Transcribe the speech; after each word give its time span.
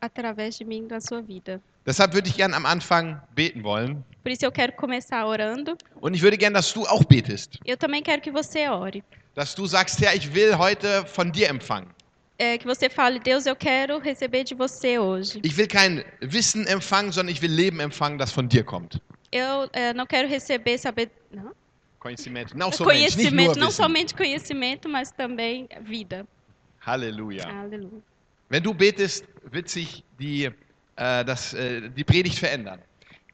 através 0.00 0.56
de 0.56 0.64
mim 0.64 0.86
na 0.88 1.00
sua 1.00 1.20
vida. 1.20 1.60
Deshalb 1.86 2.12
würde 2.12 2.28
ich 2.28 2.36
gerne 2.36 2.54
am 2.54 2.66
Anfang 2.66 3.20
beten 3.34 3.62
wollen. 3.62 4.04
Por 4.22 4.30
isso 4.30 4.44
eu 4.44 4.52
quero 4.52 4.72
começar 4.72 5.26
orando. 5.26 5.76
Und 6.00 6.14
ich 6.14 6.22
würde 6.22 6.36
gerne, 6.36 6.54
dass 6.54 6.72
du 6.72 6.82
auch 6.82 7.04
betest. 7.04 7.58
Eu 7.64 7.76
também 7.76 8.02
quero 8.02 8.20
que 8.20 8.30
você 8.30 8.68
ore. 8.68 9.02
Dass 9.34 9.54
du 9.54 9.66
sagst, 9.66 10.00
Herr, 10.00 10.14
ich 10.14 10.34
will 10.34 10.58
heute 10.58 11.04
von 11.14 11.32
dir 11.32 11.48
empfangen. 11.48 11.88
É, 12.38 12.56
que 12.56 12.66
você 12.66 12.88
fale, 12.88 13.18
Deus, 13.18 13.46
eu 13.46 13.56
quero 13.56 13.98
receber 13.98 14.44
de 14.44 14.54
você 14.54 14.98
hoje. 14.98 15.40
Ich 15.42 15.56
will 15.56 15.66
kein 15.66 16.04
Wissen 16.20 16.66
empfangen, 16.68 17.10
sondern 17.10 17.32
ich 17.32 17.42
will 17.42 17.50
Leben 17.50 17.80
empfangen, 17.80 18.16
das 18.16 18.30
von 18.30 18.46
dir 18.46 18.64
kommt. 18.64 19.00
Eu 19.32 19.68
é, 19.72 19.92
não 19.92 20.06
quero 20.06 20.28
receber 20.28 20.78
saber, 20.78 21.10
não? 21.32 21.52
Conhecimento. 21.98 22.56
Não 22.56 22.70
somente, 22.70 23.16
conhecimento, 23.16 23.58
não 23.58 23.68
Wissen. 23.68 23.84
somente 23.84 24.14
conhecimento, 24.14 24.88
mas 24.88 25.10
também 25.10 25.68
vida. 25.82 26.26
Halleluja. 26.78 27.48
Aleluia. 27.48 28.02
Wenn 28.48 28.62
du 28.62 28.72
betest, 28.74 29.24
wird 29.50 29.68
sich 29.68 30.04
die, 30.18 30.44
äh, 30.96 31.24
das, 31.24 31.54
äh, 31.54 31.88
die 31.90 32.04
Predigt 32.04 32.38
verändern. 32.38 32.80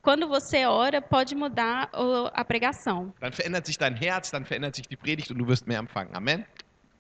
Quando 0.03 0.29
você 0.29 0.67
ora, 0.67 1.01
pode 1.01 1.35
mudar 1.35 1.89
o- 1.95 2.27
a 2.35 2.45
pregação. 2.45 3.13
Dann 3.21 3.33
verändert 3.33 3.65
sich 3.65 3.79
dein 3.79 3.97
Herz, 3.97 4.31
dann 4.31 4.45
verändert 4.45 4.75
sich 4.75 4.87
die 4.87 4.97
Predigt 4.97 5.31
und 5.31 5.39
du 5.39 5.47
wirst 5.49 5.67
mehr 5.67 5.79
empfangen. 5.79 6.15
Amen. 6.15 6.45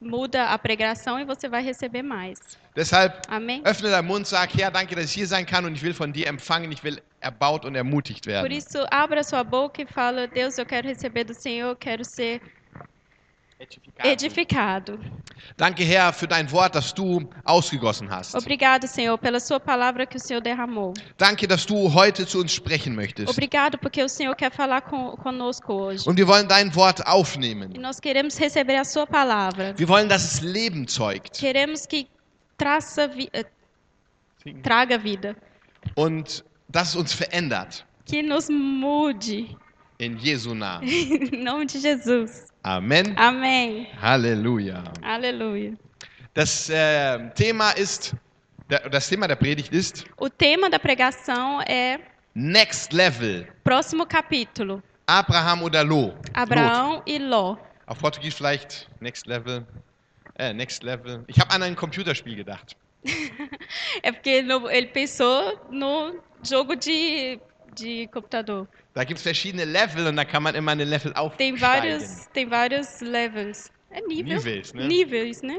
Muda 0.00 0.46
a 0.48 0.58
pregação 0.58 1.18
e 1.18 1.24
você 1.24 1.48
vai 1.48 1.62
receber 1.62 2.02
mais. 2.02 2.38
Deshalb 2.76 3.14
Amém? 3.28 3.62
öffne 3.64 3.90
deinen 3.90 4.06
Mund, 4.06 4.26
sag, 4.26 4.50
Herr, 4.54 4.70
danke, 4.70 4.94
dass 4.94 5.06
ich 5.06 5.12
hier 5.12 5.26
sein 5.26 5.46
kann 5.46 5.64
und 5.64 5.74
ich 5.74 5.82
will 5.82 5.94
von 5.94 6.12
dir 6.12 6.26
empfangen, 6.26 6.70
ich 6.72 6.82
will 6.82 7.00
erbaut 7.20 7.64
und 7.64 7.74
ermutigt 7.74 8.24
Por 8.24 8.32
werden. 8.32 8.52
isso, 8.52 8.84
abra 8.90 9.22
sua 9.22 9.42
boca 9.44 9.82
e 9.82 9.86
fala: 9.86 10.26
Deus, 10.26 10.58
eu 10.58 10.66
quero 10.66 10.88
receber 10.88 11.24
do 11.24 11.34
Senhor, 11.34 11.70
eu 11.70 11.76
quero 11.76 12.04
ser 12.04 12.40
edificado. 14.02 14.98
Danke, 15.56 15.84
Herr, 15.84 16.12
für 16.12 16.26
dein 16.26 16.50
Wort, 16.50 16.74
das 16.74 16.92
du 16.94 17.28
ausgegossen 17.44 18.10
hast. 18.10 18.34
Obrigado, 18.34 18.86
Senhor, 18.86 19.16
pela 19.18 19.38
sua 19.40 19.60
palavra 19.60 20.06
que 20.06 20.16
o 20.16 20.20
Senhor 20.20 20.40
derramou. 20.40 20.92
Danke, 21.18 21.46
dass 21.46 21.64
du 21.66 21.92
heute 21.92 22.26
zu 22.26 22.40
uns 22.40 22.52
sprechen 22.52 22.94
möchtest. 22.94 23.28
Obrigado 23.30 23.78
porque 23.78 24.02
o 24.02 24.08
Senhor 24.08 24.34
quer 24.34 24.50
falar 24.50 24.80
com, 24.82 25.16
conosco 25.16 25.72
hoje. 25.72 26.08
Und 26.08 26.16
wir 26.18 26.26
wollen 26.26 26.48
dein 26.48 26.74
Wort 26.74 27.00
E 27.00 27.04
aufnehmen. 27.06 27.72
nós 27.80 28.00
queremos 28.00 28.38
receber 28.40 28.78
a 28.80 28.84
sua 28.84 29.06
palavra. 29.06 29.74
Wir 29.76 29.88
wollen, 29.88 30.08
dass 30.08 30.24
es 30.24 30.40
Leben 30.40 30.86
zeugt. 30.88 31.38
Queremos 31.38 31.86
que 31.86 32.06
traça 32.58 33.06
vi- 33.08 33.28
eh, 33.32 33.44
traga 34.62 34.98
vida, 34.98 35.34
Und 35.94 36.44
dass 36.68 36.90
es 36.90 36.96
uns 36.96 37.12
verändert. 37.12 37.84
que 38.06 38.22
nos 38.22 38.48
mude. 38.48 39.56
In 40.04 40.18
Jesu 40.18 40.54
Namen. 40.54 40.86
Em 41.32 41.42
nome 41.42 41.64
de 41.66 41.78
Jesus. 41.78 42.46
Amen. 42.62 43.14
Amém. 43.16 43.88
Halleluja. 44.00 44.84
Aleluia. 45.02 45.72
Das 46.34 46.68
äh, 46.68 47.30
Thema 47.34 47.70
ist, 47.72 48.14
das 48.90 49.08
Thema 49.08 49.26
der 49.26 49.36
Predigt 49.36 49.72
ist 49.72 50.04
O 50.18 50.28
tema 50.28 50.68
da 50.68 50.78
pregação 50.78 51.62
é 51.62 51.98
Next 52.34 52.92
Level. 52.94 53.46
próximo 53.62 54.04
capítulo. 54.06 54.82
Abraham 55.06 55.62
oder 55.62 55.82
Lot. 55.84 56.14
Lot. 56.16 56.30
Abraão 56.34 57.02
e 57.06 57.18
Ló. 57.18 57.56
Auf 57.86 57.98
Portugiesisch 57.98 58.36
vielleicht 58.36 58.88
Next 59.00 59.26
Level. 59.26 59.66
Äh, 60.38 60.52
Next 60.52 60.82
Level. 60.82 61.24
Ich 61.28 61.38
habe 61.38 61.50
an 61.54 61.62
ein 61.62 61.74
Computerspiel 61.76 62.36
gedacht. 62.36 62.76
É 64.02 64.12
porque 64.12 64.30
ele 64.30 64.86
pensou 64.86 65.58
no 65.70 66.20
jogo 66.42 66.74
de, 66.74 67.38
de 67.74 68.06
computador. 68.08 68.66
Da 68.94 69.04
gibt 69.04 69.18
es 69.18 69.22
verschiedene 69.22 69.64
Level 69.64 70.06
und 70.06 70.16
da 70.16 70.24
kann 70.24 70.42
man 70.42 70.54
immer 70.54 70.72
eine 70.72 70.84
Level 70.84 71.12
Tem 71.12 71.16
aufsteigen. 71.22 71.58
vários, 71.60 72.28
tem 72.32 72.48
vários 72.48 73.00
levels. 73.00 73.70
É 73.90 74.00
nível. 74.00 74.36
Níveis, 74.36 74.72
né? 74.74 74.86
Níveis, 74.86 75.42
né? 75.42 75.58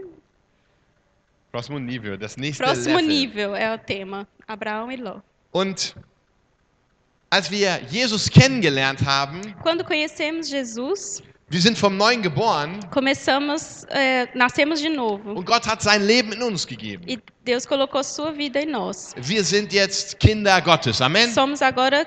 Próximo 1.52 1.80
nível, 1.80 2.18
das 2.18 2.36
nächste 2.38 2.62
Próximo 2.62 2.98
Level. 2.98 3.08
nível 3.08 3.56
é 3.56 3.74
o 3.74 3.78
tema. 3.78 4.28
Abraão 4.48 4.92
e 4.92 4.98
Ló. 4.98 5.22
Und 5.54 5.96
als 7.30 7.50
wir 7.50 7.82
Jesus 7.90 8.30
kennengelernt 8.30 9.02
haben, 9.06 9.42
Quando 9.62 9.84
conhecemos 9.86 10.50
Jesus, 10.50 11.24
wir 11.47 11.61
sind 11.61 11.78
vom 11.78 11.95
Neuen 11.95 12.22
geboren 12.22 12.79
começamos, 12.91 13.85
é, 13.89 14.28
nascemos 14.33 14.81
de 14.81 14.89
novo. 14.89 15.33
und 15.33 15.45
Gott 15.45 15.67
hat 15.67 15.81
sein 15.81 16.01
Leben 16.06 16.33
in 16.33 16.41
uns 16.41 16.66
gegeben. 16.66 17.03
E 17.07 17.19
Deus 17.44 17.66
colocou 17.67 18.03
sua 18.03 18.31
vida 18.31 18.59
em 18.59 18.66
nós. 18.66 19.13
Wir 19.16 19.44
sind 19.44 19.72
jetzt 19.72 20.17
Kinder 20.19 20.59
Gottes. 20.61 21.01
Amen. 21.01 21.31
Somos 21.31 21.61
agora 21.61 22.06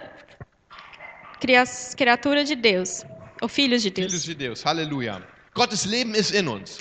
cria- 1.40 1.64
criatura 1.96 2.44
de 2.44 2.56
Deus, 2.56 3.04
ou 3.40 3.48
filhos 3.48 3.82
de 3.82 3.90
Filhos 3.90 4.12
Deus. 4.12 4.24
de 4.24 4.34
Deus. 4.34 4.64
Halleluja. 4.64 5.22
Gottes 5.54 5.84
Leben 5.84 6.14
ist 6.14 6.32
in 6.34 6.48
uns. 6.48 6.78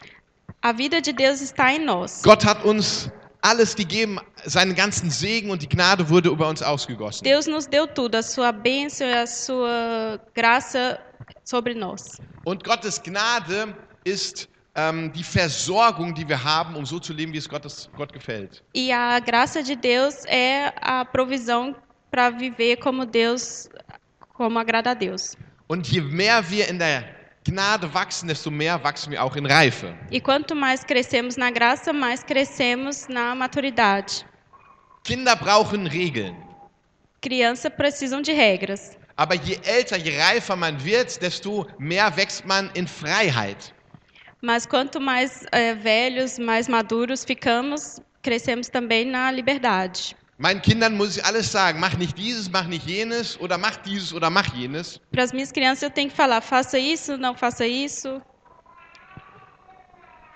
A 0.61 0.71
vida 0.73 0.99
de 1.01 1.13
Deus 1.13 1.41
está 1.41 1.71
em 1.73 1.85
nós. 1.85 2.21
Gott 2.23 2.43
hat 2.43 2.63
uns 2.65 3.09
alles 3.43 3.75
gegeben, 3.75 4.19
seinen 4.45 4.73
ganzen 4.73 5.09
Segen 5.11 5.51
und 5.51 5.61
die 5.61 5.69
Gnade 5.69 6.09
wurde 6.09 6.29
über 6.29 6.49
uns 6.49 6.61
ausgegossen. 6.63 7.23
Deus 7.23 7.45
nos 7.45 7.67
deu 7.67 7.85
tudo, 7.87 8.15
a 8.15 8.23
sua 8.23 8.51
bênção 8.51 9.05
e 9.07 9.13
a 9.13 9.27
sua 9.27 10.19
graça 10.35 10.99
sobre 11.43 11.73
nós. 11.73 12.19
Und 12.45 12.63
Gottes 12.63 13.01
Gnade 13.01 13.75
ist 14.03 14.47
ähm, 14.75 15.11
die 15.13 15.23
Versorgung, 15.23 16.13
die 16.13 16.27
wir 16.27 16.41
haben, 16.41 16.75
um 16.75 16.85
so 16.85 16.99
zu 16.99 17.13
leben, 17.13 17.33
wie 17.33 17.37
es 17.37 17.49
Gottes, 17.49 17.89
Gott 17.97 18.13
gefällt. 18.13 18.63
E 18.73 18.91
a 18.91 19.19
graça 19.19 19.63
de 19.63 19.75
Deus 19.75 20.23
é 20.25 20.73
a 20.79 21.03
provisão 21.03 21.75
para 22.11 22.29
viver 22.29 22.77
como 22.77 23.05
Deus, 23.05 23.69
como 24.33 24.59
agrada 24.59 24.91
a 24.91 24.93
Deus. 24.93 25.35
Und 25.67 25.87
je 25.87 25.99
mehr 25.99 26.41
wir 26.49 26.69
in 26.69 26.77
der 26.77 27.03
Gnade 27.43 27.93
wachsen, 27.93 28.27
desto 28.27 28.51
mehr 28.51 28.81
wachsen 28.83 29.11
wir 29.11 29.23
auch 29.23 29.35
in 29.35 29.45
Reife. 29.45 29.93
E 30.11 30.19
quanto 30.19 30.55
mais 30.55 30.83
crescemos 30.83 31.37
na 31.37 31.49
graça, 31.49 31.91
mais 31.91 32.23
crescemos 32.23 33.07
na 33.07 33.33
maturidade. 33.33 34.25
Kinder 35.03 35.35
brauchen 35.35 35.87
Regeln. 35.87 36.35
Crianças 37.21 37.71
precisam 37.73 38.21
de 38.21 38.31
regras. 38.31 38.97
Aber 39.17 39.33
je 39.35 39.57
älter, 39.63 39.97
je 39.97 40.11
reifer 40.11 40.55
man 40.55 40.83
wird, 40.85 41.21
desto 41.21 41.65
mehr 41.79 42.15
wächst 42.15 42.45
man 42.45 42.69
in 42.75 42.87
Freiheit. 42.87 43.73
Mas 44.41 44.67
quanto 44.69 44.99
mais 44.99 45.43
eh, 45.51 45.73
velhos, 45.73 46.37
mais 46.37 46.67
maduros 46.67 47.25
ficamos, 47.25 47.99
crescemos 48.21 48.69
também 48.69 49.03
na 49.05 49.31
liberdade. 49.31 50.15
Meinen 50.37 50.61
Kindern 50.61 50.95
muss 50.95 51.17
ich 51.17 51.25
alles 51.25 51.51
sagen, 51.51 51.79
mach 51.79 51.97
nicht 51.97 52.15
dieses, 52.15 52.47
mach 52.51 52.67
nicht 52.67 52.85
jenes 52.85 53.39
oder 53.39 53.57
mach 53.57 53.77
dieses 53.77 54.13
oder 54.13 54.29
mach 54.29 54.53
jenes. 54.53 54.99
Para 55.11 55.23
as 55.23 55.33
minhas 55.33 55.51
crianças 55.51 55.81
eu 55.81 55.89
tenho 55.89 56.11
que 56.11 56.15
falar, 56.15 56.39
faça 56.41 56.77
isso, 56.77 57.17
não 57.17 57.35
faça 57.35 57.65
isso. 57.65 58.21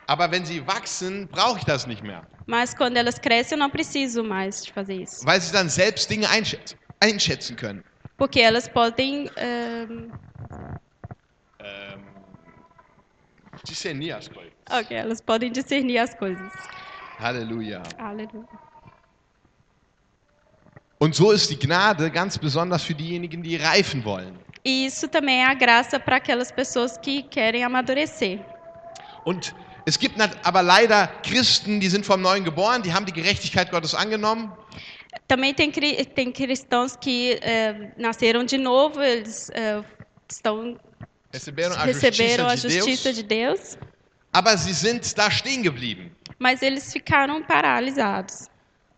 Aber 0.08 0.32
wenn 0.32 0.44
sie 0.44 0.66
wachsen, 0.66 1.28
brauche 1.28 1.60
ich 1.60 1.66
das 1.66 1.86
nicht 1.86 2.02
mehr, 2.04 2.26
Mas 2.48 2.74
quando 2.74 2.98
elas 2.98 3.20
crescem, 3.20 3.56
eu 3.56 3.60
não 3.60 3.70
preciso 3.70 4.24
mais 4.24 4.64
de 4.66 4.72
fazer 4.74 4.96
isso. 4.96 5.24
weil 5.24 5.40
sie 5.40 5.52
dann 5.54 5.70
selbst 5.70 6.10
Dinge 6.10 6.28
einschätzen, 6.28 6.76
einschätzen 7.00 7.56
können. 7.56 7.84
Porque 8.22 8.40
elas 8.40 8.68
podem 8.68 9.32
eh, 9.36 9.88
Ähm, 11.60 12.04
discernieren, 13.68 14.20
Aspel. 14.20 14.52
Ok, 14.70 14.96
elas 14.96 15.20
podem 15.20 15.52
discernir 15.52 15.98
as 15.98 16.14
coisas. 16.14 16.52
Halleluja. 17.18 17.82
Aleluia. 17.98 18.48
Und 21.00 21.16
so 21.16 21.32
ist 21.32 21.50
die 21.50 21.58
Gnade 21.58 22.12
ganz 22.12 22.38
besonders 22.38 22.84
für 22.84 22.94
diejenigen, 22.94 23.42
die 23.42 23.56
reifen 23.56 24.06
wollen. 24.06 24.38
E 24.64 24.86
isso 24.86 25.08
também 25.08 25.42
é 25.42 25.48
a 25.48 25.56
graça 25.56 26.00
para 26.00 26.18
aquelas 26.18 26.52
pessoas 26.52 27.00
que 27.00 27.24
querem 27.24 27.64
amadurecer. 27.64 28.40
Und 29.26 29.56
es 29.88 29.98
gibt 29.98 30.22
aber 30.44 30.62
leider 30.62 31.08
Christen, 31.24 31.80
die 31.80 31.90
sind 31.90 32.06
vom 32.06 32.22
Neuen 32.22 32.44
geboren, 32.44 32.84
die 32.84 32.94
haben 32.94 33.08
die 33.08 33.14
Gerechtigkeit 33.14 33.72
Gottes 33.72 33.96
angenommen, 33.96 34.52
Também 35.28 35.54
tem, 35.54 35.72
tem 35.72 36.32
cristãos 36.32 36.96
que 36.96 37.40
eh, 37.42 37.92
nasceram 37.98 38.44
de 38.44 38.58
novo, 38.58 39.02
eles 39.02 39.50
eh, 39.54 39.84
estão, 40.30 40.78
receberam 41.32 41.76
a 41.76 41.84
receberam 41.84 42.48
a 42.48 42.56
justiça 42.56 43.14
de 43.14 43.22
justiça 43.22 43.24
Deus, 43.24 43.60
de 43.60 43.76
Deus, 43.76 43.78
aber 44.34 44.58
sie 44.58 44.74
sind 44.74 45.14
da 45.16 45.30
stehen 45.30 45.64
geblieben. 45.64 46.12
mas 46.40 46.62
eles 46.62 46.92
ficaram 46.92 47.44
paralisados. 47.44 48.50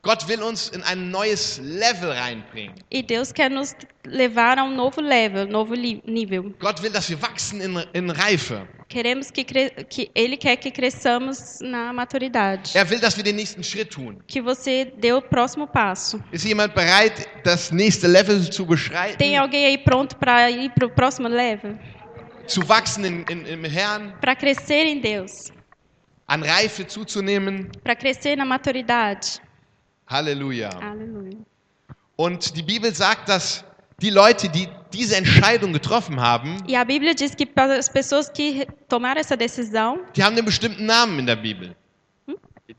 Gott 0.04 0.28
will 0.28 0.44
uns 0.44 0.68
in 0.70 0.84
ein 0.84 1.12
neues 1.12 1.60
Level 1.60 2.12
reinbringen. 2.12 2.76
E 2.92 3.02
Deus 3.02 3.32
quer 3.32 3.50
nos 3.50 3.74
levar 4.06 4.60
a 4.60 4.64
um 4.66 4.76
novo 4.76 5.00
level, 5.00 5.48
novo 5.48 5.74
nível. 5.76 6.54
Gott 6.60 6.82
will, 6.82 6.92
dass 6.92 7.10
wir 7.10 7.18
wachsen 7.22 7.62
in, 7.62 7.78
in 7.94 8.10
Reife. 8.10 8.68
Queremos 8.94 9.32
que, 9.32 9.44
que 9.44 10.12
Ele 10.14 10.38
quer 10.38 10.56
que 10.56 10.70
cresçamos 10.70 11.58
na 11.62 11.92
maturidade. 11.92 12.78
Er 12.78 12.88
will, 12.88 13.00
dass 13.00 13.18
wir 13.18 13.24
den 13.24 13.36
nächsten 13.36 13.64
Schritt 13.64 13.90
tun. 13.96 14.20
Que 14.28 14.40
você 14.40 14.86
dê 14.86 15.12
o 15.14 15.20
próximo 15.20 15.66
passo. 15.68 16.24
Ist 16.32 16.46
jemand 16.46 16.76
bereit, 16.76 17.28
das 17.44 17.72
nächste 17.72 18.06
Level 18.06 18.40
zu 18.52 18.68
beschreiten, 18.68 19.18
Tem 19.18 19.36
alguém 19.36 19.66
aí 19.66 19.80
pronto 19.80 20.16
para 20.18 20.52
ir 20.52 20.70
para 20.76 20.86
o 20.86 20.92
próximo 20.92 21.28
level? 21.28 21.76
zu 22.46 22.62
wachsen 22.70 23.04
in, 23.04 23.26
in, 23.32 23.48
im 23.48 23.66
Herrn, 23.66 24.12
Para 24.22 24.36
crescer 24.36 24.86
em 24.86 25.00
Deus? 25.00 25.52
an 26.28 26.44
Reife 26.44 26.86
zuzunehmen? 26.86 27.72
Para 27.84 27.96
crescer 27.96 28.36
na 28.38 28.46
maturidade? 28.46 29.42
Halleluja. 30.08 30.70
Aleluia. 30.80 31.38
Und 32.16 32.56
die 32.56 32.62
Bibel 32.62 32.94
sagt, 32.94 33.28
dass 33.28 33.66
die 34.04 34.10
Leute, 34.12 34.50
die 34.50 34.68
diese 34.92 35.16
Entscheidung 35.16 35.72
getroffen 35.74 36.20
haben, 36.20 36.58
E 36.68 36.76
a 36.76 36.84
Bíblia 36.84 37.14
diz 37.16 37.34
que 37.36 37.46
para 37.46 37.78
as 37.80 37.90
pessoas 37.90 38.30
que 38.30 38.60
re- 38.60 38.68
tomaram 38.90 39.20
essa 39.22 39.36
decisão, 39.36 40.00
die 40.16 40.22
haben 40.24 40.36
einen 40.38 40.46
bestimmten 40.46 40.86
Namen 40.86 41.20
in 41.20 41.26
der 41.26 41.38
Bibel. 41.38 41.76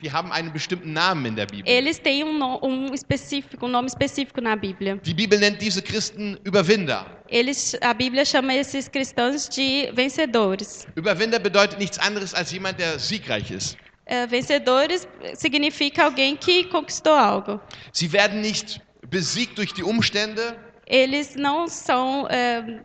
die 0.03 0.11
haben 0.11 0.33
einen 0.33 0.53
bestimmten 0.53 0.93
Namen 0.93 1.25
in 1.27 1.37
der 1.37 1.47
Bibel. 1.47 1.67
Eles 1.71 1.99
têm 2.01 2.27
um, 2.27 2.39
no- 2.39 2.59
um 2.63 2.93
específico, 2.93 3.65
um 3.67 3.71
nome 3.71 3.87
específico 3.87 4.41
na 4.41 4.55
Bíblia. 4.57 4.97
Die 4.97 5.15
Bibel 5.15 5.39
nennt 5.39 5.61
diese 5.63 5.81
Christen 5.83 6.37
Überwinder. 6.45 7.07
Eles, 7.29 7.77
a 7.81 7.95
Bíblia 7.95 8.25
chama 8.25 8.55
esses 8.55 8.89
cristãos 8.91 9.49
de 9.49 9.91
vencedores. 9.95 10.87
Überwinder 10.97 11.39
bedeutet 11.39 11.79
nichts 11.79 11.99
anderes 11.99 12.35
als 12.35 12.51
jemand, 12.53 12.79
der 12.79 12.99
siegreich 12.99 13.51
ist. 13.51 13.77
É, 14.07 14.27
vencedores 14.31 15.07
significa 15.35 16.05
alguém 16.05 16.37
que 16.37 16.65
conquistou 16.65 17.13
algo. 17.15 17.61
Sie 17.93 18.13
werden 18.13 18.41
nicht 18.43 18.81
besiegt 19.09 19.57
durch 19.59 19.73
die 19.73 19.83
Umstände, 19.85 20.57
Eles 20.87 21.35
não 21.35 21.67
são 21.69 22.27
é, 22.29 22.81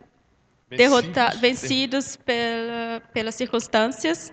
derrota- 0.70 1.36
vencidos 1.40 2.16
pela, 2.16 3.00
pelas 3.12 3.34
circunstâncias, 3.34 4.32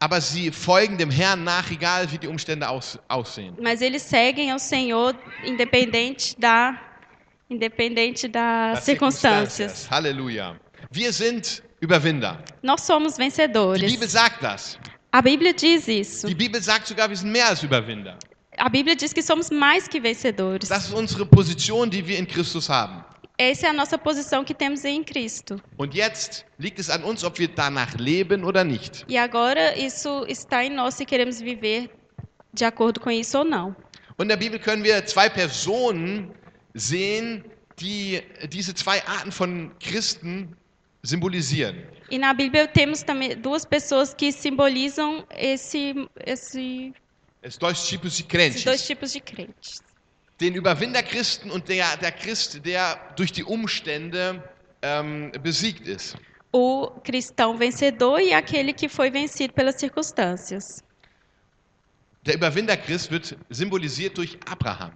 aber 0.00 0.20
sie 0.20 0.50
folgen 0.50 0.96
dem 0.96 1.10
Herrn 1.10 1.44
nach, 1.44 1.70
egal 1.70 2.10
wie 2.10 2.18
die 2.18 2.26
Umstände 2.26 2.68
aus, 2.68 2.98
aussehen. 3.08 3.56
mas 3.60 3.80
eles 3.80 4.02
seguem 4.02 4.50
ao 4.50 4.58
Senhor 4.58 5.14
independente 5.44 6.34
da 6.38 6.76
independente 7.48 8.28
das 8.28 8.76
Das 8.76 8.84
circunstâncias. 8.84 9.88
Halleluja. 9.90 10.56
Wir 10.90 11.12
sind 11.12 11.62
Überwinder. 11.80 12.42
Nós 12.62 12.80
somos 12.82 13.14
Die 13.14 13.22
vencedores. 13.22 13.92
Bibel 13.92 14.08
sagt 14.08 14.42
das. 14.42 14.78
A 15.12 15.20
Bíblia 15.20 15.52
diz 15.52 15.86
isso. 15.86 16.26
Die 16.26 16.34
Bibel 16.34 16.62
sagt 16.62 16.86
sogar, 16.86 17.08
wir 17.10 17.16
sind 17.16 17.30
mehr 17.30 17.48
als 17.48 17.62
Überwinder. 17.62 18.16
A 18.58 18.68
Bíblia 18.68 18.94
diz 18.94 19.12
que 19.12 19.22
somos 19.22 19.50
mais 19.50 19.88
que 19.88 20.00
vencedores. 20.00 20.68
Das 20.68 20.84
ist 20.86 20.94
unsere 20.94 21.24
Position, 21.24 21.88
die 21.88 22.06
wir 22.06 22.18
in 22.18 22.26
Christus 22.26 22.68
haben. 22.68 23.02
Essa 23.38 23.66
é 23.66 23.70
a 23.70 23.72
nossa 23.72 23.98
posição 23.98 24.44
que 24.44 24.54
temos 24.54 24.84
em 24.84 25.02
Cristo. 25.02 25.60
Und 25.78 25.94
jetzt 25.94 26.44
liegt 26.58 26.78
es 26.78 26.90
an 26.90 27.02
uns, 27.02 27.24
ob 27.24 27.38
wir 27.38 27.48
danach 27.48 27.94
leben 27.96 28.44
oder 28.44 28.62
nicht. 28.62 29.04
E 29.08 29.16
agora 29.16 29.76
isso 29.76 30.24
está 30.28 30.64
em 30.64 30.70
nós 30.70 30.94
se 30.94 31.06
queremos 31.06 31.40
viver 31.40 31.90
de 32.52 32.64
acordo 32.64 33.00
com 33.00 33.10
isso 33.10 33.38
ou 33.38 33.44
não. 33.44 33.74
Und 34.18 34.24
in 34.24 34.28
der 34.28 34.36
Bibel 34.36 34.60
können 34.60 34.84
wir 34.84 35.04
zwei 35.06 35.28
Personen 35.30 36.30
sehen, 36.74 37.42
die 37.80 38.22
diese 38.48 38.74
zwei 38.74 39.02
Arten 39.06 39.32
von 39.32 39.72
Christen 39.80 40.54
symbolisieren. 41.02 41.86
E 42.10 42.18
na 42.18 42.34
Bíblia 42.34 42.68
temos 42.68 43.02
também 43.02 43.34
duas 43.36 43.64
pessoas 43.64 44.12
que 44.12 44.30
simbolizam 44.30 45.24
esse, 45.30 45.94
esse, 46.26 46.92
Es 47.42 47.58
dois 47.58 47.82
tipos 47.88 48.16
de 48.16 48.22
crentes. 48.22 48.62
dois 48.64 48.86
tipos 48.86 49.12
de 49.12 49.20
crentes. 49.20 49.82
Den 50.40 50.54
Überwinderchristen 50.54 51.50
und 51.50 51.68
der, 51.68 51.96
der 51.96 52.12
Christ, 52.12 52.64
der 52.64 52.96
durch 53.16 53.32
die 53.32 53.42
Umstände 53.44 54.42
ähm, 54.80 55.32
besiegt 55.42 55.86
ist. 55.88 56.16
O 56.52 57.00
cristão 57.02 57.58
vencedor 57.58 58.20
e 58.20 58.32
aquele 58.32 58.72
que 58.72 58.88
foi 58.88 59.10
vencido 59.10 59.52
pelas 59.54 59.76
circunstâncias. 59.76 60.84
Der 62.24 62.36
Überwinderchrist 62.36 63.10
wird 63.10 63.36
symbolisiert 63.50 64.16
durch 64.16 64.38
Abraham. 64.46 64.92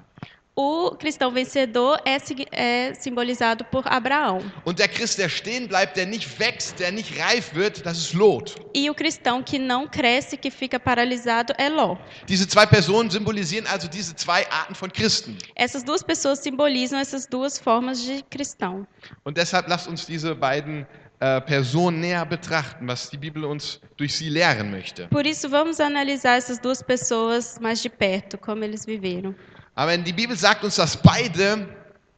O 0.59 0.93
cristão 0.93 1.31
vencedor 1.31 2.01
é, 2.03 2.17
é 2.51 2.95
simbolizado 2.95 3.63
por 3.67 3.87
Abraão. 3.87 4.41
Und 4.65 4.79
der 4.79 4.89
Christ, 4.89 5.19
der 5.19 5.29
stehen 5.29 5.69
bleibt, 5.69 5.99
der 5.99 6.07
nicht 6.07 6.41
wächst, 6.41 6.79
der 6.79 6.91
nicht 6.91 7.19
reif 7.19 7.55
wird, 7.55 7.85
das 7.85 7.99
ist 7.99 8.15
Lot. 8.15 8.55
E 8.73 8.89
o 8.89 8.95
cristão 8.95 9.43
que 9.43 9.59
não 9.59 9.87
cresce, 9.87 10.35
que 10.39 10.51
fica 10.51 10.81
paralisado, 10.81 11.53
é 11.59 11.69
Ló. 11.69 11.99
Diese 12.27 12.49
zwei 12.49 12.65
Personen 12.65 13.11
symbolisieren 13.11 13.67
also 13.67 13.87
diese 13.87 14.17
zwei 14.17 14.47
Arten 14.51 14.75
von 14.75 14.91
Christen. 14.91 15.37
Essas 15.55 15.83
duas 15.85 16.03
pessoas 16.03 16.39
simbolizam 16.39 16.99
essas 16.99 17.27
duas 17.27 17.59
formas 17.59 18.01
de 18.01 18.23
cristão. 18.31 18.87
Und 19.27 19.37
deshalb 19.37 19.69
lasst 19.69 19.87
uns 19.87 20.07
diese 20.07 20.35
beiden 20.35 20.87
äh, 21.21 21.39
Personen 21.43 22.01
näher 22.01 22.25
betrachten, 22.25 22.89
was 22.89 23.11
die 23.11 23.19
Bibel 23.19 23.45
uns 23.45 23.79
durch 23.99 24.15
sie 24.15 24.31
lehren 24.31 24.71
möchte. 24.71 25.07
Por 25.09 25.27
isso, 25.27 25.51
vamos 25.51 25.81
analisar 25.81 26.39
essas 26.39 26.59
duas 26.59 26.83
pessoas 26.83 27.59
mais 27.61 27.83
de 27.83 27.91
perto, 27.91 28.39
como 28.39 28.65
eles 28.65 28.87
viveram. 28.87 29.35
Aber 29.77 29.97
die 29.99 30.13
Bibel 30.13 30.37
sagt 30.37 30.65
uns, 30.65 30.77
dass 30.77 30.97
beide 30.97 31.69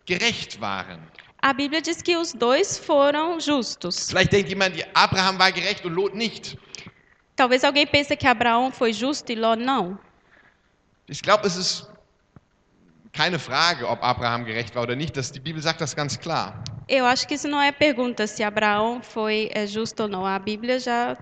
gerecht 0.06 0.60
waren. 0.60 1.00
A 1.42 1.52
Bíblia 1.52 1.80
diz 1.80 2.02
que 2.02 2.16
os 2.16 2.32
dois 2.32 2.78
foram 2.78 3.38
justos. 3.40 4.08
Vielleicht 4.08 4.32
denkt 4.32 4.48
jemand, 4.48 4.74
Abraham 4.94 5.38
war 5.38 5.52
gerecht 5.52 5.84
und 5.84 5.94
Lot 5.94 6.14
nicht. 6.14 6.56
Talvez 7.36 7.62
alguém 7.62 7.86
pense 7.86 8.16
que 8.16 8.26
Abraão 8.26 8.72
foi 8.72 8.92
justo 8.92 9.30
e 9.30 9.36
Ló 9.36 9.54
não. 9.54 9.98
Ich 11.08 11.22
glaube, 11.22 11.46
es 11.46 11.56
ist 11.56 11.88
keine 13.12 13.38
Frage, 13.38 13.88
ob 13.88 14.02
Abraham 14.02 14.44
gerecht 14.44 14.74
war 14.74 14.82
oder 14.82 14.96
nicht. 14.96 15.16
Das, 15.16 15.30
die 15.30 15.40
Bibel 15.40 15.62
sagt 15.62 15.80
das 15.80 15.94
ganz 15.94 16.18
klar. 16.18 16.62
Eu 16.88 17.06
acho 17.06 17.26
que 17.26 17.34
isso 17.34 17.48
não 17.48 17.60
é 17.60 17.70
pergunta 17.70 18.26
se 18.26 18.42
Abraão 18.42 19.00
foi 19.02 19.50
é, 19.52 19.66
justo 19.66 20.04
ou 20.04 20.08
não. 20.08 20.26
A 20.26 20.38
Bíblia 20.38 20.80
já 20.80 21.16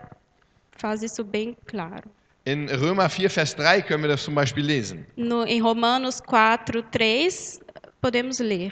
faz 0.72 1.02
isso 1.02 1.22
bem 1.24 1.56
claro. 1.66 2.10
In 2.46 2.68
Römer 2.68 3.10
4, 3.10 3.28
Vers 3.28 3.56
3 3.56 3.82
können 3.82 4.04
wir 4.04 4.08
das 4.08 4.22
zum 4.22 4.36
Beispiel 4.36 4.64
lesen. 4.64 5.04
No, 5.16 5.42
em 5.42 5.64
Romanos 5.64 6.22
4, 6.30 6.84
3, 6.92 7.28
podemos 8.00 8.38
ler. 8.38 8.70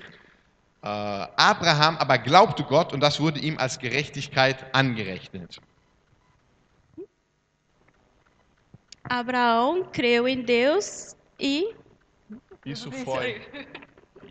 Äh, 0.84 1.26
Abraham 1.36 1.96
aber 1.96 2.18
glaubte 2.18 2.62
Gott 2.62 2.92
und 2.92 3.00
das 3.00 3.18
wurde 3.18 3.40
ihm 3.40 3.58
als 3.58 3.76
Gerechtigkeit 3.76 4.64
angerechnet. 4.72 5.60
Abraão 9.02 9.84
creu 9.92 10.28
em 10.28 10.42
Deus 10.42 11.16
e 11.40 11.74
Isso 12.64 12.92
foi. 12.92 13.42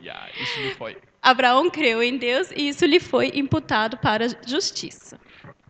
Ja, 0.01 0.25
isso 0.41 0.77
foi. 0.77 0.97
Abraão 1.21 1.69
creu 1.69 2.01
em 2.01 2.17
Deus 2.17 2.49
e 2.51 2.69
isso 2.69 2.85
lhe 2.85 3.01
foi 3.01 3.29
imputado 3.35 3.97
para 3.97 4.25
a 4.25 4.29
justiça. 4.47 5.19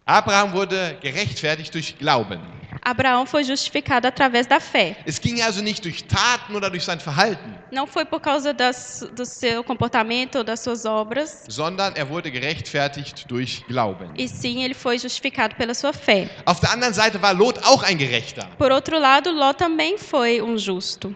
Abraham 0.06 0.54
wurde 0.54 1.00
gerechtfertigt 1.02 1.74
durch 1.74 1.98
Glauben. 1.98 2.40
Abraão 2.86 3.26
foi 3.26 3.44
justificado 3.44 4.08
através 4.08 4.46
da 4.46 4.60
fé. 4.60 4.98
Es 5.06 5.20
ging 5.20 5.42
also 5.42 5.62
nicht 5.62 5.84
durch 5.86 6.04
Taten 6.04 6.56
oder 6.56 6.70
durch 6.70 6.84
sein 6.84 7.00
Verhalten, 7.00 7.56
Não 7.72 7.88
foi 7.88 8.06
por 8.06 8.20
causa 8.20 8.54
das, 8.54 9.08
do 9.16 9.26
seu 9.26 9.64
comportamento 9.64 10.40
ou 10.40 10.44
das 10.44 10.60
suas 10.60 10.86
obras, 10.86 11.44
sondern 11.48 11.94
er 11.96 12.10
wurde 12.10 12.30
gerechtfertigt 12.30 13.26
durch 13.30 13.64
Glauben. 13.68 14.10
e 14.18 14.28
sim 14.28 14.64
ele 14.64 14.74
foi 14.74 14.98
justificado 15.00 15.56
pela 15.56 15.74
sua 15.74 15.94
fé. 15.94 16.30
Auf 16.46 16.60
der 16.60 16.72
anderen 16.72 16.94
Seite 16.94 17.22
war 17.22 17.34
Lot 17.34 17.60
auch 17.64 17.84
ein 17.84 17.98
Gerechter. 17.98 18.48
Por 18.58 18.72
outro 18.72 19.00
lado, 19.00 19.32
Ló 19.32 19.54
também 19.54 19.98
foi 19.98 20.42
um 20.42 20.58
justo. 20.58 21.16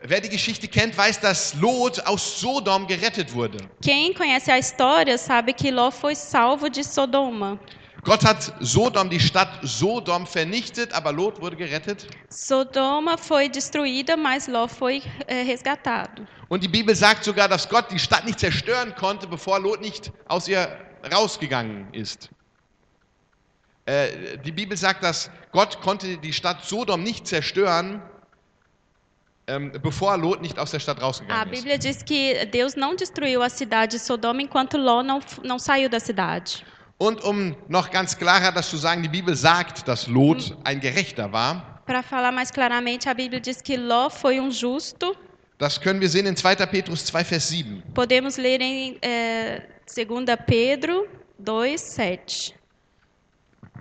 Wer 0.00 0.20
die 0.20 0.28
Geschichte 0.28 0.68
kennt, 0.68 0.96
weiß, 0.96 1.18
dass 1.20 1.54
Lot 1.54 1.98
aus 2.06 2.40
Sodom 2.40 2.86
gerettet 2.86 3.34
wurde. 3.34 3.58
Quem 3.82 4.14
conhece 4.14 4.48
a 4.52 4.56
história 4.58 5.18
sabe 5.18 5.52
que 5.52 5.70
Ló 5.72 5.90
foi 5.90 6.14
salvo 6.14 6.68
de 6.68 6.84
Sodoma. 6.84 7.58
Gott 8.04 8.24
hat 8.24 8.54
Sodom, 8.60 9.10
die 9.10 9.20
Stadt 9.20 9.58
Sodom 9.62 10.26
vernichtet, 10.26 10.92
aber 10.92 11.12
Lot 11.12 11.40
wurde 11.40 11.56
gerettet. 11.56 12.06
Sodoma 12.28 13.16
foi 13.16 13.48
destruída, 13.48 14.16
mas 14.16 14.46
Ló 14.46 14.68
foi 14.68 15.02
eh, 15.26 15.42
resgatado. 15.42 16.26
Und 16.48 16.62
die 16.62 16.68
Bibel 16.68 16.94
sagt 16.94 17.24
sogar, 17.24 17.48
dass 17.48 17.68
Gott 17.68 17.90
die 17.90 17.98
Stadt 17.98 18.24
nicht 18.24 18.38
zerstören 18.38 18.94
konnte, 18.94 19.26
bevor 19.26 19.58
Lot 19.58 19.80
nicht 19.80 20.12
aus 20.28 20.48
ihr 20.48 20.68
rausgegangen 21.12 21.92
ist. 21.92 22.30
Äh, 23.86 24.38
die 24.38 24.52
Bibel 24.52 24.76
sagt, 24.76 25.02
dass 25.02 25.30
Gott 25.52 25.80
konnte 25.80 26.18
die 26.18 26.32
Stadt 26.32 26.64
Sodom 26.64 27.02
nicht 27.02 27.26
zerstören, 27.26 28.02
ähm, 29.48 29.72
bevor 29.82 30.16
Lot 30.16 30.40
nicht 30.40 30.58
aus 30.58 30.70
der 30.70 30.78
Stadt 30.78 30.98
A 30.98 31.06
rausgegangen 31.06 31.52
ist. 31.52 31.64
Bíblia 31.64 31.78
diz 31.78 32.04
que 32.04 32.46
Deus 32.46 32.76
não 32.76 32.94
destruiu 32.94 33.42
a 33.42 33.48
cidade 33.48 33.92
de 33.92 33.98
Sodoma 33.98 34.42
enquanto 34.42 34.76
Ló 34.76 35.02
não, 35.02 35.20
não 35.42 35.58
saiu 35.58 35.88
da 35.88 35.98
cidade. 35.98 36.64
Und 36.98 37.22
um 37.22 37.54
noch 37.68 37.90
ganz 37.90 38.18
klarer 38.18 38.50
das 38.50 38.68
zu 38.68 38.76
sagen, 38.76 39.02
die 39.02 39.08
Bibel 39.08 39.36
sagt, 39.36 39.86
dass 39.86 40.08
Lot 40.08 40.56
ein 40.64 40.80
Gerechter 40.80 41.32
war. 41.32 41.80
Para 41.86 42.02
falar 42.02 42.32
mais 42.32 42.52
claramente, 42.52 43.08
a 43.08 43.14
Bíblia 43.14 43.40
diz 43.40 43.62
que 43.62 43.76
Ló 43.76 44.10
foi 44.10 44.40
um 44.40 44.50
justo. 44.50 45.14
Das 45.58 45.80
können 45.80 46.00
wir 46.00 46.08
sehen 46.08 46.26
in 46.26 46.36
2. 46.36 46.56
Petrus 46.66 47.04
2, 47.06 47.24
Vers 47.24 47.48
7. 47.48 47.82
Podemos 47.94 48.36
ler 48.36 48.60
em 48.60 48.98
eh, 49.00 49.60
2 49.86 50.36
Pedro 50.36 51.06
2, 51.44 51.76
7. 51.76 52.52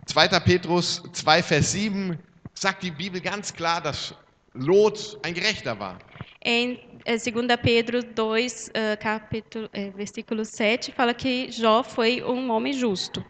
2. 0.05 0.39
Petrus 0.39 1.03
2, 1.12 1.43
Vers 1.43 1.71
7 1.71 2.17
sagt 2.53 2.83
die 2.83 2.91
Bibel 2.91 3.19
ganz 3.19 3.53
klar, 3.53 3.81
dass 3.81 4.13
Lot 4.57 5.17
ein 5.23 5.33
Gerechter 5.33 5.79
war. 5.79 5.99
Em 6.41 6.77
eh, 7.05 7.17
2 7.17 7.57
Pedro 7.57 8.01
2, 8.01 8.71
eh, 8.73 8.95
capítulo, 8.97 9.69
eh, 9.73 9.91
versículo 9.91 10.43
7, 10.43 10.91
fala 10.91 11.13
que 11.13 11.49
Jó 11.49 11.83
foi 11.83 12.21
um 12.23 12.49
homem 12.49 12.73
justo. 12.73 13.23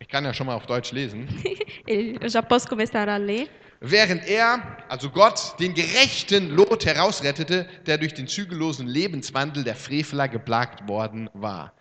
Ich 0.00 0.08
kann 0.08 0.24
ja 0.24 0.34
schon 0.34 0.46
mal 0.46 0.56
auf 0.56 0.66
Deutsch 0.66 0.92
lesen. 0.92 1.28
Eu 1.86 2.28
já 2.28 2.42
posso 2.42 2.68
começar 2.68 3.08
a 3.08 3.16
ler. 3.16 3.48
Während 3.80 4.26
er, 4.26 4.78
also 4.88 5.10
Gott, 5.10 5.54
den 5.60 5.74
gerechten 5.74 6.50
Lot 6.50 6.86
herausrettete, 6.86 7.66
der 7.86 7.98
durch 7.98 8.14
den 8.14 8.26
zügellosen 8.26 8.86
Lebenswandel 8.86 9.62
der 9.62 9.74
Freveler 9.74 10.28
geplagt 10.28 10.88
worden 10.88 11.28
war. 11.34 11.74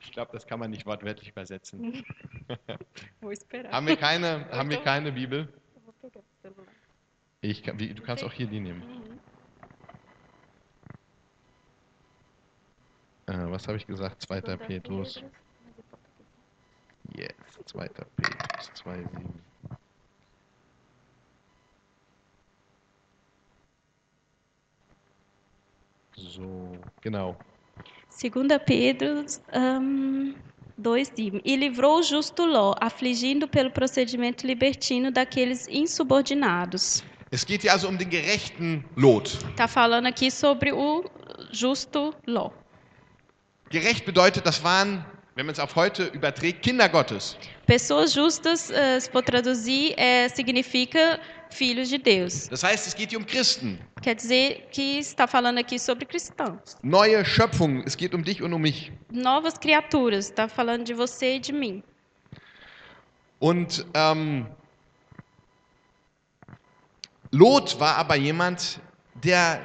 Ich 0.00 0.12
glaube, 0.12 0.30
das 0.32 0.46
kann 0.46 0.60
man 0.60 0.70
nicht 0.70 0.86
wortwörtlich 0.86 1.30
übersetzen. 1.30 2.04
Haben 3.72 3.86
wir 3.86 3.96
keine, 3.96 4.46
haben 4.50 4.70
wir 4.70 4.78
keine 4.78 5.12
Bibel? 5.12 5.48
Ich 7.44 7.62
kann, 7.62 7.78
wie, 7.78 7.92
du 7.92 8.02
kannst 8.02 8.24
auch 8.24 8.32
hier 8.32 8.46
die 8.46 8.58
nehmen. 8.58 8.82
Äh, 13.26 13.50
was 13.50 13.68
habe 13.68 13.76
ich 13.76 13.86
gesagt? 13.86 14.22
Zweiter 14.22 14.56
Petrus. 14.56 15.22
Yes, 17.14 17.34
zweiter 17.66 18.06
Petrus 18.16 18.70
2,7. 18.82 19.06
So, 26.16 26.78
genau. 27.02 27.36
Segunda 28.08 28.58
Pedro 28.58 29.26
um, 29.52 30.34
2,7. 30.80 31.42
E 31.44 31.56
livrou 31.56 31.98
o 31.98 32.02
justo 32.02 32.46
Ló, 32.46 32.74
afligindo 32.80 33.46
pelo 33.46 33.70
procedimento 33.70 34.46
libertino 34.46 35.10
daqueles 35.10 35.68
insubordinados. 35.68 37.04
Es 37.34 37.44
geht 37.44 37.62
hier 37.62 37.72
also 37.72 37.88
um 37.88 37.98
den 37.98 38.10
gerechten 38.10 38.84
Lot. 38.94 39.38
Está 39.50 39.66
falando 39.66 40.06
aqui 40.06 40.30
sobre 40.30 40.72
o 40.72 41.04
justo 41.50 42.14
Ló. 42.26 42.52
Gerecht 43.70 44.06
bedeutet, 44.06 44.46
das 44.46 44.62
waren, 44.62 45.04
wenn 45.34 45.46
man 45.46 45.52
es 45.52 45.58
auf 45.58 45.74
heute 45.74 46.04
überträgt, 46.14 46.62
Kinder 46.62 46.88
Gottes. 46.88 47.36
Pessoas 47.66 48.14
justas, 48.14 48.70
eh, 48.70 49.00
se 49.00 49.10
for 49.10 49.20
traduzir, 49.20 49.98
eh, 49.98 50.28
significa 50.28 51.18
filhos 51.50 51.90
de 51.90 51.98
Deus. 51.98 52.48
Das 52.50 52.62
heißt, 52.62 52.86
es 52.86 52.94
geht 52.94 53.10
hier 53.10 53.18
um 53.18 53.26
Christen. 53.26 53.80
Quer 54.00 54.14
dizer 54.14 54.60
que 54.70 55.00
está 55.00 55.26
falando 55.26 55.58
aqui 55.58 55.76
sobre 55.76 56.06
cristãos. 56.06 56.76
Neue 56.84 57.24
Schöpfung. 57.24 57.82
Es 57.84 57.96
geht 57.96 58.14
um 58.14 58.22
dich 58.22 58.42
und 58.42 58.52
um 58.52 58.62
mich. 58.62 58.92
Novas 59.10 59.58
criaturas, 59.58 60.26
está 60.26 60.48
falando 60.48 60.84
de 60.84 60.94
você 60.94 61.34
e 61.34 61.40
de 61.40 61.52
mim. 61.52 61.82
Und 63.40 63.84
ähm, 63.94 64.46
Lot 67.34 67.80
war 67.80 67.96
aber 67.96 68.14
jemand, 68.14 68.78
der 69.14 69.60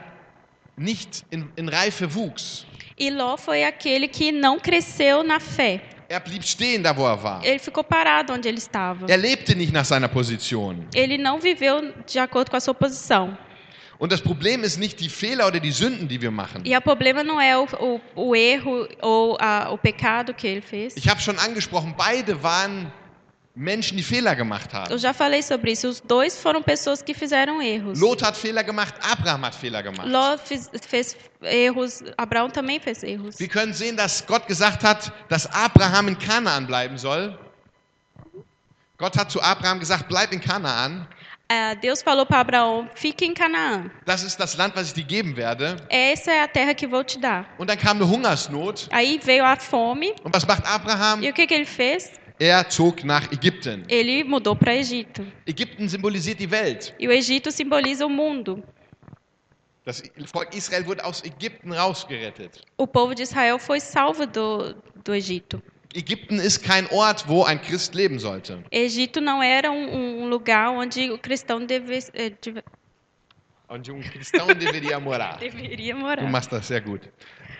nicht 0.76 1.24
in, 1.30 1.50
in 1.56 1.70
Reife 1.70 2.16
wuchs. 2.16 2.66
E 2.98 3.12
Ló 3.12 3.38
foi 3.38 3.64
aquele 3.64 4.08
que 4.08 4.32
não 4.32 4.60
cresceu 4.60 5.24
na 5.24 5.40
fé. 5.40 5.80
Er 6.10 6.20
blieb 6.20 6.44
stehen 6.44 6.82
da, 6.82 6.98
wo 6.98 7.06
er 7.08 7.24
war. 7.24 7.46
Ele 7.46 7.60
ficou 7.60 7.84
parado 7.84 8.34
onde 8.34 8.48
ele 8.48 8.58
estava. 8.58 9.06
Er 9.08 9.18
lebte 9.18 9.54
nicht 9.56 9.72
nach 9.72 9.86
seiner 9.86 10.08
Position. 10.08 10.84
Ele 10.96 11.20
não 11.20 11.40
viveu 11.40 11.94
de 12.08 12.18
acordo 12.18 12.50
com 12.50 12.58
a 12.58 12.60
sua 12.60 12.74
posição. 12.74 13.38
Und 14.00 14.12
das 14.12 14.22
Problem 14.22 14.64
ist 14.64 14.80
nicht 14.80 15.00
die 15.00 15.10
Fehler 15.10 15.46
oder 15.46 15.60
die 15.60 15.72
Sünden, 15.72 16.08
die 16.08 16.20
wir 16.20 16.32
machen. 16.32 16.64
E 16.66 16.76
o 16.76 16.82
problema 16.82 17.24
não 17.24 17.40
é 17.40 17.56
o, 17.56 17.68
o, 17.80 18.02
o 18.16 18.36
erro 18.36 18.88
ou 19.00 19.38
a, 19.40 19.70
o 19.72 19.78
pecado 19.78 20.34
que 20.34 20.48
ele 20.48 20.62
fez. 20.62 20.98
Ich 20.98 21.08
habe 21.08 21.22
schon 21.22 21.38
angesprochen, 21.38 21.94
beide 21.96 22.42
waren 22.42 22.92
Menschen, 23.62 23.98
die 23.98 24.04
Fehler 24.04 24.36
gemacht 24.38 24.70
Eu 24.74 24.80
haben. 24.80 24.98
já 24.98 25.14
falei 25.14 25.42
sobre 25.44 25.72
isso. 25.74 25.88
Os 25.90 26.00
dois 26.00 26.42
foram 26.42 26.64
pessoas 26.64 27.02
que 27.02 27.14
fizeram 27.14 27.62
erros. 27.62 28.00
Lot 28.00 28.24
hat 28.24 28.38
Fehler 28.38 28.64
gemacht, 28.64 28.96
Abraham 29.02 29.44
hat 29.46 29.54
Fehler 29.54 29.84
gemacht. 29.84 30.08
Ló 30.10 30.38
fiz- 30.38 30.70
fez 30.88 31.18
erros, 31.42 32.02
Abraão 32.18 32.50
também 32.50 32.80
fez 32.80 33.04
erros. 33.04 33.38
Wir 33.38 33.50
können 33.50 33.74
sehen, 33.74 33.98
dass 33.98 34.26
Gott 34.26 34.48
gesagt 34.48 34.84
hat, 34.86 35.12
dass 35.28 35.46
Abraham 35.52 36.08
in 36.08 36.18
Kanaan 36.18 36.66
bleiben 36.68 36.98
soll. 36.98 37.38
Gott 38.98 39.18
hat 39.18 39.30
zu 39.30 39.42
Abraham 39.42 39.80
gesagt, 39.80 40.08
bleib 40.08 40.32
in 40.32 40.40
Kanaan. 40.40 41.06
Ah, 41.52 41.74
Deus 41.74 42.02
falou 42.02 42.26
para 42.26 42.40
Abraão: 42.42 42.88
fique 42.96 43.26
em 43.26 43.34
Canaã. 43.34 43.90
Das 44.06 44.24
ist 44.24 44.40
das 44.40 44.56
Land, 44.56 44.76
was 44.76 44.88
ich 44.88 44.94
dir 44.94 45.04
geben 45.04 45.36
werde. 45.36 45.76
Essa 45.90 46.32
é 46.32 46.44
a 46.44 46.48
terra 46.48 46.74
que 46.74 46.88
vou 46.88 47.04
te 47.04 47.20
dar. 47.20 47.46
Und 47.58 47.70
dann 47.70 47.78
kam 47.78 47.98
eine 47.98 48.08
Hungersnot. 48.10 48.88
Aí 48.92 49.20
veio 49.22 49.44
a 49.44 49.58
fome. 49.58 50.14
Und 50.24 50.34
was 50.34 50.46
macht 50.48 50.66
Abraham? 50.66 51.24
E 51.24 51.30
o 51.30 51.34
que, 51.34 51.46
que 51.48 51.54
ele 51.56 51.66
fez? 51.66 52.12
Er 52.40 52.66
zog 52.70 53.04
nach 53.04 53.30
Ägypten. 53.34 53.84
Ele 53.90 54.24
mudou 54.24 54.56
para 54.56 54.74
Egito. 54.74 55.26
Ägypten 55.46 55.90
symbolisiert 55.90 56.40
die 56.40 56.50
Welt. 56.50 56.94
E 56.98 57.08
o 57.08 57.12
Egito 57.12 57.52
simboliza 57.52 58.06
o 58.06 58.10
mundo. 58.10 58.64
Das 59.84 60.02
Volk 60.32 60.54
Israel 60.56 60.86
wurde 60.86 61.04
aus 61.04 61.22
Ägypten 61.24 61.74
rausgerettet. 61.74 62.62
O 62.78 62.88
povo 62.88 63.14
de 63.14 63.24
Israel 63.24 63.60
foi 63.60 63.80
salvo 63.82 64.26
do, 64.26 64.74
do 65.04 65.14
Egito. 65.14 65.62
Ägypten 65.94 66.40
ist 66.40 66.64
kein 66.64 66.88
Ort, 66.92 67.28
wo 67.28 67.44
ein 67.44 67.60
Christ 67.62 67.94
leben 67.96 68.20
sollte. 68.20 68.64
Egito 68.72 69.20
não 69.20 69.42
era 69.44 69.70
um, 69.72 70.22
um 70.24 70.30
lugar 70.30 70.72
onde 70.72 71.12
o 71.12 71.18
cristão 71.18 71.66
deve, 71.66 71.98
eh, 72.14 72.30
deve- 72.42 72.64
Und 73.68 73.90
um 73.92 74.00
cristão 74.02 74.48
deveria 74.48 75.00
morar. 75.00 75.38
deveria 75.42 75.94
Du 75.96 76.00
morar. 76.00 76.30
machst 76.30 76.52
das 76.52 76.68
sehr 76.68 76.82
gut. 76.82 77.02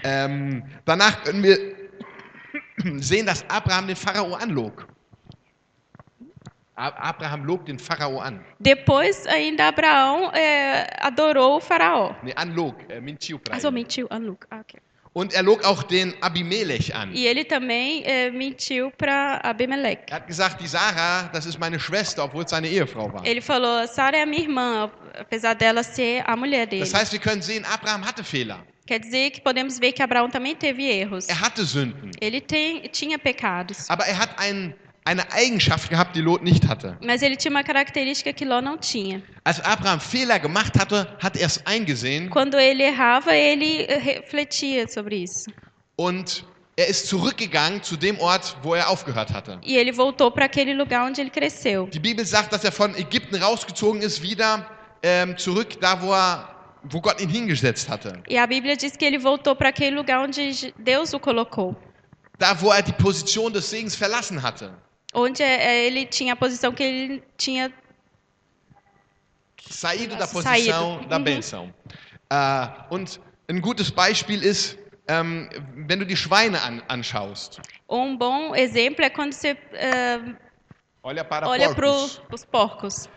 Ähm, 0.04 0.64
danach 0.86 1.24
können 1.24 1.44
wir 1.44 1.79
sehen, 3.02 3.26
dass 3.26 3.44
Abraham 3.50 3.88
den 3.88 3.96
Pharao 3.96 4.34
anlog. 4.36 4.88
Abraham 6.76 7.44
log 7.44 7.66
den 7.66 7.78
Pharao 7.78 8.20
an. 8.20 8.40
Depois, 8.58 9.26
ainda 9.28 9.68
Abraão 9.68 10.32
eh, 10.34 10.88
adorou 11.02 11.58
o 11.58 11.60
faraó. 11.60 12.16
Nee, 12.24 12.34
anlog, 12.38 12.76
äh, 12.88 13.02
mentiu 13.02 13.38
pra 13.38 13.58
Ah, 13.58 13.60
só 13.60 13.68
ele. 13.68 13.76
mentiu. 13.76 14.08
Ah, 14.10 14.18
Luca. 14.18 14.48
Ah, 14.50 14.62
ok. 14.62 14.80
Und 15.12 15.34
er 15.34 15.44
log 15.44 15.62
auch 15.66 15.84
den 15.84 16.14
Abimelech 16.22 16.96
an. 16.96 17.12
E 17.14 17.26
ele 17.28 17.44
também 17.44 18.04
eh, 18.06 18.30
mentiu 18.32 18.92
para 18.92 19.42
Abimeleque. 19.44 20.06
Er 20.10 20.18
hat 20.18 20.28
gesagt, 20.28 20.62
die 20.62 20.68
Sarah, 20.68 21.24
das 21.34 21.46
ist 21.46 21.60
meine 21.60 21.80
Schwester, 21.80 22.24
obwohl 22.24 22.46
es 22.46 22.52
seine 22.52 22.70
Ehefrau 22.70 23.12
war. 23.12 23.26
Ele 23.26 23.42
falou: 23.42 23.86
Sara 23.88 24.16
é 24.16 24.22
a 24.22 24.26
minha 24.26 24.44
irmã, 24.44 24.90
apesar 25.20 25.56
dela 25.56 25.84
ser 25.84 26.24
a 26.26 26.38
mulher 26.38 26.66
dele. 26.66 26.86
Das 26.86 26.94
heißt, 26.94 27.12
wir 27.12 27.20
können 27.20 27.42
sehen, 27.42 27.66
Abraham 27.66 28.06
hatte 28.06 28.24
Fehler. 28.24 28.60
Quer 28.90 29.00
dizer 29.00 29.30
que 29.30 29.40
podemos 29.40 29.78
ver 29.78 29.92
que 29.92 30.02
Abraão 30.02 30.32
também 30.32 30.56
teve 30.56 30.84
erros. 30.84 31.30
Er 31.30 31.40
hatte 31.40 31.64
Sünden. 31.64 32.10
Ele 32.20 32.42
tem, 32.42 32.82
tinha 32.92 33.20
pecados. 33.20 33.88
Aber 33.88 34.04
er 34.08 34.18
hat 34.18 34.32
ein, 34.40 34.74
eine 35.06 35.32
Eigenschaft 35.32 35.92
gehabt, 35.92 36.16
die 36.16 36.22
Lot 36.22 36.44
nicht 36.44 36.68
hatte. 36.68 36.98
Mas 37.06 37.22
ele 37.22 37.36
tinha 37.36 37.52
uma 37.52 37.64
característica 37.64 38.34
que 38.34 38.44
Ló 38.44 38.62
não 38.62 38.80
tinha. 38.80 39.22
Als 39.44 39.60
Abraham 39.64 40.00
Fehler 40.00 40.40
gemacht 40.40 40.76
hatte, 40.80 41.08
hat 41.22 41.38
er 41.38 41.46
es 41.46 41.64
eingesehen 41.68 42.32
Quando 42.32 42.58
ele 42.58 42.82
errava, 42.82 43.32
ele 43.32 43.84
eh, 43.84 44.22
refletia 44.22 44.88
sobre 44.88 45.18
isso. 45.18 45.52
und 45.96 46.44
er 46.76 46.88
ist 46.88 47.06
zurückgegangen 47.08 47.84
zu 47.84 47.96
dem 47.96 48.18
Ort, 48.20 48.58
wo 48.64 48.74
er 48.74 48.90
aufgehört 48.90 49.32
hatte. 49.32 49.60
E 49.64 49.78
ele 49.78 49.92
voltou 49.96 50.32
para 50.32 50.46
aquele 50.46 50.74
lugar 50.74 51.06
onde 51.06 51.22
ele 51.22 51.30
cresceu. 51.30 51.86
Die 51.92 52.00
Bibel 52.00 52.26
sagt, 52.26 52.52
dass 52.54 52.64
er 52.64 52.72
von 52.72 52.96
Ägypten 52.96 53.36
rausgezogen 53.36 54.02
ist, 54.02 54.24
wieder 54.24 54.66
ähm, 55.04 55.38
zurück 55.38 55.80
da, 55.80 56.02
wo, 56.02 56.12
er, 56.12 56.56
wo 56.84 57.02
Gott 57.02 57.20
ihn 57.22 57.30
hingesetzt 57.30 57.90
hatte. 57.90 58.22
E 58.28 58.38
a 58.38 58.46
Bíblia 58.48 58.76
diz 58.78 58.96
que 58.96 59.06
ele 59.06 59.18
voltou 59.18 59.56
para 59.56 59.70
aquele 59.70 59.96
lugar 59.96 60.22
onde 60.22 60.74
Deus 60.78 61.14
o 61.14 61.20
colocou. 61.20 61.76
Da, 62.38 62.54
wo 62.62 62.72
er 62.72 62.82
die 62.82 62.94
Position 62.94 63.52
des 63.52 63.66
Segens 63.66 63.96
verlassen 63.96 64.42
hatte. 64.42 64.72
Onde 65.14 65.44
eh, 65.44 65.88
ele 65.88 66.06
tinha 66.06 66.34
a 66.34 66.36
posição 66.36 66.72
que 66.74 66.84
ele 66.84 67.24
tinha. 67.38 67.72
Saído 69.70 70.16
da 70.16 70.26
Saído. 70.26 70.44
posição 70.44 71.08
da 71.08 71.18
Uhum. 71.18 71.24
Benção. 71.24 71.74
Äh, 72.32 72.68
und 72.90 73.20
ein 73.50 73.60
gutes 73.62 73.92
Beispiel 73.92 74.44
ist, 74.44 74.78
ähm, 75.08 75.50
wenn 75.88 76.00
du 76.00 76.06
die 76.06 76.16
Schweine 76.16 76.62
an, 76.62 76.82
anschaust. 76.88 77.60
Um 77.90 78.16
bom 78.18 78.56
exemplo 78.56 79.04
é 79.04 79.10
quando 79.10 79.34
você 79.34 79.58
eh, 79.74 80.20
Olha 81.04 81.24
para 81.24 81.48
olha 81.48 81.74
porcos. 81.74 82.22
os 82.32 82.46
porcos. 82.46 83.10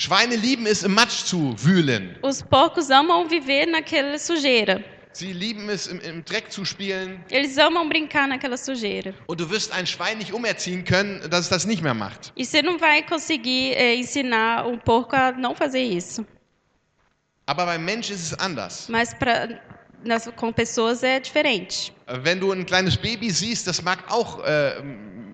Schweine 0.00 0.34
lieben 0.36 0.64
es, 0.64 0.82
im 0.82 0.94
Matsch 0.94 1.24
zu 1.24 1.54
wühlen. 1.62 2.16
Os 2.22 2.42
porcos 2.42 2.90
amam 2.90 3.28
viver 3.28 3.66
naquela 3.66 4.18
sujeira. 4.18 4.80
Sie 5.12 5.30
lieben 5.34 5.68
es, 5.68 5.88
im, 5.88 6.00
im 6.00 6.24
Dreck 6.24 6.50
zu 6.50 6.64
spielen. 6.64 7.22
Eles 7.28 7.58
amam 7.58 7.90
brincar 7.90 8.26
naquela 8.26 8.56
sujeira. 8.56 9.12
Und 9.26 9.40
du 9.40 9.50
wirst 9.50 9.72
ein 9.72 9.86
Schwein 9.86 10.16
nicht 10.16 10.32
umerziehen 10.32 10.84
können, 10.84 11.20
dass 11.28 11.40
es 11.40 11.48
das 11.50 11.66
nicht 11.66 11.82
mehr 11.82 11.92
macht. 11.92 12.32
E 12.34 12.46
você 12.46 12.62
não 12.62 12.78
vai 12.78 13.02
conseguir 13.02 13.72
eh, 13.72 14.00
ensinar 14.00 14.66
um 14.66 14.78
porco 14.78 15.14
a 15.14 15.32
não 15.32 15.54
fazer 15.54 15.82
isso. 15.82 16.24
Aber 17.44 17.66
beim 17.66 17.84
Mensch 17.84 18.08
ist 18.10 18.22
es 18.22 18.38
anders. 18.38 18.88
Mas 18.88 19.12
pra, 19.12 19.48
nas, 20.02 20.30
com 20.34 20.50
pessoas 20.50 21.02
é 21.02 21.20
diferente. 21.20 21.92
Wenn 22.12 22.40
du 22.40 22.50
ein 22.52 22.66
kleines 22.66 22.96
Baby 22.96 23.30
siehst, 23.30 23.66
das 23.66 23.82
mag 23.82 23.98
auch, 24.10 24.42
äh, 24.44 24.82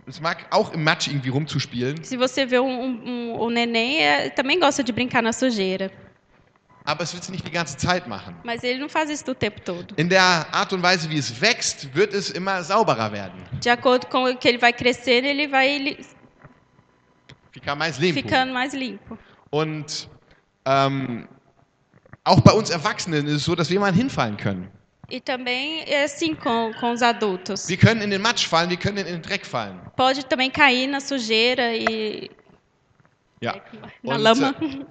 es 0.06 0.20
mag 0.20 0.46
auch 0.50 0.72
im 0.74 0.84
Matsch 0.84 1.08
irgendwie 1.08 1.30
rumzuspielen. 1.30 2.02
Se 2.04 2.16
você 2.18 2.44
vê 2.46 2.58
um, 2.58 2.68
um, 2.68 3.40
um- 3.40 3.50
neném, 3.50 3.98
é, 4.02 4.28
também 4.30 4.60
gosta 4.60 4.82
de 4.84 4.92
brincar 4.92 5.22
na 5.22 5.32
sujeira. 5.32 5.90
Aber 6.84 7.02
es 7.02 7.12
wird 7.12 7.24
es 7.24 7.30
nicht 7.30 7.44
die 7.44 7.50
ganze 7.50 7.76
Zeit 7.76 8.06
machen. 8.06 8.36
Mas 8.44 8.62
ele 8.62 8.78
não 8.78 8.88
faz 8.88 9.10
isso 9.10 9.28
o 9.30 9.34
tempo 9.34 9.60
todo. 9.60 9.94
In 9.96 10.08
der 10.08 10.22
Art 10.52 10.72
und 10.72 10.82
Weise, 10.82 11.08
wie 11.10 11.18
es 11.18 11.40
wächst, 11.40 11.92
wird 11.94 12.12
es 12.14 12.30
immer 12.30 12.62
sauberer 12.62 13.10
werden. 13.10 13.42
De 13.60 13.70
acordo 13.70 14.06
com 14.06 14.24
o 14.24 14.36
que 14.36 14.46
ele 14.46 14.58
vai 14.58 14.72
crescendo, 14.72 15.26
ele 15.26 15.48
vai 15.48 15.78
li- 15.78 15.98
Fica 17.52 17.74
mais 17.74 17.98
limpo. 17.98 18.20
ficando 18.20 18.52
mais 18.52 18.72
limpo. 18.74 19.18
Und 19.50 20.08
ähm, 20.66 21.26
auch 22.22 22.40
bei 22.42 22.52
uns 22.52 22.70
Erwachsenen 22.70 23.26
ist 23.26 23.32
es 23.34 23.44
so, 23.44 23.54
dass 23.56 23.70
wir 23.70 23.80
mal 23.80 23.92
hinfallen 23.94 24.36
können. 24.36 24.68
E 25.08 25.20
também 25.20 25.84
é 25.86 26.02
assim 26.04 26.34
com, 26.34 26.72
com 26.80 26.90
os 26.92 27.00
adultos. 27.02 27.66
Können 27.80 28.02
in 28.04 28.10
den 28.10 28.18
Matsch 28.18 28.46
fallen, 28.46 28.70
wir 28.70 28.76
können 28.76 28.98
in 28.98 29.04
den 29.04 29.22
Dreck 29.22 29.46
fallen. 29.46 29.80
Pode 29.96 30.24
também 30.26 30.50
cair 30.50 30.88
na 30.88 31.00
sujeira 31.00 31.74
e 31.76 32.30
Ja. 33.40 33.54
na 34.02 34.14
Und, 34.16 34.22
lama. 34.22 34.54
äh, 34.60 34.86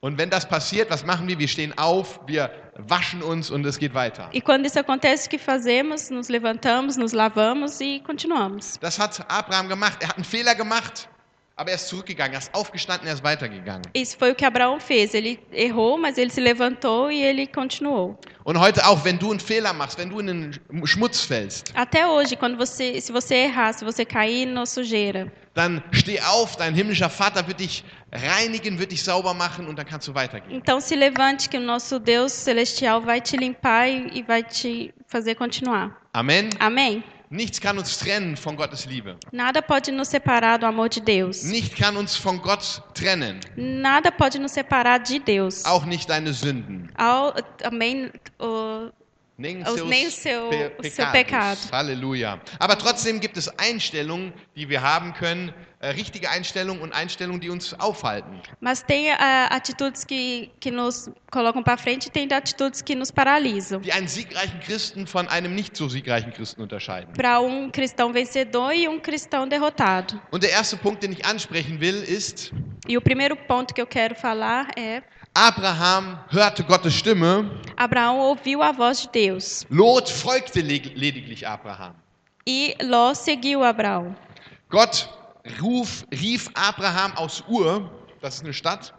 Und 0.00 0.16
wenn 0.16 0.30
das 0.30 0.46
passiert, 0.48 0.90
was 0.90 1.04
machen 1.04 1.26
wir? 1.26 1.36
Wir 1.40 1.48
stehen 1.48 1.76
auf, 1.76 2.20
wir 2.28 2.50
waschen 2.76 3.20
uns 3.20 3.50
und 3.50 3.66
es 3.66 3.78
geht 3.78 3.94
weiter. 3.94 4.30
E 4.32 4.40
quando 4.40 4.66
isso 4.66 4.78
acontece, 4.78 5.26
o 5.26 5.30
que 5.30 5.38
fazemos? 5.38 6.08
Nos 6.10 6.28
levantamos, 6.28 6.96
nos 6.96 7.12
lavamos 7.12 7.80
e 7.80 7.98
continuamos. 8.06 8.78
Das 8.80 9.00
hat 9.00 9.20
Abraham 9.28 9.68
gemacht. 9.68 10.00
Er 10.00 10.10
hat 10.10 10.16
einen 10.16 10.24
Fehler 10.24 10.54
gemacht, 10.54 11.08
aber 11.58 11.70
er 11.70 11.74
ist 11.74 11.88
zurückgegangen, 11.88 12.34
er 12.34 12.38
ist 12.38 12.54
aufgestanden, 12.54 13.08
er 13.08 13.14
ist 13.14 13.24
weitergegangen. 13.24 13.82
Isso 13.92 14.16
foi 14.16 14.30
o 14.30 14.34
que 14.34 14.44
Abraão 14.44 14.78
fez. 14.78 15.12
Ele 15.12 15.40
errou, 15.52 15.98
mas 15.98 16.16
ele 16.16 16.30
se 16.30 16.40
levantou 16.40 17.10
e 17.10 17.20
ele 17.22 17.46
continuou. 17.48 18.16
Und 18.44 18.58
heute 18.58 18.86
auch, 18.86 19.04
wenn 19.04 19.18
du 19.18 19.30
einen 19.32 19.40
Fehler 19.40 19.72
machst, 19.72 19.98
wenn 19.98 20.08
du 20.08 20.20
in 20.20 20.26
den 20.26 20.86
Schmutz 20.86 21.20
fällst, 21.20 21.72
Até 21.74 22.06
hoje, 22.06 22.36
quando 22.36 22.56
você, 22.56 23.00
se 23.00 23.12
você 23.12 23.34
errar, 23.46 23.74
se 23.74 23.84
você 23.84 24.04
cair 24.04 24.46
na 24.46 24.64
sujeira, 24.66 25.26
dann 25.54 25.82
steh 25.92 26.20
auf, 26.20 26.56
dein 26.56 26.72
himmlischer 26.74 27.10
Vater 27.10 27.46
wird 27.48 27.58
dich 27.58 27.84
reinigen, 28.12 28.78
wird 28.78 28.92
dich 28.92 29.02
sauber 29.02 29.34
machen 29.34 29.66
und 29.66 29.76
dann 29.76 29.84
kannst 29.84 30.06
du 30.06 30.14
weitergehen. 30.14 30.54
então 30.56 30.80
se 30.80 30.94
levante 30.94 31.48
que 31.48 31.58
o 31.58 31.60
nosso 31.60 31.98
Deus 31.98 32.32
celestial 32.32 33.02
vai 33.02 33.20
te 33.20 33.36
limpar 33.36 33.88
e, 33.88 34.08
e 34.14 34.22
vai 34.22 34.44
te 34.44 34.94
fazer 35.08 35.34
continuar. 35.34 36.00
Amen. 36.12 36.48
Amém? 36.60 37.02
Nichts 37.30 37.60
kann 37.60 37.76
uns 37.78 37.98
trennen 37.98 38.36
von 38.36 38.56
Gottes 38.56 38.86
Liebe. 38.86 39.16
Nada 39.32 39.60
pode 39.60 39.92
nos 39.92 40.10
separar 40.10 40.58
do 40.58 40.66
amor 40.66 40.88
de 40.88 41.02
Deus. 41.02 41.42
Nicht 41.42 41.76
kann 41.76 41.96
uns 41.96 42.16
von 42.16 42.40
Gott 42.40 42.82
trennen, 42.94 43.40
Nada 43.56 44.10
pode 44.10 44.38
nos 44.38 44.54
separar 44.54 44.98
de 44.98 45.18
Deus. 45.18 45.64
auch 45.66 45.84
nicht 45.84 46.08
deine 46.08 46.32
Sünden. 46.32 46.90
Ao, 46.96 47.32
também 47.58 48.10
o, 48.38 48.88
Nem 49.40 49.62
Aus- 49.64 49.78
seus 49.78 49.88
nem 49.88 50.10
seu- 50.10 50.48
Pe- 50.50 50.90
seu 50.90 51.06
pecado. 51.12 51.60
Halleluja. 51.70 52.40
Aber 52.58 52.76
trotzdem 52.76 53.20
gibt 53.20 53.36
es 53.36 53.48
Einstellungen, 53.56 54.32
die 54.56 54.68
wir 54.68 54.82
haben 54.82 55.14
können, 55.14 55.54
äh, 55.80 55.90
richtige 55.90 56.28
Einstellungen 56.28 56.82
und 56.82 56.92
Einstellungen, 56.92 57.40
die 57.40 57.48
uns 57.48 57.72
aufhalten. 57.78 58.40
mas 58.60 58.82
tem 58.84 59.06
ah, 59.16 59.46
atitudes 59.54 60.04
que, 60.04 60.50
que 60.58 60.72
nos 60.72 61.08
colocam 61.30 61.62
para 61.62 61.76
frente 61.76 62.08
e 62.08 62.10
tem 62.10 62.26
atitudes 62.32 62.82
que 62.82 62.96
nos 62.96 63.12
paralisam. 63.12 63.80
Die 63.80 63.92
einen 63.92 64.08
siegreichen 64.08 64.58
Christen 64.58 65.06
von 65.06 65.28
einem 65.28 65.54
nicht 65.54 65.76
so 65.76 65.88
siegreichen 65.88 66.32
Christen 66.32 66.60
unterscheiden. 66.62 67.12
Para 67.14 67.38
um 67.38 67.70
cristão 67.70 68.12
vencedor 68.12 68.72
e 68.72 68.88
um 68.88 68.98
cristão 68.98 69.46
derrotado. 69.46 70.20
Und 70.32 70.42
der 70.42 70.50
erste 70.50 70.76
Punkt, 70.76 71.04
den 71.04 71.12
ich 71.12 71.24
ansprechen 71.24 71.78
will, 71.80 72.02
ist, 72.02 72.52
E 72.88 72.96
o 72.96 73.00
primeiro 73.00 73.36
ponto 73.36 73.72
que 73.72 73.80
eu 73.82 73.86
quero 73.86 74.16
falar 74.16 74.66
é: 74.76 75.02
Abraham 75.34 76.18
hörte 76.30 76.64
Gottes 76.64 76.94
Stimme, 76.94 77.50
Abraão 77.76 78.18
ouviu 78.18 78.62
a 78.62 78.72
voz 78.72 79.02
de 79.02 79.08
Deus 79.12 79.64
Lot 79.70 80.10
folgte 80.12 80.60
lediglich 80.60 81.46
Abraham. 81.46 81.94
e 82.46 82.74
Ló 82.82 83.14
seguiu 83.14 83.62
Abraão. 83.62 84.16
Gott 84.70 85.08
ruf, 85.60 86.04
rief 86.12 86.48
Abraham 86.54 87.12
aus 87.16 87.42
Ur, 87.48 87.88
das 88.20 88.34
ist 88.36 88.44
eine 88.44 88.52
Stadt, 88.52 88.92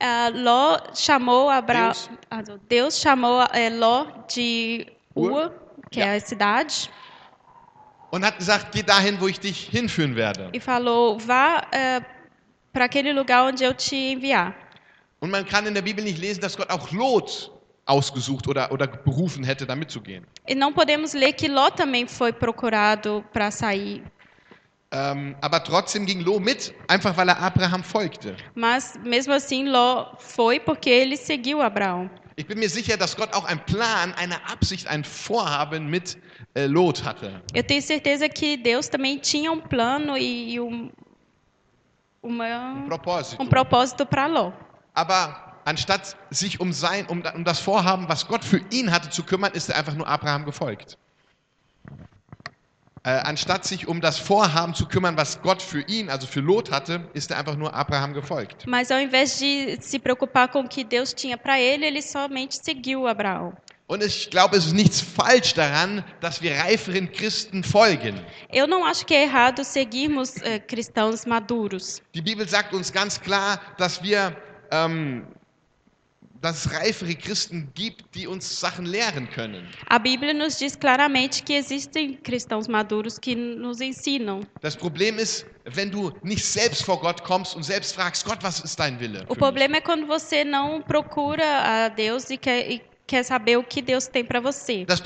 Ah, 0.00 0.28
Ló 0.32 0.78
chamou 0.94 1.48
Abraão. 1.50 1.92
Deus. 1.92 2.10
Deus, 2.46 2.60
Deus 2.68 3.00
chamou 3.00 3.42
eh, 3.52 3.68
Ló 3.70 4.06
de 4.34 4.86
Ur? 5.14 5.30
Ur, 5.32 5.50
que 5.90 6.00
Ja. 6.00 6.06
é 6.06 6.16
a 6.16 6.20
cidade, 6.20 6.88
und 8.10 8.24
hat 8.24 8.38
gesagt, 8.38 8.72
geh 8.72 8.82
dahin, 8.82 9.20
wo 9.20 9.26
ich 9.28 9.38
dich 9.40 9.68
hinführen 9.70 10.14
werde. 10.16 10.50
e 10.52 10.60
falou: 10.60 11.18
vá 11.18 11.62
para 12.72 12.84
aquele 12.84 13.12
lugar 13.12 13.44
onde 13.46 13.64
eu 13.64 13.74
te 13.74 13.96
enviar. 14.12 14.54
Und 15.20 15.30
man 15.30 15.44
kann 15.44 15.66
in 15.66 15.74
der 15.74 15.82
Bibel 15.82 16.04
nicht 16.04 16.18
lesen, 16.18 16.40
dass 16.40 16.56
Gott 16.56 16.70
auch 16.70 16.90
Lot 16.92 17.50
ausgesucht 17.86 18.46
oder, 18.46 18.70
oder 18.70 18.86
berufen 18.86 19.42
hätte, 19.44 19.66
da 19.66 19.74
mitzugehen. 19.74 20.24
E 20.46 20.54
não 20.54 20.72
podemos 20.72 21.14
ler 21.14 21.32
que 21.32 21.48
Ló 21.48 21.70
também 21.70 22.06
foi 22.06 22.32
procurado 22.32 23.24
para 23.32 23.50
sair. 23.50 24.02
Ähm, 24.90 25.36
aber 25.42 25.62
trotzdem 25.62 26.06
ging 26.06 26.20
Lot 26.20 26.40
mit, 26.40 26.74
einfach 26.88 27.16
weil 27.16 27.28
er 27.28 27.38
Abraham 27.42 27.82
folgte. 27.82 28.36
Mas 28.54 28.98
mesmo 29.04 29.32
assim, 29.34 29.68
Ló 29.68 30.14
foi 30.18 30.60
porque 30.60 30.88
ele 30.88 31.16
seguiu 31.16 31.60
Abraão. 31.60 32.08
Ich 32.36 32.46
bin 32.46 32.58
mir 32.58 32.70
sicher, 32.70 32.96
dass 32.96 33.16
Gott 33.16 33.34
auch 33.34 33.44
einen 33.44 33.60
Plan, 33.66 34.14
eine 34.14 34.36
Absicht, 34.48 34.86
ein 34.86 35.02
Vorhaben 35.02 35.88
mit 35.90 36.16
äh, 36.54 36.66
Lot 36.66 37.02
hatte. 37.04 37.42
Eu 37.52 37.64
tenho 37.64 37.82
certeza 37.82 38.28
que 38.28 38.56
Deus 38.56 38.88
também 38.88 39.18
tinha 39.18 39.50
um 39.50 39.60
plano 39.60 40.16
e, 40.16 40.54
e 40.54 40.60
um, 40.60 40.90
uma, 42.22 42.84
Propósito. 42.86 43.42
um 43.42 43.46
propósito 43.46 44.06
para 44.06 44.26
Ló. 44.26 44.52
Aber 44.98 45.60
anstatt 45.64 46.16
sich 46.30 46.58
um, 46.58 46.72
sein, 46.72 47.06
um, 47.06 47.22
um 47.36 47.44
das 47.44 47.60
Vorhaben, 47.60 48.08
was 48.08 48.26
Gott 48.26 48.44
für 48.44 48.60
ihn 48.72 48.90
hatte, 48.90 49.10
zu 49.10 49.22
kümmern, 49.22 49.52
ist 49.52 49.68
er 49.68 49.76
einfach 49.76 49.94
nur 49.94 50.08
Abraham 50.08 50.44
gefolgt. 50.44 50.98
Äh, 53.04 53.10
anstatt 53.10 53.64
sich 53.64 53.86
um 53.86 54.00
das 54.00 54.18
Vorhaben 54.18 54.74
zu 54.74 54.86
kümmern, 54.86 55.16
was 55.16 55.40
Gott 55.40 55.62
für 55.62 55.82
ihn, 55.82 56.10
also 56.10 56.26
für 56.26 56.40
Lot 56.40 56.72
hatte, 56.72 57.08
ist 57.14 57.30
er 57.30 57.38
einfach 57.38 57.54
nur 57.54 57.72
Abraham 57.72 58.12
gefolgt. 58.12 58.66
Mas 58.66 58.90
ao 58.90 58.98
invés 58.98 59.38
de 59.38 59.78
se 59.80 60.00
preocupar 60.00 60.48
com 60.48 60.62
o 60.62 60.68
que 60.68 60.82
Deus 60.82 61.14
tinha 61.14 61.38
para 61.38 61.60
ele, 61.60 61.86
ele 61.86 62.02
somente 62.02 62.56
seguiu 62.60 63.06
Abraão. 63.06 63.54
Und 63.90 64.04
ich 64.04 64.28
glaube, 64.28 64.54
es 64.54 64.66
ist 64.66 64.74
nichts 64.74 65.00
falsch 65.00 65.54
daran, 65.54 66.04
dass 66.20 66.42
wir 66.42 66.52
reiferen 66.52 67.10
Christen 67.10 67.64
folgen. 67.64 68.22
Eu 68.52 68.66
não 68.66 68.84
acho 68.84 69.06
que 69.06 69.14
é 69.14 69.22
errado 69.22 69.64
seguirmos 69.64 70.36
eh, 70.42 70.58
cristãos 70.58 71.24
maduros. 71.24 72.02
Die 72.12 72.20
Bibel 72.20 72.46
sagt 72.46 72.74
uns 72.74 72.92
ganz 72.92 73.18
klar, 73.18 73.58
dass 73.78 74.02
wir, 74.02 74.36
ähm, 74.70 75.26
dass 76.40 76.66
es 76.66 76.72
reifere 76.72 77.14
Christen 77.14 77.70
gibt, 77.74 78.14
die 78.14 78.26
uns 78.26 78.60
Sachen 78.60 78.86
lehren 78.86 79.28
können. 79.30 79.66
A 79.88 79.98
Bíblia 79.98 80.32
nos 80.32 80.56
diz 80.56 80.78
claramente 80.78 81.42
que 81.42 81.58
existem 81.58 82.16
cristãos 82.22 82.68
maduros 82.68 83.18
que 83.20 83.34
nos 83.34 83.80
ensinam. 83.80 84.46
Das 84.60 84.76
Problem 84.76 85.18
ist, 85.18 85.46
wenn 85.64 85.90
du 85.90 86.12
nicht 86.22 86.44
selbst 86.44 86.84
vor 86.84 87.00
Gott 87.00 87.24
kommst 87.24 87.56
und 87.56 87.64
selbst 87.64 87.94
fragst, 87.94 88.24
Gott, 88.24 88.42
was 88.42 88.60
ist 88.60 88.78
dein 88.78 88.98
Wille? 89.00 89.24
O 89.28 89.34
problema 89.34 89.78
é 89.78 89.80
quando 89.80 90.06
você 90.06 90.44
não 90.44 90.80
procura 90.82 91.44
a 91.44 91.88
Deus 91.88 92.30
e 92.30 92.36
quer, 92.36 92.70
e 92.70 92.80
quer 93.08 93.24
saber 93.24 93.56
o 93.56 93.64
que 93.64 93.80
Deus 93.80 94.06
tem 94.06 94.24
para 94.24 94.38
você. 94.38 94.86
ist. 94.86 95.02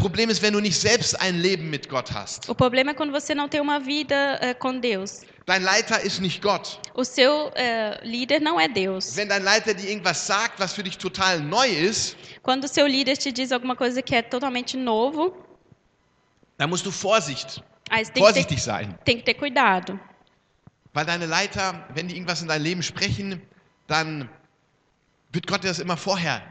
O 2.48 2.54
problema 2.54 2.90
é 2.90 2.94
quando 2.94 3.12
você 3.12 3.34
não 3.34 3.48
tem 3.48 3.60
uma 3.60 3.78
vida 3.78 4.38
eh, 4.42 4.54
com 4.54 4.78
Deus. 4.78 5.22
Dein 5.46 5.62
Leiter 5.62 6.04
ist 6.04 6.20
nicht 6.20 6.42
Gott. 6.42 6.78
O 6.94 7.04
seu 7.04 7.52
eh, 7.54 8.00
líder 8.04 8.40
não 8.40 8.60
é 8.60 8.68
Deus. 8.68 9.16
Wenn 9.16 9.28
dein 9.28 9.42
Leiter 9.42 9.74
dir 9.74 9.88
irgendwas 9.88 10.26
sagt, 10.26 10.58
was 10.58 10.72
für 10.72 10.82
dich 10.82 10.98
total 10.98 11.40
neu 11.40 11.64
ist, 11.64 12.16
Quando 12.42 12.64
o 12.64 12.68
seu 12.68 12.86
líder 12.86 13.16
te 13.16 13.32
diz 13.32 13.52
alguma 13.52 13.76
coisa 13.76 14.02
que 14.02 14.14
é 14.14 14.22
totalmente 14.22 14.76
novo, 14.76 15.34
dann 16.58 16.68
musst 16.68 16.84
du 16.84 16.90
Vorsicht, 16.90 17.62
aí 17.88 18.04
tem 18.04 18.06
que 18.06 18.12
ter, 18.12 18.20
vorsichtig 18.20 18.62
sein. 18.62 18.94
tem 19.04 19.16
que 19.16 19.24
ter 19.24 19.34
cuidado. 19.34 19.98
Weil 20.92 21.06
deine 21.06 21.26
Leiter, 21.26 21.86
wenn 21.94 22.08
die 22.08 22.16
irgendwas 22.16 22.42
in 22.42 22.48
dein 22.48 22.62
Leben 22.62 22.82
sprechen, 22.82 23.40
dann 23.86 24.28
wird 25.32 25.46
Gott 25.46 25.64
dir 25.64 25.68
das 25.68 25.78
immer 25.78 25.96
vorher, 25.96 26.42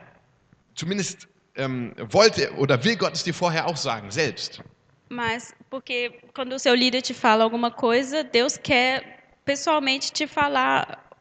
zumindest 0.76 1.28
ähm, 1.56 1.94
wollte 2.10 2.52
oder 2.58 2.84
will 2.84 2.96
Gott 2.96 3.14
es 3.14 3.24
dir 3.24 3.34
vorher 3.34 3.68
auch 3.68 3.78
sagen, 3.78 4.12
selbst. 4.12 4.62
Mas 5.10 5.54
porque 5.70 6.12
quando 6.34 6.54
o 6.54 6.60
seu 6.60 6.74
líder 6.74 7.02
te 7.02 7.14
fala 7.14 7.44
alguma 7.44 7.70
coisa, 7.72 8.24
Deus 8.24 8.58
quer 8.58 9.04
pessoalmente 9.44 10.12
te 10.12 10.26
falar 10.26 11.12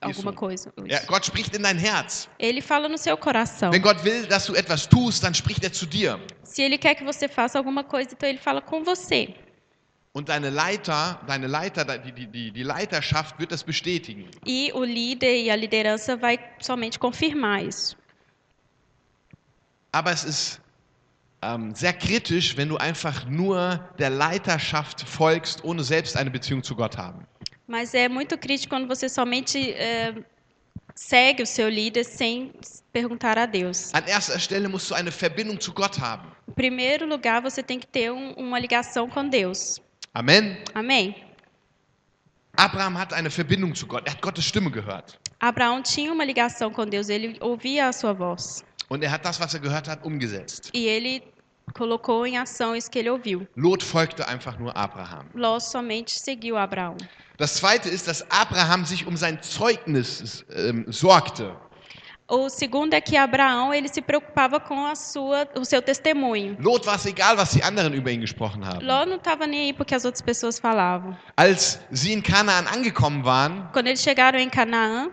alguma 0.00 0.32
coisa. 0.32 0.72
Ja, 0.86 1.00
Gott 1.06 1.24
spricht 1.24 1.54
in 1.54 1.62
dein 1.62 1.78
Herz. 1.78 2.28
Ele 2.38 2.60
fala 2.60 2.88
no 2.88 2.98
seu 2.98 3.16
coração. 3.16 3.72
Wenn 3.72 3.82
Gott 3.82 4.04
will, 4.04 4.26
dass 4.26 4.46
du 4.46 4.54
etwas 4.54 4.86
tust, 4.86 5.22
dann 5.22 5.34
spricht 5.34 5.62
er 5.62 5.72
zu 5.72 5.86
dir. 5.86 6.18
Se 6.42 6.62
ele 6.62 6.78
quer 6.78 6.94
que 6.94 7.04
você 7.04 7.28
faça 7.28 7.58
alguma 7.58 7.84
coisa, 7.84 8.10
então 8.12 8.28
ele 8.28 8.38
fala 8.38 8.60
com 8.60 8.84
você. 8.84 9.34
Und 10.12 10.28
deine 10.28 10.48
Leiter, 10.50 11.20
deine 11.26 11.48
Leiter, 11.48 11.84
die, 11.84 12.12
die, 12.12 12.26
die, 12.26 12.50
die 12.52 12.62
Leiterschaft 12.62 13.36
wird 13.38 13.50
das 13.50 13.64
bestätigen. 13.64 14.28
E 14.46 14.70
o 14.72 14.84
líder 14.84 15.34
e 15.34 15.50
a 15.50 15.56
liderança 15.56 16.16
vai 16.16 16.38
somente 16.60 16.98
confirmar 16.98 17.64
isso. 17.64 17.96
Aber 19.94 20.10
es 20.10 20.24
ist 20.24 20.60
ähm, 21.40 21.72
sehr 21.74 21.92
kritisch, 21.92 22.56
wenn 22.56 22.68
du 22.68 22.76
einfach 22.78 23.26
nur 23.26 23.78
der 23.98 24.10
Leiterschaft 24.10 25.08
folgst, 25.08 25.62
ohne 25.62 25.84
selbst 25.84 26.16
eine 26.16 26.30
Beziehung 26.30 26.62
zu 26.64 26.74
Gott 26.74 26.96
haben. 26.98 27.24
Mas 27.68 27.94
é 27.94 28.08
muito 28.08 28.36
crítico 28.36 28.70
quando 28.74 28.88
você 28.88 29.08
somente 29.08 29.56
eh, 29.72 30.12
segue 30.96 31.42
o 31.42 31.46
seu 31.46 31.68
líder 31.68 32.04
sem 32.04 32.52
perguntar 32.92 33.38
a 33.38 33.46
Deus. 33.46 33.94
An 33.94 34.04
erster 34.06 34.38
Stelle 34.40 34.68
musst 34.68 34.90
du 34.90 34.94
eine 34.94 35.12
Verbindung 35.12 35.60
zu 35.60 35.72
Gott 35.72 35.98
haben. 36.00 36.26
Em 36.48 36.52
primeiro 36.54 37.06
lugar, 37.06 37.40
você 37.40 37.62
tem 37.62 37.78
que 37.78 37.86
ter 37.86 38.10
um- 38.12 38.32
uma 38.36 38.58
ligação 38.58 39.08
com 39.08 39.28
Deus. 39.28 39.80
Amen. 40.12 40.58
Amém? 40.74 41.14
Abraham 42.56 42.96
hat 42.98 43.12
eine 43.12 43.30
Verbindung 43.30 43.74
zu 43.74 43.86
Gott. 43.86 44.02
Er 44.06 44.12
hat 44.14 44.20
Gottes 44.22 44.44
Stimme 44.44 44.70
gehört. 44.70 45.18
Abraão 45.40 45.82
tinha 45.82 46.12
uma 46.12 46.24
ligação 46.24 46.70
com 46.72 46.84
Deus, 46.86 47.08
ele 47.08 47.36
ouvia 47.40 47.88
a 47.88 47.92
sua 47.92 48.12
voz. 48.12 48.64
Und 48.88 49.02
er 49.02 49.10
hat 49.10 49.24
das, 49.24 49.40
was 49.40 49.54
er 49.54 49.60
gehört 49.60 49.88
hat, 49.88 50.04
umgesetzt. 50.04 50.70
E 50.72 50.86
ele 50.86 51.22
colocou 51.72 52.26
em 52.26 52.36
ação 52.38 52.76
isso 52.76 52.90
que 52.90 52.98
ele 52.98 53.10
ouviu. 53.10 53.46
Lot 53.56 53.84
folgte 53.84 54.22
einfach 54.22 54.58
nur 54.58 54.76
Abraham. 54.76 55.26
Ló 55.34 55.58
somente 55.58 56.18
seguiu 56.18 56.56
Abraão. 56.56 56.96
Das 57.38 57.54
zweite 57.54 57.88
ist, 57.88 58.06
dass 58.06 58.24
Abraham 58.30 58.84
sich 58.84 59.06
um 59.06 59.16
sein 59.16 59.38
Zeugnis 59.42 60.44
ähm, 60.50 60.90
sorgte. 60.92 61.50
O 62.26 62.48
segundo 62.48 62.94
é 62.94 63.02
que 63.02 63.18
Abraão 63.18 63.74
ele 63.74 63.86
se 63.88 64.00
preocupava 64.00 64.58
com 64.58 64.86
a 64.86 64.94
sua, 64.94 65.46
o 65.56 65.64
seu 65.64 65.82
testemunho. 65.82 66.56
Lot 66.58 66.86
war 66.86 66.96
es 66.96 67.04
egal, 67.04 67.36
was 67.36 67.50
die 67.50 67.62
anderen 67.62 67.92
über 67.92 68.10
ihn 68.10 68.20
gesprochen 68.20 68.64
haben. 68.64 68.82
Ló 68.84 69.04
não 69.04 69.16
estava 69.16 69.46
nem 69.46 69.60
aí 69.66 69.72
porque 69.74 69.94
as 69.94 70.04
outras 70.04 70.22
pessoas 70.22 70.58
falavam. 70.58 71.14
Als 71.36 71.80
sie 71.90 72.12
in 72.12 72.22
Kanaan 72.22 72.66
angekommen 72.66 73.22
waren, 73.22 73.68
Quando 73.72 73.88
eles 73.88 74.00
chegaram 74.00 74.38
em 74.38 74.48
Canaã, 74.48 75.10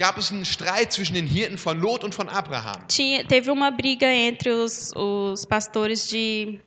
gab 0.00 0.16
es 0.16 0.32
einen 0.32 0.46
Streit 0.46 0.92
zwischen 0.92 1.12
den 1.14 1.26
Hirten 1.26 1.58
von 1.58 1.78
Lot 1.78 2.02
und 2.02 2.14
von 2.14 2.28
Abraham. 2.28 2.86
tinha, 2.88 3.22
teve 3.22 3.52
uma 3.52 3.70
briga 3.70 4.06
entre 4.06 4.50
os, 4.50 4.92
os 4.96 5.44
pastores 5.44 6.08
de, 6.08 6.58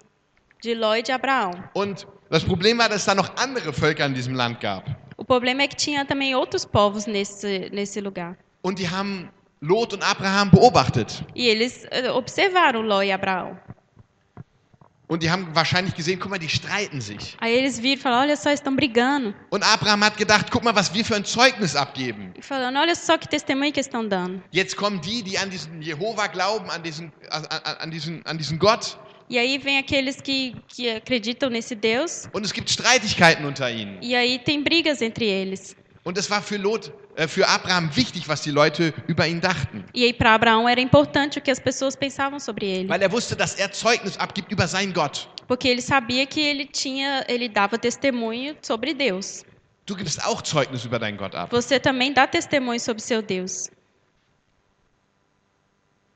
de 0.64 0.76
Ló 0.76 0.94
e 0.96 1.02
de 1.02 1.12
Abraão. 1.12 1.52
Und 1.74 2.06
das 2.30 2.44
Problem 2.44 2.78
war, 2.78 2.90
dass 2.90 3.00
es 3.00 3.06
da 3.06 3.16
noch 3.16 3.32
andere 3.36 3.74
Völker 3.74 4.06
in 4.06 4.14
diesem 4.14 4.36
Land 4.36 4.60
gab. 4.62 4.84
O 5.18 5.26
problema 5.26 5.64
é 5.64 5.68
que 5.68 5.76
tinha 5.76 6.06
também 6.06 6.36
outros 6.36 6.64
povos 6.64 7.08
nesse, 7.08 7.70
nesse 7.74 8.00
lugar. 8.00 8.38
Und 8.62 8.78
die 8.78 8.88
haben 8.88 9.32
Lot 9.62 9.94
und 9.94 10.04
Abraham 10.04 10.52
beobachtet. 10.52 11.24
E 11.34 11.48
eles 11.48 11.88
eh, 11.90 12.12
observaram 12.12 12.82
Ló 12.82 13.02
e 13.02 13.12
Abraão. 13.12 13.58
Und 15.08 15.22
die 15.22 15.30
haben 15.30 15.54
wahrscheinlich 15.54 15.96
gesehen, 15.96 16.20
guck 16.20 16.32
mal, 16.32 16.40
die 16.40 16.50
streiten 16.50 17.02
sich. 17.02 17.36
Aí 17.40 17.54
eles 17.54 17.82
viram 17.82 18.00
e 18.00 18.02
falaram: 18.02 18.22
Olha 18.24 18.38
só, 18.38 18.50
estão 18.52 18.76
brigando. 18.76 19.36
Und 19.50 19.64
Abraham 19.64 20.04
hat 20.04 20.18
gedacht, 20.18 20.50
guck 20.50 20.64
mal, 20.64 20.74
was 20.76 20.94
wir 20.94 21.04
für 21.04 21.16
ein 21.16 21.26
Zeugnis 21.26 21.76
abgeben. 21.76 22.34
E 22.38 22.42
falando: 22.42 22.80
Olha 22.80 22.96
só 22.96 23.18
que 23.18 23.28
testemunho 23.28 23.72
que 23.72 23.82
estão 23.82 24.08
dando. 24.08 24.42
Jetzt 24.52 24.76
kommen 24.76 25.02
die, 25.02 25.22
die 25.22 25.38
an 25.38 25.50
diesen 25.50 25.82
Jehova 25.82 26.28
glauben, 26.28 26.70
an 26.70 26.82
diesen, 26.82 27.12
an, 27.30 27.46
an, 27.46 27.76
an 27.80 27.92
diesen, 27.92 28.26
an 28.26 28.38
diesen 28.38 28.58
Gott. 28.58 28.98
E 29.30 29.38
aí 29.38 29.58
vem 29.58 29.78
aqueles 29.78 30.22
que, 30.22 30.56
que 30.68 30.90
acreditam 30.90 31.50
nesse 31.50 31.76
Deus. 31.76 32.30
Und 32.34 32.46
es 32.46 32.54
gibt 32.54 32.70
Streitigkeiten 32.70 33.46
unter 33.46 33.70
ihnen. 33.70 34.00
E 34.02 34.16
aí 34.16 34.40
tem 34.40 34.62
brigas 34.62 35.02
entre 35.02 35.26
eles. 35.26 35.76
Und 36.06 36.18
es 36.18 36.30
war 36.30 36.42
für 36.42 36.58
Lot, 36.58 36.92
äh, 37.16 37.28
für 37.30 37.48
Abraham 37.48 37.90
wichtig, 37.96 38.28
was 38.28 38.42
die 38.42 38.52
Leute 38.52 38.94
über 39.08 39.26
ihn 39.26 39.40
dachten. 39.40 39.86
E 39.94 40.04
aí 40.04 40.14
para 40.14 40.34
Abraão 40.36 40.68
era 40.68 40.82
importante 40.82 41.40
o 41.40 41.42
que 41.42 41.50
as 41.52 41.60
pessoas 41.60 41.96
pensavam 41.96 42.40
sobre 42.40 42.66
ele, 42.66 42.90
Weil 42.90 43.02
er 43.02 43.12
wusste, 43.12 43.36
dass 43.36 43.56
er 43.56 43.72
Zeugnis 43.72 44.18
abgibt 44.18 44.52
über 44.52 44.68
seinen 44.68 44.94
Gott. 44.94 45.30
porque 45.48 45.68
ele 45.70 45.82
sabia 45.82 46.26
que 46.26 46.42
ele 46.42 46.66
tinha, 46.66 47.24
ele 47.28 47.48
dava 47.48 47.78
testemunho 47.78 48.56
sobre 48.62 48.94
Deus. 48.94 49.46
Du 49.86 49.96
gibst 49.96 50.26
auch 50.26 50.42
Zeugnis 50.42 50.84
über 50.86 51.00
deinen 51.00 51.18
Gott 51.18 51.36
ab. 51.36 51.50
Você 51.52 51.80
também 51.80 52.14
dá 52.14 52.28
testemunho 52.28 52.80
sobre 52.80 53.02
seu 53.02 53.22
Deus. 53.22 53.70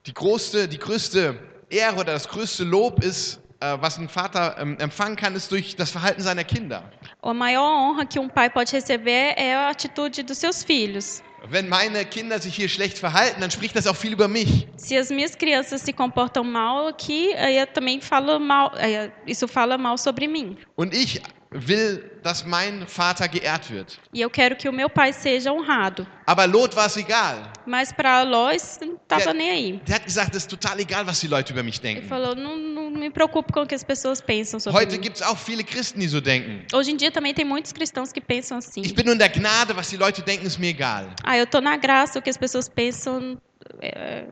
Die 0.06 0.14
größte, 0.14 0.68
die 0.68 0.78
größte 0.78 1.38
Ehre 1.70 1.96
oder 2.00 2.14
das 2.14 2.28
größte 2.28 2.64
Lob 2.64 3.04
ist, 3.04 3.40
was 3.60 3.98
ein 3.98 4.10
Vater 4.10 4.56
ähm, 4.60 4.78
empfangen 4.80 5.16
kann, 5.16 5.36
ist 5.36 5.52
durch 5.52 5.76
das 5.76 5.92
Verhalten 5.92 6.22
seiner 6.22 6.44
Kinder. 6.44 6.84
A 7.22 7.34
maior 7.34 7.90
honra 7.90 8.06
que 8.06 8.20
um 8.20 8.30
pai 8.30 8.50
pode 8.50 8.72
receber 8.74 9.10
é 9.36 9.56
a 9.56 9.70
atitude 9.70 10.24
dos 10.24 10.38
seus 10.40 10.64
filhos. 10.64 11.22
Wenn 11.50 11.70
meine 11.70 12.04
Kinder 12.04 12.40
sich 12.40 12.56
hier 12.56 12.68
schlecht 12.68 12.98
verhalten, 12.98 13.42
dann 13.42 13.52
spricht 13.52 13.76
das 13.76 13.88
auch 13.88 13.96
viel 13.96 14.14
über 14.14 14.28
mich. 14.28 14.68
Se 14.76 14.98
as 14.98 15.10
minhas 15.10 15.36
crianças 15.36 15.82
se 15.82 15.94
comportam 15.94 16.52
mal 16.52 16.88
aqui, 16.88 17.34
aí 17.36 17.66
também 17.68 18.02
falo 18.02 18.40
mal, 18.40 18.72
aí 18.76 19.12
isso 19.26 19.48
fala 19.48 19.78
mal 19.78 19.98
sobre 19.98 20.28
mim. 20.28 20.58
Und 20.76 20.94
ich 20.94 21.22
will, 21.52 22.04
dass 22.24 22.46
mein 22.46 22.86
Vater 22.88 23.28
geehrt 23.28 23.70
wird. 23.72 23.98
E 24.14 24.22
eu 24.22 24.30
quero 24.30 24.56
que 24.56 24.68
o 24.68 24.74
meu 24.74 24.90
pai 24.90 25.14
seja 25.14 25.52
honrado. 25.52 26.06
Aber 26.26 26.46
Lot 26.46 26.76
war 26.76 26.88
es 26.88 26.98
egal. 26.98 27.52
Mas 27.66 27.92
para 27.92 28.22
Ló 28.24 28.52
isso 28.52 28.80
não 28.86 28.96
estava 28.96 29.34
nem 29.34 29.50
aí. 29.50 29.82
Der 29.88 29.96
hat 29.96 30.06
gesagt, 30.06 30.36
es 30.36 30.44
ist 30.44 30.50
total 30.50 30.80
egal, 30.80 31.06
was 31.08 31.20
die 31.22 31.28
Leute 31.28 31.54
über 31.54 31.64
mich 31.64 31.80
Ele 31.84 31.96
denken. 31.96 32.08
falou: 32.10 32.36
não, 32.36 32.58
não 32.58 32.92
me 32.92 33.10
preocupo 33.10 33.54
com 33.54 33.62
o 33.62 33.66
que 33.66 33.76
as 33.76 33.84
pessoas 33.84 34.20
pensam 34.20 34.60
sobre 34.60 34.78
Heute 34.78 34.98
mim. 35.00 35.10
auch 35.26 35.38
viele 35.38 35.64
Christen, 35.64 36.00
die 36.02 36.08
so 36.10 36.20
denken. 36.20 36.66
Hoje 36.74 36.92
em 36.92 36.98
dia 36.98 37.12
também 37.12 37.34
tem 37.34 37.46
muitos 37.46 37.72
cristãos 37.72 38.12
que 38.12 38.20
pensam 38.20 38.58
assim. 38.58 38.82
Ich 38.82 38.94
bin 38.94 39.06
nur 39.06 39.14
in 39.14 39.20
der 39.20 39.30
Gnade, 39.30 39.74
was 39.76 39.90
die 39.90 39.98
Leute 39.98 40.22
denken, 40.22 40.46
ist 40.46 40.58
mir 40.60 40.70
egal. 40.70 41.08
Ah, 41.24 41.38
eu 41.38 41.48
tô 41.48 41.62
na 41.62 41.78
graça, 41.78 42.20
o 42.20 42.22
que 42.22 42.30
as 42.30 42.38
pessoas 42.38 42.68
pensam. 42.68 43.38
é, 43.82 44.26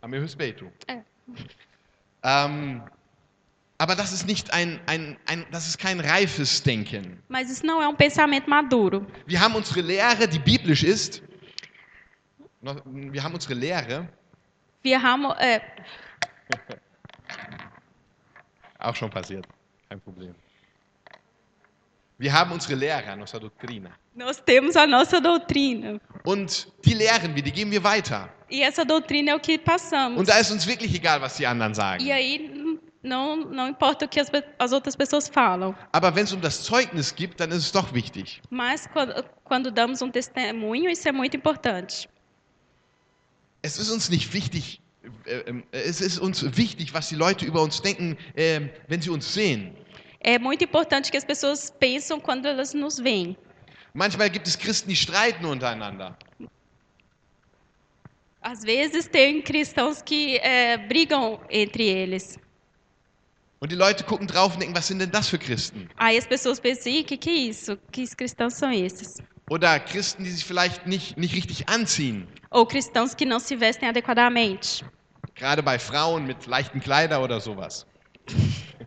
A 0.00 0.08
meu 0.08 0.20
respeito. 0.22 0.70
É. 0.88 1.00
Ähm, 2.24 2.80
aber 3.82 3.96
das 3.96 4.12
ist 4.12 4.28
nicht 4.28 4.52
ein, 4.52 4.78
ein, 4.86 5.16
ein, 5.26 5.44
das 5.50 5.66
ist 5.66 5.76
kein 5.76 5.98
reifes 5.98 6.62
Denken. 6.62 7.20
Mas 7.28 7.50
isso 7.50 7.66
não 7.66 7.82
é 7.82 7.88
um 7.88 7.96
pensamento 7.96 8.48
maduro. 8.48 9.04
Wir 9.26 9.40
haben 9.40 9.56
unsere 9.56 9.80
Lehre, 9.80 10.28
die 10.28 10.38
biblisch 10.38 10.84
ist. 10.84 11.20
Wir 12.60 13.22
haben 13.24 13.34
unsere 13.34 13.54
Lehre, 13.54 14.08
Wir 14.84 15.02
haben, 15.02 15.24
é, 15.36 15.58
auch 18.78 18.94
schon 18.94 19.10
passiert, 19.10 19.46
kein 19.88 20.00
Problem. 20.00 20.32
Wir 22.18 22.32
haben 22.32 22.52
unsere 22.52 22.76
Lehre, 22.76 23.16
nossa 23.16 23.40
doutrina. 23.40 23.90
nós 24.14 24.40
temos 24.40 24.76
a 24.76 24.86
nossa 24.86 25.18
doutrina. 25.20 25.98
Und 26.24 26.68
die 26.84 26.94
lehren 26.94 27.34
wir, 27.34 27.42
die 27.42 27.50
geben 27.50 27.72
wir 27.72 27.82
weiter. 27.82 28.28
E 28.48 28.62
essa 28.62 28.84
doutrina 28.84 29.32
é 29.32 29.34
o 29.34 29.40
que 29.40 29.58
passamos. 29.58 30.20
Und 30.20 30.28
da 30.28 30.38
ist 30.38 30.52
uns 30.52 30.64
wirklich 30.68 30.94
egal, 30.94 31.20
was 31.20 31.36
die 31.36 31.46
anderen 31.46 31.74
sagen. 31.74 32.00
E 32.04 32.12
aí 32.12 32.61
não, 33.02 33.36
não 33.36 33.68
importa 33.68 34.04
o 34.04 34.08
que 34.08 34.20
as, 34.20 34.30
as 34.58 34.72
outras 34.72 34.94
pessoas 34.94 35.28
falam. 35.28 35.74
Aber 35.92 36.14
wenn 36.14 36.24
es 36.24 36.32
um 36.32 36.40
das 36.40 36.62
Zeugnis 36.62 37.14
geht, 37.14 37.38
dann 37.38 37.50
ist 37.50 37.64
es 37.64 37.72
doch 37.72 37.92
wichtig. 37.92 38.40
Mas 38.50 38.86
quando, 38.86 39.24
quando 39.44 39.70
damos 39.70 40.00
um 40.02 40.10
testemunho, 40.10 40.88
isso 40.88 41.08
é 41.08 41.12
muito 41.12 41.36
importante. 41.36 42.08
Es 43.62 43.78
ist 43.78 43.90
uns 43.90 44.08
nicht 44.08 44.32
wichtig, 44.32 44.80
äh, 45.26 45.44
ähm, 45.46 45.64
es 45.72 46.00
ist 46.00 46.18
uns 46.18 46.42
wichtig, 46.56 46.94
was 46.94 47.08
die 47.08 47.16
Leute 47.16 47.44
über 47.44 47.62
uns 47.62 47.80
denken, 47.80 48.16
ähm, 48.36 48.70
wenn 48.88 49.00
sie 49.00 49.10
uns 49.10 49.32
sehen. 49.32 49.74
É 50.20 50.38
muito 50.38 50.64
importante 50.64 51.10
que 51.10 51.16
as 51.16 51.24
pessoas 51.24 51.70
pensam 51.70 52.20
quando 52.20 52.46
elas 52.46 52.74
nos 52.74 52.98
veem. 52.98 53.36
Manchmal 53.94 54.30
gibt 54.30 54.46
es 54.46 54.56
Christen, 54.56 54.88
die 54.88 54.96
streiten 54.96 55.44
untereinander. 55.44 56.16
Às 58.40 58.62
vezes 58.64 59.06
tem 59.06 59.40
cristãos 59.42 60.02
que 60.02 60.38
é, 60.38 60.76
brigam 60.76 61.40
entre 61.48 61.84
eles. 61.84 62.38
Und 63.62 63.70
die 63.70 63.76
Leute 63.76 64.02
gucken 64.02 64.26
drauf 64.26 64.54
und 64.54 64.60
denken, 64.60 64.74
was 64.74 64.88
sind 64.88 64.98
denn 64.98 65.12
das 65.12 65.28
für 65.28 65.38
Christen? 65.38 65.88
Aí 65.96 66.18
as 66.18 66.26
pessoas 66.26 66.58
pensam, 66.58 66.90
"Ih, 66.90 67.04
que 67.04 67.16
que 67.16 67.30
é 67.30 67.48
isso? 67.48 67.78
Que 67.92 68.04
cristãos 68.08 68.54
são 68.54 68.72
esses? 68.72 69.22
Oder 69.48 69.78
Christen, 69.78 70.24
die 70.24 70.32
sich 70.32 70.44
vielleicht 70.44 70.84
nicht, 70.84 71.16
nicht 71.16 71.32
richtig 71.32 71.68
anziehen. 71.68 72.26
Ou 72.50 72.66
cristãos 72.66 73.14
que 73.14 73.24
não 73.24 73.38
se 73.38 73.54
vestem 73.54 73.88
adequadamente. 73.88 74.84
Gerade 75.36 75.62
bei 75.62 75.78
Frauen 75.78 76.26
mit 76.26 76.44
leichten 76.46 76.80
Kleider 76.80 77.22
oder 77.22 77.38
sowas. 77.40 77.86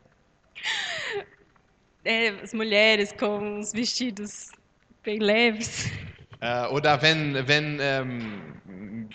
É, 2.07 2.29
as 2.43 2.53
mulheres 2.53 3.11
com 3.13 3.59
os 3.59 3.71
vestidos 3.71 4.51
bem 5.03 5.17
leves. 5.17 5.89
Äh, 6.45 6.67
oder 6.67 7.01
wenn, 7.01 7.47
wenn 7.47 7.79
ähm, 7.81 8.43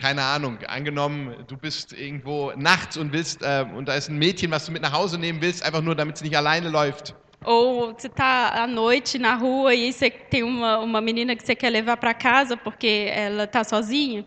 keine 0.01 0.23
Ahnung, 0.23 0.59
angenommen, 0.66 1.35
du 1.47 1.57
bist 1.57 1.93
irgendwo 1.93 2.53
nachts 2.57 2.97
und 2.97 3.12
willst, 3.12 3.43
äh, 3.43 3.64
und 3.77 3.87
da 3.87 3.95
ist 3.95 4.09
ein 4.09 4.19
Mädchen, 4.19 4.51
was 4.51 4.66
du 4.66 4.73
mit 4.73 4.83
nach 4.83 4.93
Hause 4.93 5.19
nehmen 5.19 5.40
willst, 5.40 5.64
einfach 5.64 5.83
nur, 5.83 5.95
damit 5.95 6.16
es 6.16 6.23
nicht 6.23 6.37
alleine 6.37 6.71
läuft. 6.71 7.14
Ou 7.45 7.95
você 7.95 8.09
está 8.09 8.49
à 8.51 8.66
noite 8.66 9.19
na 9.19 9.35
rua 9.35 9.75
e 9.75 9.90
você 9.90 10.11
tem 10.11 10.43
uma, 10.43 10.79
uma 10.79 11.01
menina 11.01 11.35
que 11.35 11.47
você 11.47 11.55
quer 11.55 11.71
levar 11.71 11.97
para 11.97 12.12
casa 12.12 12.55
porque 12.55 13.11
ela 13.11 13.45
está 13.45 13.64
sozinha. 13.64 14.27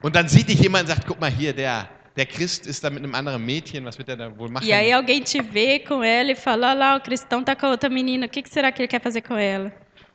Und 0.00 0.14
dann 0.14 0.28
sieht 0.28 0.48
dich 0.48 0.60
jemand 0.60 0.84
und 0.84 0.94
sagt, 0.94 1.06
guck 1.06 1.20
mal 1.20 1.30
hier, 1.30 1.52
der, 1.52 1.90
der 2.16 2.24
Christ 2.24 2.66
ist 2.66 2.82
da 2.84 2.88
mit 2.88 3.02
einem 3.02 3.14
anderen 3.14 3.44
Mädchen, 3.44 3.84
was 3.84 3.98
wird 3.98 4.08
der 4.08 4.16
da 4.16 4.38
wohl 4.38 4.48
machen? 4.48 4.66
E 4.66 4.72
aí 4.72 4.92
alguém 4.92 5.20
te 5.20 5.42
vê 5.42 5.80
com 5.80 6.02
ela 6.02 6.32
e 6.32 6.34
fala, 6.34 6.72
lá, 6.72 6.96
o 6.96 7.00
cristão 7.00 7.40
está 7.40 7.54
com 7.54 7.66
outra 7.66 7.90
menina, 7.90 8.24
o 8.24 8.28
que, 8.30 8.42
que 8.42 8.48
será 8.48 8.72
que 8.72 8.80
ele 8.80 8.88
quer 8.88 9.02
fazer 9.02 9.20
com 9.22 9.36
ela? 9.36 9.70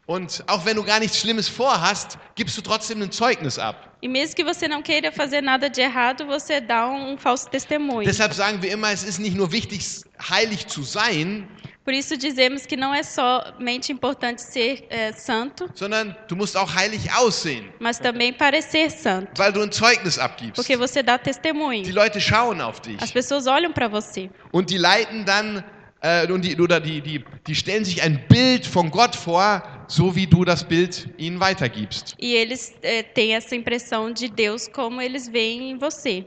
Und 0.06 0.44
auch 0.48 0.66
wenn 0.66 0.76
du 0.76 0.84
gar 0.84 1.00
nichts 1.00 1.20
Schlimmes 1.20 1.48
vorhast, 1.48 2.18
gibst 2.36 2.58
du 2.58 2.62
trotzdem 2.62 3.02
ein 3.02 3.12
Zeugnis 3.12 3.58
ab. 3.58 3.96
E 4.02 4.08
mesmo 4.10 4.36
que 4.36 4.44
você 4.44 4.68
não 4.68 4.82
queira 4.82 5.14
fazer 5.14 5.42
nada 5.42 5.70
de 5.70 5.80
errado, 5.80 6.26
você 6.26 6.60
dá 6.60 6.90
um, 6.90 7.18
falso 7.18 7.50
testemunho. 7.50 8.04
Deshalb 8.06 8.34
sagen 8.34 8.62
wir 8.62 8.70
immer, 8.72 8.92
es 8.92 9.04
ist 9.04 9.18
nicht 9.20 9.36
nur 9.38 9.52
wichtig, 9.54 10.02
heilig 10.30 10.68
zu 10.68 10.84
sein, 10.84 11.48
Por 11.86 11.94
isso 11.94 12.16
dizemos 12.16 12.66
que 12.66 12.78
não 12.78 12.94
é 12.94 13.04
somente 13.04 13.92
importante 13.92 14.42
ser 14.42 14.86
é, 14.90 15.12
santo, 15.12 15.70
sondern 15.76 16.16
du 16.30 16.36
musst 16.36 16.56
auch 16.56 16.74
heilig 16.74 17.12
aussehen, 17.14 17.74
mas 17.80 18.00
também 18.00 18.32
parecer 18.32 18.90
santo, 18.90 19.32
weil 19.38 19.52
du 19.52 19.62
ein 19.62 19.70
Zeugnis 19.72 20.18
abgibst. 20.18 20.56
porque 20.56 20.78
você 20.78 21.04
dá 21.04 21.18
Die 21.18 21.26
testemunho. 21.26 21.94
Leute 21.94 22.22
schauen 22.22 22.62
auf 22.62 22.80
dich 22.80 23.02
As 23.02 23.12
pessoas 23.12 23.48
olham 23.48 23.74
para 23.74 23.90
você 23.90 24.30
und 24.54 24.70
die 24.70 24.78
leiten 24.78 25.26
dann 25.26 25.62
äh, 26.02 26.26
und 26.32 26.44
die, 26.44 26.56
oder 26.60 26.80
die, 26.80 27.02
die, 27.02 27.26
die 27.48 27.56
stellen 27.56 27.84
sich 27.84 28.02
ein 28.02 28.28
Bild 28.30 28.66
von 28.66 28.90
Gott 28.90 29.14
vor, 29.16 29.62
so 29.94 30.16
wie 30.16 30.26
du 30.26 30.44
das 30.44 30.64
Bild 30.64 31.08
ihnen 31.18 31.40
weitergibst. 31.40 32.16
e 32.20 32.34
eles 32.34 32.74
é, 32.82 33.04
têm 33.04 33.36
essa 33.36 33.56
impressão 33.56 34.12
de 34.12 34.28
Deus 34.28 34.68
como 34.68 35.00
eles 35.02 35.28
veem 35.28 35.72
em 35.72 35.78
você. 35.78 36.26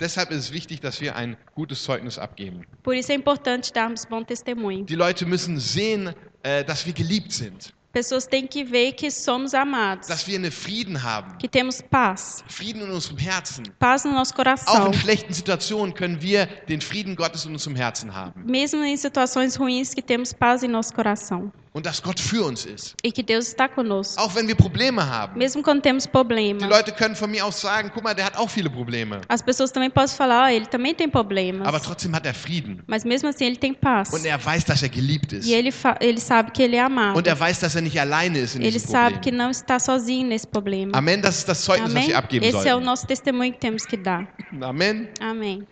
Deshalb 0.00 0.32
ist 0.32 0.44
es 0.46 0.52
wichtig, 0.52 0.80
dass 0.80 1.00
wir 1.00 1.14
ein 1.16 1.36
gutes 1.54 1.82
Zeugnis 1.82 2.18
abgeben. 2.18 2.62
Por 2.82 2.94
isso 2.94 3.12
é 3.12 3.14
importante 3.14 3.72
darmos 3.72 4.04
bom 4.04 4.22
testemunho. 4.24 4.84
Die 4.84 4.94
Leute 4.96 5.26
müssen 5.26 5.58
sehen, 5.58 6.14
äh, 6.42 6.64
dass 6.64 6.86
wir 6.86 6.92
geliebt 6.92 7.32
sind, 7.32 7.72
Pessoas 7.92 8.26
têm 8.26 8.48
que 8.48 8.64
ver 8.64 8.92
que 8.92 9.08
somos 9.08 9.54
amados, 9.54 10.08
dass 10.08 10.26
wir 10.26 10.36
einen 10.36 10.50
Frieden 10.50 11.00
haben, 11.00 11.38
que 11.38 11.48
temos 11.48 11.80
paz, 11.80 12.42
Frieden 12.48 12.82
in 12.82 12.90
unserem 12.90 13.18
Herzen. 13.18 13.64
paz 13.78 14.04
no 14.04 14.12
nosso 14.12 14.32
Auch 14.32 14.36
coração. 14.36 14.86
in 14.88 14.94
schlechten 14.94 15.32
Situationen 15.32 15.94
können 15.94 16.20
wir 16.20 16.46
den 16.68 16.80
Frieden 16.80 17.14
Gottes 17.14 17.44
in 17.44 17.52
unserem 17.52 17.76
Herzen 17.76 18.12
haben. 18.12 18.42
Mesmo 18.44 18.82
em 18.84 18.96
situações 18.96 19.56
ruins, 19.56 19.94
que 19.94 20.02
temos 20.02 20.32
paz 20.32 20.62
em 20.64 20.68
nosso 20.68 20.92
coração. 20.92 21.52
Und 21.76 21.86
dass 21.86 22.00
Gott 22.00 22.20
für 22.20 22.44
uns 22.44 22.66
ist. 22.66 22.94
E 23.02 23.10
que 23.10 23.20
Deus 23.24 23.48
está 23.48 23.68
conosco. 23.68 24.22
Auch 24.22 24.32
wenn 24.36 24.46
wir 24.46 24.54
Probleme 24.54 25.04
haben. 25.04 25.36
Mesmo 25.36 25.60
quando 25.60 25.82
temos 25.82 26.04
Die 26.04 26.08
problemas. 26.08 26.62
Leute 26.70 26.92
können 26.92 27.16
von 27.16 27.28
mir 27.28 27.44
aus 27.44 27.60
sagen, 27.60 27.90
guck 27.92 28.04
mal, 28.04 28.14
der 28.14 28.26
hat 28.26 28.36
auch 28.36 28.48
viele 28.48 28.70
Probleme. 28.70 29.20
As 29.26 29.42
pessoas 29.42 29.72
também 29.72 29.90
podem 29.90 30.08
falar, 30.14 30.44
"Ah, 30.44 30.52
ele 30.52 30.66
também 30.66 30.94
tem 30.94 31.10
problemas. 31.10 31.66
Aber 31.66 31.80
trotzdem 31.82 32.14
hat 32.14 32.26
er 32.26 32.32
Frieden. 32.34 32.80
Mas 32.86 33.04
mesmo 33.04 33.28
assim 33.28 33.46
ele 33.46 33.56
tem 33.56 33.74
paz. 33.74 34.12
Und 34.12 34.24
er 34.24 34.38
weiß, 34.38 34.64
dass 34.66 34.84
er 34.84 34.88
geliebt 34.88 35.32
ist. 35.32 35.48
E 35.48 35.52
ele, 35.54 35.72
ele 36.00 36.20
sabe 36.20 36.52
que 36.52 36.62
ele 36.62 36.76
é 36.76 36.80
amado. 36.80 37.18
Und 37.18 37.26
er 37.26 37.36
weiß, 37.40 37.58
dass 37.58 37.74
er 37.74 37.82
nicht 37.82 37.98
alleine 37.98 38.38
ist 38.38 38.54
in 38.54 38.62
Ele 38.62 38.70
diesem 38.70 38.90
sabe 38.92 39.14
que 39.14 39.30
Problem. 39.30 39.38
não 39.38 39.50
está 39.50 39.80
sozinho 39.80 40.28
nesse 40.28 40.46
problema. 40.46 40.96
Amen, 40.96 41.20
das 41.20 41.38
ist 41.38 41.48
das 41.48 41.64
Zeugnis, 41.64 41.88
was 41.92 41.96
Amém? 41.96 42.06
wir 42.10 42.16
abgeben 42.18 42.46
Esse 42.46 42.56
é 42.56 42.60
o 42.60 42.62
sollten. 42.78 42.84
nosso 42.84 43.04
testemunho 43.08 43.52
que 43.52 43.58
temos 43.58 43.84
que 43.84 43.96
dar. 43.96 44.28
Amen. 44.62 45.08
Amém. 45.20 45.66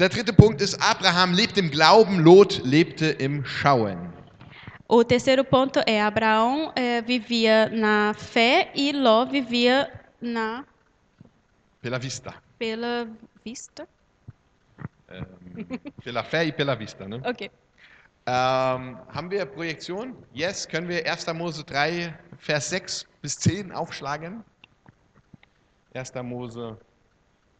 Der 0.00 0.08
dritte 0.08 0.32
Punkt 0.32 0.60
ist, 0.60 0.74
Abraham 0.82 1.34
lebt 1.34 1.56
im 1.56 1.70
Glauben, 1.70 2.18
Lot 2.18 2.60
lebte 2.64 3.06
im 3.20 3.44
Schauen. 3.44 4.12
O 4.94 5.02
terceiro 5.02 5.42
ponto 5.42 5.80
é 5.86 6.02
Abraão 6.02 6.70
eh, 6.76 7.00
vivia 7.00 7.66
na 7.70 8.12
fé 8.12 8.70
e 8.74 8.92
Ló 8.92 9.24
vivia 9.24 9.90
na 10.20 10.66
Pela 11.80 11.98
vista. 11.98 12.34
pela 12.58 13.08
vista. 13.42 13.88
Ähm, 15.08 15.24
pela 16.04 16.22
fé 16.22 16.44
e 16.44 16.52
pela 16.52 16.74
vista. 16.76 17.08
Ne? 17.08 17.22
Ok. 17.24 17.50
Ähm, 18.26 18.98
haben 19.08 19.30
wir 19.30 19.46
Projektion? 19.46 20.14
Yes. 20.36 20.68
Können 20.68 20.88
wir 20.90 21.10
1. 21.10 21.26
Mose 21.32 21.64
3, 21.64 22.14
Vers 22.36 22.68
6 22.68 23.06
bis 23.22 23.38
10 23.38 23.72
aufschlagen? 23.72 24.44
1. 25.94 26.12
Mose 26.22 26.76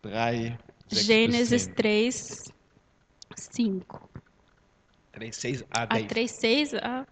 3, 0.03 0.59
6 0.91 1.07
Gênesis 1.07 1.67
bis 1.67 3.49
10. 3.51 3.81
3, 3.81 3.87
5. 3.89 4.12
3, 5.13 5.31
6 5.33 5.65
a 5.71 5.83
A 5.83 5.87
10. 5.99 6.09
3, 6.09 6.27
6 6.27 6.75
a. 6.75 7.07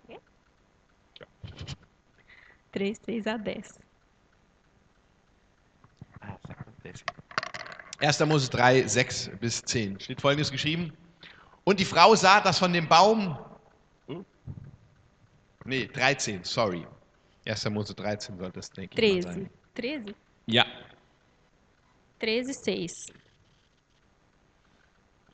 3, 2.72 2.94
6 2.94 3.26
a 3.26 3.38
10. 3.38 3.64
Ah, 6.20 6.36
sag 6.46 6.66
mal, 6.66 6.74
10. 6.82 7.04
1. 8.00 8.26
Mose 8.26 8.50
3, 8.50 8.86
6 8.86 9.30
bis 9.40 9.62
10. 9.62 10.00
Steht 10.00 10.20
folgendes 10.20 10.50
geschrieben. 10.50 10.92
Und 11.64 11.78
die 11.78 11.84
Frau 11.84 12.14
sah, 12.14 12.40
dass 12.40 12.58
von 12.58 12.72
dem 12.72 12.88
Baum. 12.88 13.38
Hm? 14.06 14.24
Nee, 15.64 15.86
13, 15.86 16.42
sorry. 16.44 16.86
1. 17.46 17.68
Mose 17.70 17.94
13 17.94 18.38
sollte 18.38 18.52
das, 18.52 18.70
denke 18.70 19.00
ich 19.00 19.24
mal 19.24 19.32
13. 19.32 19.42
sein. 19.42 19.50
13? 19.74 20.14
Ja. 20.46 20.66
13, 22.20 22.52
6. 22.54 23.06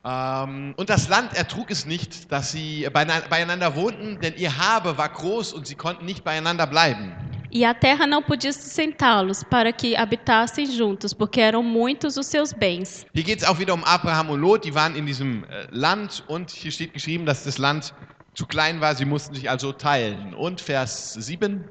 Ähm, 0.07 0.73
und 0.77 0.89
das 0.89 1.09
Land 1.09 1.33
ertrug 1.33 1.69
es 1.69 1.85
nicht, 1.85 2.31
dass 2.31 2.51
sie 2.51 2.87
beieinander 2.93 3.75
wohnten, 3.75 4.19
denn 4.21 4.35
ihr 4.37 4.57
Habe 4.57 4.97
war 4.97 5.09
groß 5.09 5.51
und 5.51 5.67
sie 5.67 5.75
konnten 5.75 6.05
nicht 6.05 6.23
beieinander 6.23 6.65
bleiben. 6.65 7.13
E 7.49 7.65
a 7.65 7.73
terra 7.73 8.05
não 8.05 8.21
podia 8.21 8.51
sustentá-los 8.51 9.43
para 9.43 9.71
que 9.71 9.95
habitassem 9.95 10.65
juntos, 10.65 11.13
porque 11.13 11.41
eram 11.41 11.63
muitos 11.63 12.17
os 12.17 12.27
seus 12.27 12.53
bens. 12.53 13.05
Hier 13.13 13.23
geht 13.23 13.41
es 13.41 13.47
auch 13.47 13.57
wieder 13.57 13.73
um 13.73 13.83
Abraham 13.83 14.29
und 14.29 14.41
Lot, 14.41 14.65
die 14.65 14.75
waren 14.75 14.95
in 14.95 15.05
diesem 15.05 15.43
äh, 15.45 15.67
Land 15.71 16.23
und 16.27 16.51
hier 16.51 16.71
steht 16.71 16.93
geschrieben, 16.93 17.25
dass 17.25 17.43
das 17.45 17.57
Land 17.57 17.93
zu 18.33 18.45
klein 18.45 18.79
war, 18.81 18.95
sie 18.95 19.05
mussten 19.05 19.33
sich 19.33 19.49
also 19.49 19.71
teilen. 19.73 20.33
Und 20.35 20.61
Vers 20.61 21.13
7, 21.13 21.63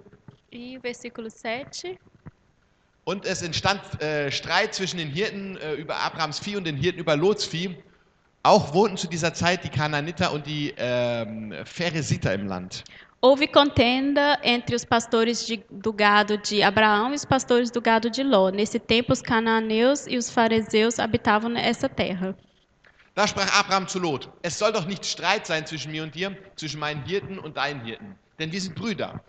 E 0.51 0.79
o 0.79 0.81
versículo 0.81 1.29
7. 1.29 1.97
und 3.05 3.25
es 3.25 3.43
entstand 3.43 3.81
äh, 4.03 4.31
Streit 4.31 4.75
zwischen 4.75 4.97
den 4.99 5.09
Hirten 5.09 5.57
äh, 5.59 5.75
über 5.75 6.01
Abrahams 6.01 6.39
Vieh 6.39 6.57
und 6.57 6.65
den 6.65 6.77
Hirten 6.77 6.99
über 6.99 7.17
Lots 7.17 7.45
Vieh. 7.45 7.77
Auch 8.47 8.73
wohnten 8.73 8.97
zu 8.97 9.09
dieser 9.09 9.35
Zeit 9.35 9.65
die 9.65 9.69
Kananiter 9.69 10.33
und 10.33 10.47
die 10.47 10.73
ähm, 10.79 11.53
Pheresiter 11.65 12.33
im 12.33 12.47
Land. 12.47 12.85
Houve 13.21 13.49
contenda 13.49 14.39
entre 14.41 14.77
os 14.77 14.85
pastores 14.85 15.45
de- 15.47 15.65
do 15.69 15.93
gado 15.93 16.39
de 16.39 16.63
Abraão 16.63 17.11
e 17.11 17.17
os 17.17 17.25
pastores 17.25 17.73
do 17.73 17.81
gado 17.81 18.09
de 18.09 18.23
Ló. 18.23 18.51
Nesse 18.51 18.79
tempo, 18.79 19.13
os 19.13 19.21
cananeus 19.21 20.07
e 20.07 20.17
os 20.17 20.31
fariseus 20.31 21.01
habitavam 21.01 21.51
nessa 21.51 21.89
terra. 21.89 22.37
Da 23.17 23.27
sprach 23.27 23.51
Abraham 23.59 23.89
zu 23.89 23.99
Lot, 23.99 24.29
es 24.43 24.57
soll 24.57 24.73
doch 24.73 24.87
nicht 24.87 25.05
Streit 25.05 25.45
sein 25.47 25.67
zwischen 25.67 25.91
mir 25.91 26.05
und 26.05 26.15
dir, 26.15 26.37
zwischen 26.55 26.79
meinen 26.79 27.03
Hirten 27.05 27.41
und 27.41 27.57
deinen 27.57 27.81
Hirten, 27.85 28.15
denn 28.39 28.53
wir 28.53 28.61
sind 28.61 28.77
Brüder. 28.77 29.25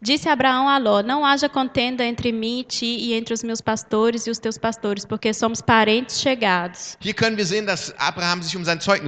Disse 0.00 0.28
Abraão 0.28 0.68
a 0.68 0.78
Ló: 0.78 1.02
Não 1.02 1.24
haja 1.24 1.48
contenda 1.48 2.04
entre 2.04 2.30
mim 2.30 2.60
e 2.60 2.64
ti 2.64 2.86
e 2.86 3.14
entre 3.14 3.34
os 3.34 3.42
meus 3.42 3.60
pastores 3.60 4.26
e 4.26 4.30
os 4.30 4.38
teus 4.38 4.56
pastores, 4.56 5.04
porque 5.04 5.34
somos 5.34 5.60
parentes 5.60 6.20
chegados. 6.20 6.96
Sehen, 7.44 9.02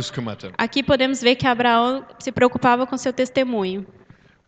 um. 0.49 0.53
Aqui 0.59 0.83
podemos 0.83 1.21
ver 1.23 1.37
que 1.37 1.47
Abraão 1.47 2.05
se 2.19 2.33
preocupava 2.33 2.87
com 2.87 2.97
seu 2.97 3.13
testemunho. 3.13 3.87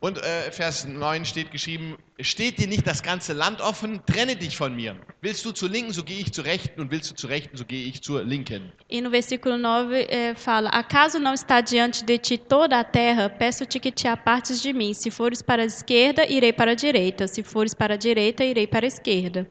Und 0.02 0.18
äh, 0.18 0.50
Vers 0.50 0.84
9 0.84 1.24
steht 1.24 1.52
geschrieben, 1.52 1.96
steht 2.18 2.58
dir 2.58 2.66
nicht 2.66 2.84
das 2.88 3.04
ganze 3.04 3.34
Land 3.34 3.60
offen, 3.60 4.04
trenne 4.04 4.34
dich 4.34 4.56
von 4.56 4.74
mir. 4.74 4.96
Willst 5.20 5.44
du 5.44 5.52
zur 5.52 5.68
Linken, 5.70 5.92
so 5.92 6.02
gehe 6.02 6.18
ich 6.18 6.32
zur 6.32 6.44
Rechten, 6.44 6.80
und 6.80 6.90
willst 6.90 7.12
du 7.12 7.14
zur 7.14 7.30
Rechten, 7.30 7.56
so 7.56 7.64
gehe 7.64 7.86
ich 7.86 8.02
zur 8.02 8.24
Linken. 8.24 8.72
E 8.88 9.00
no 9.00 9.10
versículo 9.10 9.56
9 9.56 9.94
eh, 10.08 10.34
fala: 10.34 10.70
Acaso 10.70 11.20
não 11.20 11.34
está 11.34 11.60
diante 11.60 12.04
de 12.04 12.18
ti 12.18 12.36
toda 12.36 12.80
a 12.80 12.84
terra? 12.84 13.30
Peço-te 13.30 13.78
que 13.78 13.92
te 13.92 14.08
apartes 14.08 14.60
de 14.60 14.72
mim. 14.72 14.92
Se 14.92 15.08
fores 15.08 15.40
para 15.40 15.62
a 15.62 15.66
esquerda, 15.66 16.26
irei 16.26 16.52
para 16.52 16.72
a 16.72 16.74
direita. 16.74 17.28
Se 17.28 17.44
fores 17.44 17.72
para 17.72 17.94
a 17.94 17.96
direita, 17.96 18.42
irei 18.42 18.66
para 18.66 18.84
a 18.84 18.88
esquerda. 18.88 19.46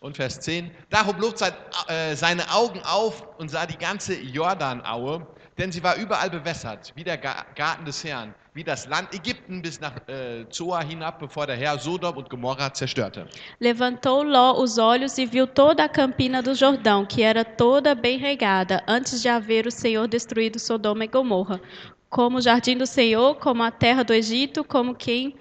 Und 0.00 0.18
Vers 0.18 0.38
10, 0.40 0.70
da 0.90 1.06
hob 1.06 1.18
Lot 1.18 1.38
sein, 1.38 1.54
äh, 1.88 2.14
seine 2.14 2.44
Augen 2.52 2.82
auf 2.84 3.26
und 3.38 3.50
sah 3.50 3.64
die 3.64 3.78
ganze 3.78 4.20
Jordanaue, 4.20 5.26
denn 5.56 5.72
sie 5.72 5.82
war 5.82 5.96
überall 5.96 6.28
bewässert, 6.28 6.92
wie 6.94 7.04
der 7.04 7.16
Ga 7.16 7.46
Garten 7.54 7.86
des 7.86 8.04
Herrn, 8.04 8.34
wie 8.56 8.64
das 8.64 8.86
Land 8.88 9.14
Ägypten 9.14 9.60
bis 9.60 9.78
nach 9.80 9.96
äh, 10.08 10.46
Zoar 10.50 10.82
hinab, 10.82 11.18
bevor 11.20 11.46
der 11.46 11.56
Herr 11.56 11.78
Sodom 11.78 12.16
und 12.16 12.30
Gomorra 12.30 12.72
zerstörte. 12.72 13.26
Levantou 13.60 14.22
Ló 14.22 14.52
os 14.58 14.78
olhos 14.78 15.18
e 15.18 15.26
viu 15.26 15.46
toda 15.46 15.84
a 15.84 15.88
campina 15.90 16.42
do 16.42 16.54
Jordão, 16.54 17.04
que 17.04 17.22
era 17.22 17.44
toda 17.44 17.94
bem 17.94 18.16
regada, 18.18 18.82
antes 18.88 19.20
de 19.20 19.28
haver 19.28 19.66
o 19.66 19.70
Senhor 19.70 20.08
destruído 20.08 20.58
Sodoma 20.58 21.04
e 21.04 21.06
Gomorra, 21.06 21.60
como 22.08 22.38
o 22.38 22.40
jardim 22.40 22.78
do 22.78 22.86
Senhor, 22.86 23.34
como 23.36 23.62
a 23.62 23.70
terra 23.70 24.02
do 24.02 24.14
Egito, 24.14 24.64
como 24.64 24.94
quem 24.94 25.36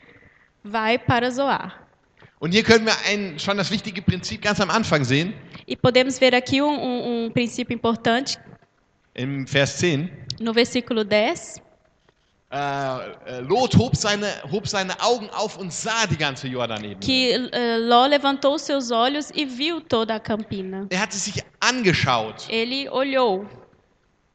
vai 0.62 0.98
para 1.00 1.32
Zoar. 1.32 1.88
Und 2.42 2.52
hier 2.54 2.64
können 2.64 2.86
wir 2.86 2.96
ein, 3.10 3.40
schon 3.40 3.56
das 3.56 3.72
wichtige 3.72 4.02
Prinzip 4.02 4.42
ganz 4.42 4.60
am 4.60 4.70
Anfang 4.70 5.06
sehen, 5.06 5.34
E 5.66 5.76
podemos 5.78 6.20
ver 6.20 6.36
aqui 6.36 6.62
um, 6.62 6.68
um- 6.78 7.26
um 7.28 7.32
princípio 7.32 7.74
importante 7.74 8.38
im 9.16 9.48
Vers 9.48 9.78
10. 9.80 10.10
no 10.42 10.54
versículo 10.54 11.06
10. 11.06 11.62
Äh, 12.56 12.60
äh, 12.60 13.40
Lot 13.42 13.76
hob 13.76 13.98
seine, 13.98 14.28
hob 14.50 14.66
seine 14.66 14.98
Augen 15.02 15.30
auf 15.32 15.58
und 15.58 15.74
sah 15.74 16.08
die 16.08 16.16
ganze 16.16 16.48
Jordanebene. 16.48 17.02
que 17.02 17.34
eh, 17.52 17.78
Ló 17.80 18.06
levantou 18.06 18.58
seus 18.58 18.92
olhos 18.92 19.30
e 19.36 19.44
viu 19.46 19.82
toda 19.82 20.16
a 20.16 20.20
campina. 20.22 20.88
Er 20.90 21.02
hat 21.02 21.14
es 21.14 21.26
sich 21.26 21.44
angeschaut. 21.60 22.46
Ele 22.50 22.90
olhou, 22.90 23.46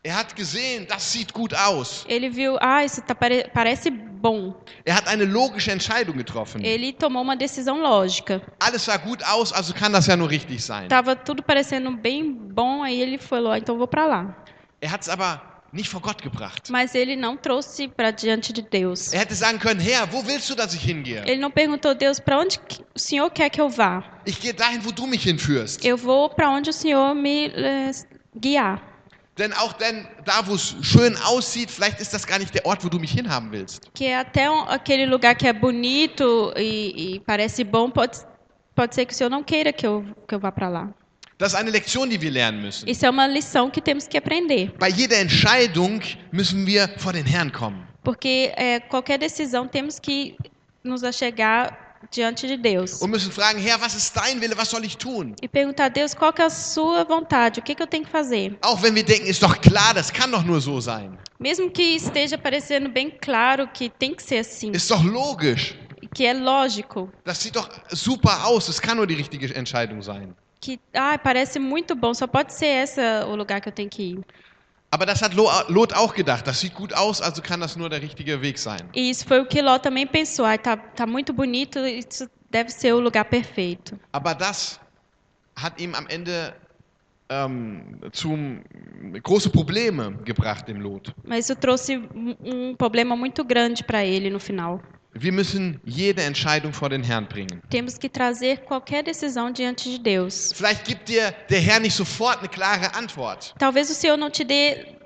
Er 0.02 0.16
hat 0.16 0.34
gesehen, 0.36 0.86
das 0.86 1.10
sieht 1.12 1.32
gut 1.32 1.54
aus. 1.54 2.04
ele 2.08 2.28
viu, 2.30 2.58
ah, 2.60 2.84
isso 2.84 3.00
tá 3.02 3.14
pare- 3.14 3.48
parece 3.54 3.90
bom. 3.90 4.54
Er 4.84 4.94
hat 4.96 5.08
eine 5.08 5.24
logische 5.24 5.70
Entscheidung 5.72 6.16
getroffen. 6.18 6.62
Ele 6.62 6.92
tomou 6.92 7.22
uma 7.22 7.36
decisão 7.36 7.80
lógica. 7.80 8.42
Alles 8.58 8.82
sah 8.84 8.98
gut 8.98 9.22
aus, 9.24 9.50
also 9.50 9.72
kann 9.72 9.92
das 9.92 10.06
ja 10.06 10.16
nur 10.16 10.28
richtig 10.28 10.62
sein. 10.62 10.88
Tava 10.88 11.16
tudo 11.16 11.42
parecendo 11.42 11.90
bem 11.92 12.32
bom, 12.34 12.82
aí 12.82 13.00
ele 13.00 13.16
falou, 13.16 13.50
ah, 13.52 13.58
então 13.58 13.78
vou 13.78 13.86
para 13.88 14.04
lá. 14.04 14.36
Er 14.82 14.90
aber 15.10 15.49
nicht 15.72 15.88
vor 15.88 16.00
Gott 16.00 16.22
gebracht. 16.22 16.68
Mas 16.70 16.94
ele 16.94 17.16
não 17.16 17.36
trouxe 17.36 17.88
para 17.88 18.10
diante 18.10 18.52
de 18.52 18.62
Deus. 18.62 19.12
Er 19.12 19.20
hätte 19.20 19.34
sagen 19.34 19.58
können, 19.58 19.80
Herr, 19.80 20.12
wo 20.12 20.24
willst 20.26 20.48
du, 20.50 20.54
dass 20.54 20.74
ich 20.74 20.82
hingehe? 20.82 21.22
Ele 21.26 21.40
não 21.40 21.50
perguntou 21.50 21.94
Deus 21.94 22.18
para 22.20 22.38
onde 22.38 22.58
o 22.94 22.98
Senhor 22.98 23.30
quer 23.30 23.50
que 23.50 23.60
eu 23.60 23.68
vá. 23.68 24.02
Ich 24.26 24.40
gehe 24.40 24.52
dahin, 24.52 24.80
wo 24.84 24.90
du 24.92 25.06
mich 25.06 25.24
hinführst. 25.24 25.84
Eu 25.84 25.96
vou 25.96 26.28
para 26.30 26.50
onde 26.50 26.70
o 26.70 26.72
Senhor 26.72 27.14
me 27.14 27.46
eh, 27.54 27.90
guiar. 28.34 28.82
Denn 29.38 29.52
auch 29.54 29.72
denn, 29.74 30.06
da 30.26 30.46
wo 30.46 30.54
es 30.54 30.74
schön 30.82 31.16
aussieht, 31.24 31.70
vielleicht 31.70 31.98
ist 32.00 32.12
das 32.12 32.26
gar 32.26 32.38
nicht 32.38 32.52
der 32.54 32.66
Ort, 32.66 32.84
wo 32.84 32.88
du 32.90 32.98
mich 32.98 33.12
hinhaben 33.12 33.50
willst. 33.52 33.88
Que 33.94 34.12
até 34.12 34.50
um- 34.50 34.68
aquele 34.68 35.06
lugar 35.06 35.34
que 35.34 35.46
é 35.46 35.52
bonito 35.52 36.52
e, 36.56 37.14
e 37.14 37.20
parece 37.20 37.64
bom 37.64 37.90
pode 37.90 38.18
pode 38.74 38.94
ser 38.94 39.06
que 39.06 39.12
o 39.14 39.16
Senhor 39.16 39.30
não 39.30 39.42
queira 39.42 39.72
que 39.72 39.86
eu 39.86 40.04
que 40.28 40.34
eu 40.34 40.40
vá 40.40 40.50
para 40.52 40.68
lá. 40.68 40.88
Das 41.40 41.54
ist 41.54 41.58
eine 41.58 41.70
Lektion, 41.70 42.10
die 42.10 42.20
wir 42.20 42.30
lernen 42.30 42.60
müssen. 42.60 42.86
Isso 42.86 43.06
é 43.06 43.08
uma 43.10 43.26
lição 43.26 43.70
que 43.70 43.80
temos 43.80 44.06
que 44.06 44.18
aprender, 44.18 44.70
Bei 44.78 44.88
jeder 44.90 45.18
Entscheidung 45.18 46.00
müssen 46.30 46.66
wir 46.66 46.86
vor 46.98 47.14
den 47.14 47.24
Herrn 47.24 47.50
kommen. 47.50 47.82
porque 48.04 48.52
eh, 48.56 48.80
qualquer 48.80 49.18
decisão 49.18 49.66
temos 49.66 49.98
que 49.98 50.36
nos 50.84 51.02
achegar 51.02 51.76
diante 52.10 52.46
de 52.46 52.56
Deus 52.58 53.00
Und 53.00 53.10
müssen 53.10 53.32
fragen, 53.32 53.58
Herr, 53.58 53.80
was 53.80 53.94
ist 53.94 54.14
dein 54.14 54.38
Wille? 54.40 54.54
Was 54.56 54.68
soll 54.70 54.84
ich 54.84 54.98
tun? 54.98 55.34
e 55.42 55.48
perguntar 55.48 55.86
a 55.86 55.88
Deus 55.88 56.14
qual 56.14 56.32
é 56.38 56.42
a 56.42 56.50
sua 56.50 57.04
vontade, 57.04 57.60
o 57.60 57.62
que, 57.62 57.74
que 57.74 57.82
eu 57.82 57.86
tenho 57.86 58.04
que 58.04 58.10
fazer. 58.10 58.54
Auch 58.62 58.82
wenn 58.82 58.94
wir 58.94 59.02
denken, 59.04 59.26
ist 59.26 59.42
doch 59.42 59.58
klar, 59.62 59.94
das 59.94 60.12
kann 60.12 60.30
doch 60.30 60.44
nur 60.44 60.60
so 60.60 60.78
sein. 60.78 61.16
Mesmo 61.38 61.70
que 61.70 61.96
esteja 61.96 62.36
parecendo 62.36 62.90
bem 62.90 63.10
claro 63.10 63.66
que 63.66 63.88
tem 63.88 64.14
que 64.14 64.22
ser 64.22 64.40
assim, 64.40 64.72
Ist 64.72 64.90
doch 64.90 65.02
logisch. 65.02 65.74
que 66.14 66.26
é 66.26 66.34
lógico, 66.34 67.10
Das 67.24 67.40
sieht 67.42 67.56
doch 67.56 67.68
super 67.90 68.44
aus. 68.46 68.68
Es 68.68 68.78
kann 68.78 68.98
nur 68.98 69.06
die 69.06 69.14
richtige 69.14 69.54
Entscheidung 69.54 70.02
sein. 70.02 70.34
Que 70.60 70.78
ah, 70.94 71.18
parece 71.18 71.58
muito 71.58 71.94
bom, 71.94 72.12
só 72.14 72.26
pode 72.26 72.52
ser 72.52 72.66
essa 72.66 73.26
o 73.26 73.34
lugar 73.36 73.60
que 73.60 73.68
eu 73.68 73.72
tenho 73.72 73.88
que 73.90 74.02
ir. 74.02 74.20
Aber 74.92 75.06
das 75.06 75.22
hat 75.22 75.34
Lo- 75.34 75.48
Lot 75.68 75.92
auch 75.94 76.14
gedacht. 76.14 76.46
Das 76.46 76.58
sieht 76.60 76.74
gut 76.74 76.92
aus, 76.92 77.22
also 77.22 77.40
kann 77.42 77.60
das 77.60 77.76
nur 77.76 77.88
der 77.88 78.02
richtige 78.02 78.42
Weg 78.42 78.58
sein. 78.58 78.88
E 78.92 79.08
isso 79.08 79.24
foi 79.24 79.40
o 79.40 79.46
que 79.46 79.60
Ló 79.62 79.78
também 79.78 80.06
pensou. 80.06 80.44
Ai, 80.44 80.58
tá, 80.58 80.76
tá 80.76 81.06
muito 81.06 81.32
bonito, 81.32 81.78
isso 81.86 82.28
deve 82.50 82.70
ser 82.70 82.92
o 82.94 83.00
lugar 83.00 83.24
perfeito. 83.24 83.98
Aber 84.12 84.34
das 84.34 84.80
hat 85.56 85.80
ihm 85.80 85.94
am 85.94 86.06
Ende 86.08 86.52
ähm, 87.30 88.00
zum 88.12 88.62
große 89.22 89.50
Probleme 89.50 90.18
gebracht, 90.24 90.66
dem 90.66 90.80
Lot. 90.80 91.14
Mas 91.24 91.44
isso 91.44 91.54
trouxe 91.54 91.96
um 92.42 92.74
problema 92.74 93.14
muito 93.14 93.44
grande 93.44 93.84
para 93.84 94.04
ele 94.04 94.28
no 94.28 94.40
final. 94.40 94.80
Wir 95.12 95.32
müssen 95.32 95.80
jede 95.84 96.22
Entscheidung 96.22 96.72
vor 96.72 96.88
den 96.88 97.02
Herrn 97.02 97.26
bringen. 97.26 97.60
Temos 97.68 97.98
que 97.98 98.08
trazer 98.08 98.56
qualquer 98.58 99.02
decisão 99.02 99.50
diante 99.52 99.88
de 99.88 99.98
Deus. 99.98 100.52
Vielleicht 100.52 100.84
gibt 100.84 101.08
dir 101.08 101.32
der 101.50 101.60
Herr 101.60 101.80
nicht 101.80 101.96
sofort 101.96 102.38
eine 102.38 102.48
klare 102.48 102.94
Antwort. 102.94 103.52
Talvez 103.58 103.90
o 103.90 103.94
Senhor 103.94 104.16
não 104.16 104.30
te 104.30 104.44
dê 104.44 104.96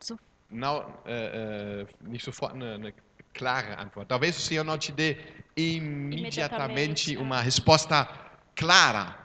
so- 0.00 0.18
não, 0.50 0.84
é, 1.06 1.86
é, 1.86 1.86
nicht 2.06 2.24
sofort 2.24 2.52
eine, 2.54 2.74
eine 2.74 2.92
clara 3.32 3.74
Antwort. 3.76 4.08
Talvez 4.08 4.36
o 4.36 4.40
Senhor 4.40 4.64
não 4.64 4.76
te 4.78 4.92
dê 4.92 5.16
Imediatamente, 5.56 7.16
uma 7.16 7.40
resposta 7.40 8.08
clara. 8.54 9.16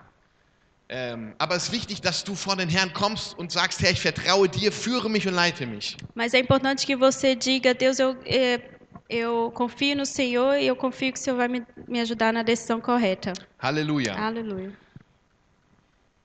Ähm, 0.89 1.33
aber 1.37 1.55
es 1.55 1.65
ist 1.65 1.71
wichtig, 1.71 2.01
dass 2.01 2.23
du 2.23 2.33
vor 2.35 2.55
den 2.55 2.69
Herrn 2.69 2.91
kommst 2.93 3.37
und 3.37 3.51
sagst, 3.51 3.81
Herr, 3.81 3.91
ich 3.91 3.99
vertraue 4.01 4.49
dir, 4.49 4.71
führe 4.71 5.09
mich 5.09 5.27
und 5.27 5.33
leite 5.35 5.65
mich. 5.67 5.95
Mas 6.15 6.33
é 6.33 6.39
importante 6.39 6.85
que 6.87 6.95
você 6.95 7.35
diga, 7.35 7.73
Deus, 7.73 7.99
eu, 7.99 8.15
eh, 8.25 8.59
eu 9.09 9.51
confio 9.51 9.95
no 9.95 10.05
Senhor 10.05 10.55
e 10.55 10.67
eu 10.67 10.75
confio 10.75 11.11
que 11.11 11.19
o 11.19 11.21
Senhor 11.21 11.37
vai 11.37 11.47
me, 11.47 11.65
me 11.87 11.99
ajudar 12.01 12.33
na 12.33 12.43
decisão 12.43 12.79
correta. 12.79 13.33
Halleluja. 13.59 14.13
Aleluia. 14.13 14.71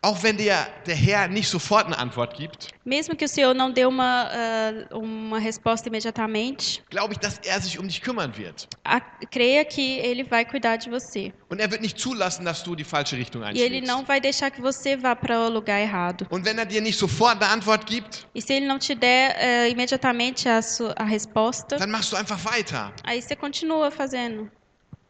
Auch 0.00 0.22
wenn 0.22 0.37
der 0.37 0.68
Herr 0.87 1.26
nicht 1.26 1.48
sofort 1.48 1.87
eine 1.87 1.98
Antwort 1.98 2.37
gibt, 2.37 2.68
Mesmo 2.84 3.16
que 3.16 3.24
o 3.24 3.28
Senhor 3.28 3.52
não 3.52 3.70
dê 3.72 3.84
uma, 3.84 4.30
ah, 4.30 4.94
uma 4.96 5.38
resposta 5.40 5.88
imediatamente, 5.88 6.82
glaube 6.88 7.14
ich, 7.14 7.18
dass 7.18 7.38
er 7.44 7.61
sich 7.61 7.78
um 7.80 7.87
dich 7.87 8.00
kümmern 8.00 8.32
wird. 8.37 8.68
a- 8.84 9.00
creia 9.28 9.64
que 9.64 9.98
Ele 9.98 10.22
vai 10.24 10.44
cuidar 10.44 10.76
de 10.78 10.88
você. 10.88 11.32
Und 11.50 11.58
er 11.61 11.68
wird 11.72 11.82
nicht 11.82 11.98
zulassen, 11.98 12.44
dass 12.44 12.62
du 12.62 12.76
die 12.76 12.84
falsche 12.84 13.16
Richtung 13.16 13.42
E 13.42 13.46
Ele 13.61 13.78
einschlägst. 13.78 13.88
não 13.88 14.04
vai 14.04 14.20
deixar 14.20 14.52
que 14.52 14.62
você 14.62 14.96
vá 14.96 15.16
para 15.16 15.40
o 15.46 15.48
lugar 15.50 15.80
errado. 15.80 16.26
Und 16.30 16.44
wenn 16.46 16.58
er 16.58 16.64
dir 16.66 16.80
nicht 16.80 16.96
sofort 16.98 17.42
eine 17.42 17.50
Antwort 17.50 17.84
gibt, 17.84 18.24
E 18.34 18.40
se 18.40 18.52
Ele 18.54 18.66
não 18.66 18.78
te 18.78 18.94
der 18.94 19.34
eh, 19.37 19.68
imediatamente 19.68 20.48
a, 20.48 20.62
su- 20.62 20.92
a 20.96 21.04
resposta, 21.04 21.76
dann 21.76 21.90
machst 21.90 22.12
du 22.12 22.16
einfach 22.16 22.38
weiter. 22.44 22.92
aí 23.04 23.20
você 23.20 23.34
continua 23.34 23.90
fazendo. 23.90 24.48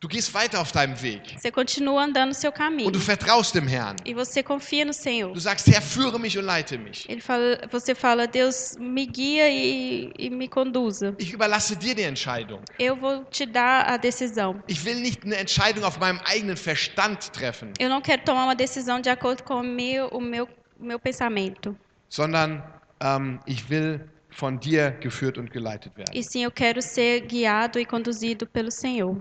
Du 0.00 0.06
gehst 0.06 0.32
weiter 0.32 0.60
auf 0.60 0.70
deinem 0.70 0.94
Weg. 1.02 1.36
Você 1.36 1.50
continua 1.50 2.04
andando 2.04 2.32
seu 2.32 2.52
caminho. 2.52 2.86
Und 2.86 2.94
du 2.94 3.00
vertraust 3.00 3.52
dem 3.52 3.66
Herrn. 3.66 3.96
E 4.04 4.14
você 4.14 4.44
confia 4.44 4.84
no 4.84 4.92
Senhor. 4.92 5.32
Du 5.32 5.40
sagst, 5.40 5.66
Herr, 5.66 5.82
führe 5.82 6.20
mich 6.20 6.38
und 6.38 6.44
leite 6.44 6.78
mich. 6.78 7.04
Ele 7.08 7.20
fala, 7.20 7.58
você 7.68 7.96
fala, 7.96 8.28
Deus, 8.28 8.76
me 8.78 9.04
guia 9.06 9.50
e, 9.50 10.12
e 10.16 10.30
me 10.30 10.46
conduza. 10.46 11.16
Ich 11.18 11.32
überlasse 11.32 11.74
dir 11.74 11.96
die 11.96 12.02
Entscheidung. 12.04 12.60
Eu 12.78 12.94
vou 12.94 13.24
te 13.24 13.44
dar 13.44 13.88
a 13.88 13.96
decisão. 13.96 14.62
Ich 14.68 14.84
will 14.84 15.00
nicht 15.00 15.24
eine 15.24 15.34
Entscheidung 15.34 15.82
auf 15.82 15.98
meinem 15.98 16.20
eigenen 16.24 16.56
Verstand 16.56 17.32
treffen, 17.32 17.72
Eu 17.80 17.88
não 17.88 18.00
quero 18.00 18.22
tomar 18.22 18.44
uma 18.44 18.54
decisão 18.54 19.00
de 19.00 19.10
acordo 19.10 19.42
com 19.42 19.54
o 19.54 19.64
meu, 19.64 20.06
o 20.12 20.20
meu, 20.20 20.48
meu 20.78 21.00
pensamento. 21.00 21.76
sondern 22.08 22.62
ähm, 23.00 23.40
ich 23.46 23.68
will 23.68 23.98
von 24.30 24.60
dir 24.60 24.92
geführt 25.00 25.38
und 25.38 25.50
geleitet 25.50 25.96
werden. 25.96 26.12
E 26.14 26.22
sim, 26.22 26.44
eu 26.44 26.52
quero 26.52 26.80
ser 26.80 27.22
guiado 27.22 27.80
e 27.80 27.84
conduzido 27.84 28.46
pelo 28.46 28.70
Senhor. 28.70 29.20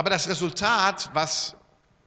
Aber 0.00 0.08
das 0.08 0.26
Resultat, 0.26 1.10
was 1.12 1.54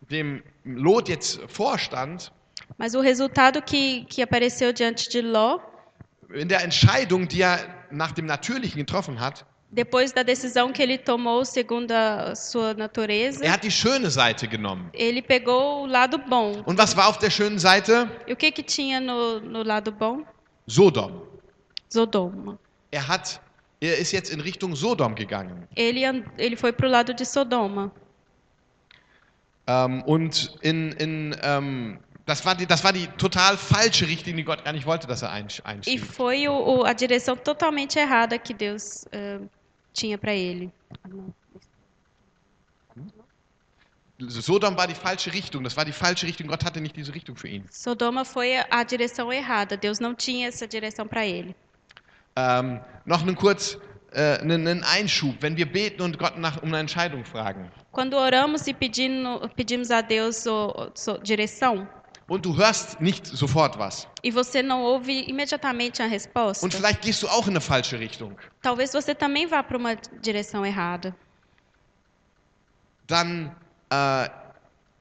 dem 0.10 0.42
Lot 0.66 1.10
jetzt 1.10 1.40
vorstand, 1.48 2.32
Mas 2.76 2.96
o 2.96 3.02
resultado 3.02 3.62
que, 3.62 4.06
que 4.06 4.24
apareceu 4.24 4.74
diante 4.74 5.08
de 5.12 5.22
Ló, 5.22 5.60
in 6.34 6.48
der 6.48 6.64
Entscheidung, 6.64 7.28
die 7.28 7.44
er 7.44 7.60
nach 7.92 8.12
dem 8.12 8.26
Natürlichen 8.26 8.80
getroffen 8.80 9.20
hat, 9.20 9.46
depois 9.70 10.12
da 10.12 10.24
decisão 10.24 10.74
que 10.74 10.82
ele 10.82 10.98
tomou 10.98 11.46
segundo 11.46 11.92
a 11.92 12.34
sua 12.34 12.74
natureza, 12.74 13.46
er 13.46 13.52
hat 13.52 13.64
die 13.64 13.70
schöne 13.70 14.10
Seite 14.10 14.48
genommen. 14.48 14.90
ele 14.92 15.22
pegou 15.22 15.84
o 15.84 15.86
lado 15.86 16.18
bom. 16.18 16.64
Und 16.66 16.80
was 16.80 16.98
war 16.98 17.08
auf 17.08 17.20
der 17.20 17.30
schönen 17.30 17.60
Seite? 17.60 18.10
E 18.26 18.34
o 18.34 18.36
que, 18.36 18.52
que 18.52 18.64
tinha 18.64 19.00
no, 19.00 19.40
no 19.40 19.62
lado 19.62 19.92
bom? 19.92 20.26
Sodom. 20.66 21.28
Sodoma. 21.90 22.58
Er 22.90 23.08
hat, 23.08 23.40
er 23.88 23.98
ist 23.98 24.12
jetzt 24.12 24.32
in 24.32 24.40
Richtung 24.40 24.76
Sodom 24.76 25.16
gegangen. 25.16 25.68
Ele, 25.76 26.24
ele 26.38 26.56
foi 26.56 26.72
para 26.72 26.88
o 26.88 26.90
lado 26.90 27.14
de 27.14 27.26
Sodoma. 27.26 27.92
Ähm, 29.68 30.02
und 30.04 30.56
in, 30.62 30.92
in 30.94 31.36
ähm, 31.42 32.00
das, 32.26 32.46
war 32.46 32.56
die, 32.56 32.66
das 32.66 32.84
war 32.84 32.92
die 32.94 33.08
total 33.18 33.58
falsche 33.58 34.08
Richtung, 34.08 34.36
die 34.36 34.44
Gott 34.44 34.64
gar 34.66 34.74
nicht 34.74 34.86
wollte, 34.86 35.08
dass 35.08 35.22
er 35.22 35.32
einsch- 35.32 35.60
E 35.62 35.64
einschlägt. 35.66 36.04
foi 36.06 36.48
o, 36.48 36.54
o- 36.54 36.84
a 36.84 36.94
direção 36.94 37.36
totalmente 37.36 38.00
errada 38.00 38.38
que 38.38 38.54
Deus 38.54 39.06
eh, 39.12 39.40
tinha 39.94 40.18
para 40.18 40.34
ele. 40.34 40.72
Sodom 44.20 44.78
war 44.78 44.88
die 44.88 44.96
falsche 44.96 45.34
Richtung. 45.34 45.64
Das 45.64 45.76
war 45.76 45.84
die 45.86 45.92
falsche 45.92 46.26
Richtung. 46.28 46.48
Gott 46.48 46.64
hatte 46.64 46.80
nicht 46.80 46.96
diese 46.96 47.14
Richtung 47.14 47.36
für 47.36 47.48
ihn. 47.50 47.66
Sodoma 47.70 48.24
foi 48.24 48.58
a, 48.58 48.66
a 48.70 48.84
direção 48.84 49.32
errada. 49.34 49.76
Deus 49.76 50.00
não 50.00 50.14
tinha 50.16 50.48
essa 50.48 50.68
direção 50.68 51.08
para 51.08 51.26
ele. 51.26 51.56
Ähm, 52.36 52.80
noch 53.06 53.22
einen 53.22 53.36
kurz 53.36 53.78
äh, 54.12 54.40
einen, 54.40 54.84
Einschub, 54.84 55.36
wenn 55.42 55.56
wir 55.58 55.72
beten 55.72 56.02
und 56.02 56.18
Gott 56.18 56.38
nach, 56.38 56.62
um 56.62 56.70
eine 56.70 56.80
Entscheidung 56.80 57.26
fragen. 57.26 57.72
Quando 57.92 58.18
oramos 58.18 58.66
e 58.68 58.74
pedindo, 58.74 59.48
pedimos 59.56 59.92
a 59.92 60.02
Deus 60.02 60.46
o- 60.48 60.92
so- 60.96 61.18
direção, 61.18 61.88
Und 62.28 62.46
du 62.46 62.56
hörst 62.58 63.00
nicht 63.02 63.28
sofort 63.28 63.78
was. 63.78 64.08
e 64.24 64.32
você 64.32 64.64
não 64.64 64.82
ouve 64.84 65.26
imediatamente 65.28 66.02
a 66.02 66.08
resposta, 66.08 66.66
Und 66.66 66.74
vielleicht 66.74 67.02
gehst 67.02 67.22
du 67.22 67.28
auch 67.28 67.46
in 67.48 67.52
eine 67.54 67.62
falsche 67.62 68.00
Richtung. 68.00 68.36
talvez 68.62 68.94
você 68.94 69.14
também 69.14 69.46
vá 69.46 69.62
para 69.62 69.78
uma 69.78 69.96
direção 70.22 70.66
errada. 70.66 71.14
Dann 73.08 73.52
äh, 73.92 74.30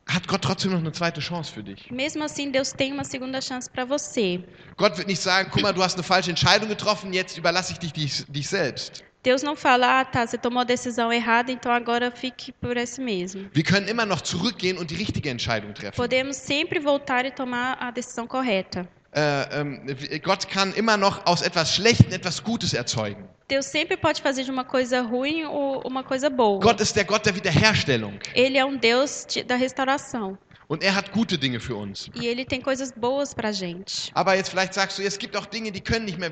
hat 0.06 0.26
Gott 0.28 0.42
trotzdem 0.42 0.72
noch 0.72 0.78
eine 0.78 0.92
zweite 0.92 1.20
Chance 1.20 1.52
für 1.52 1.62
dich. 1.62 1.90
Mesmo 1.90 2.24
assim, 2.24 2.50
Deus 2.50 2.72
tem 2.72 2.92
uma 2.92 3.04
segunda 3.04 3.40
chance 3.40 3.70
para 3.70 3.84
você. 3.84 4.44
Gott 4.76 4.96
wird 4.96 5.08
nicht 5.08 5.20
sagen, 5.20 5.48
guck 5.50 5.62
mal, 5.62 5.72
du 5.72 5.82
hast 5.82 5.94
eine 5.94 6.02
falsche 6.02 6.30
Entscheidung 6.30 6.68
getroffen, 6.68 7.12
jetzt 7.12 7.38
überlasse 7.38 7.72
ich 7.72 7.78
dich, 7.78 7.92
dich, 7.92 8.24
dich 8.26 8.48
selbst. 8.48 9.04
Deus 9.22 9.42
não 9.42 9.54
fala, 9.54 10.00
ah, 10.00 10.04
tá, 10.04 10.26
você 10.26 10.36
tomou 10.36 10.62
a 10.62 10.64
decisão 10.64 11.12
errada, 11.12 11.52
então 11.52 11.70
agora 11.70 12.10
fique 12.10 12.50
por 12.52 12.76
esse 12.76 13.00
mesmo. 13.00 13.48
Wir 13.54 13.62
können 13.62 13.86
immer 13.86 14.04
noch 14.04 14.20
zurückgehen 14.20 14.76
und 14.78 14.90
die 14.90 14.96
richtige 14.96 15.30
Entscheidung 15.30 15.72
treffen. 15.74 15.96
Podemos 15.96 16.36
sempre 16.36 16.80
voltar 16.80 17.24
e 17.24 17.30
tomar 17.30 17.76
a 17.80 17.92
decisão 17.92 18.26
correta. 18.26 18.88
Äh, 19.14 19.60
ähm, 19.60 19.86
Gott 20.22 20.48
kann 20.48 20.72
immer 20.72 20.96
noch 20.96 21.26
aus 21.26 21.42
etwas 21.42 21.74
Schlechtem 21.74 22.12
etwas 22.12 22.42
Gutes 22.42 22.72
erzeugen. 22.72 23.28
Deus 23.48 23.66
sempre 23.70 23.98
pode 23.98 24.22
fazer 24.22 24.42
de 24.44 24.50
uma 24.50 24.64
coisa 24.64 25.02
ruim 25.02 25.44
ou 25.46 25.82
uma 25.86 26.02
coisa 26.02 26.30
boa. 26.30 26.58
Gott 26.60 26.80
ist 26.80 26.96
der 26.96 27.04
Gott 27.04 27.26
der 27.26 27.34
Wiederherstellung. 27.34 28.18
Ele 28.34 28.56
é 28.56 28.64
um 28.64 28.78
Deus 28.78 29.26
de- 29.26 29.44
da 29.44 29.56
restauração. 29.56 30.38
Und 30.68 30.82
er 30.82 30.94
hat 30.94 31.12
gute 31.12 31.36
Dinge 31.36 31.60
für 31.60 31.76
uns. 31.76 32.08
E 32.14 32.26
ele 32.26 32.46
tem 32.46 32.62
coisas 32.62 32.90
boas 32.92 33.34
pra 33.34 33.52
gente. 33.52 34.10
Aber 34.14 34.34
jetzt 34.34 34.48
vielleicht 34.48 34.72
sagst 34.72 34.98
du, 34.98 35.02
es 35.02 35.18
gibt 35.18 35.36
auch 35.36 35.44
Dinge, 35.44 35.70
die 35.70 35.82
können 35.82 36.06
nicht 36.06 36.18
mehr 36.18 36.30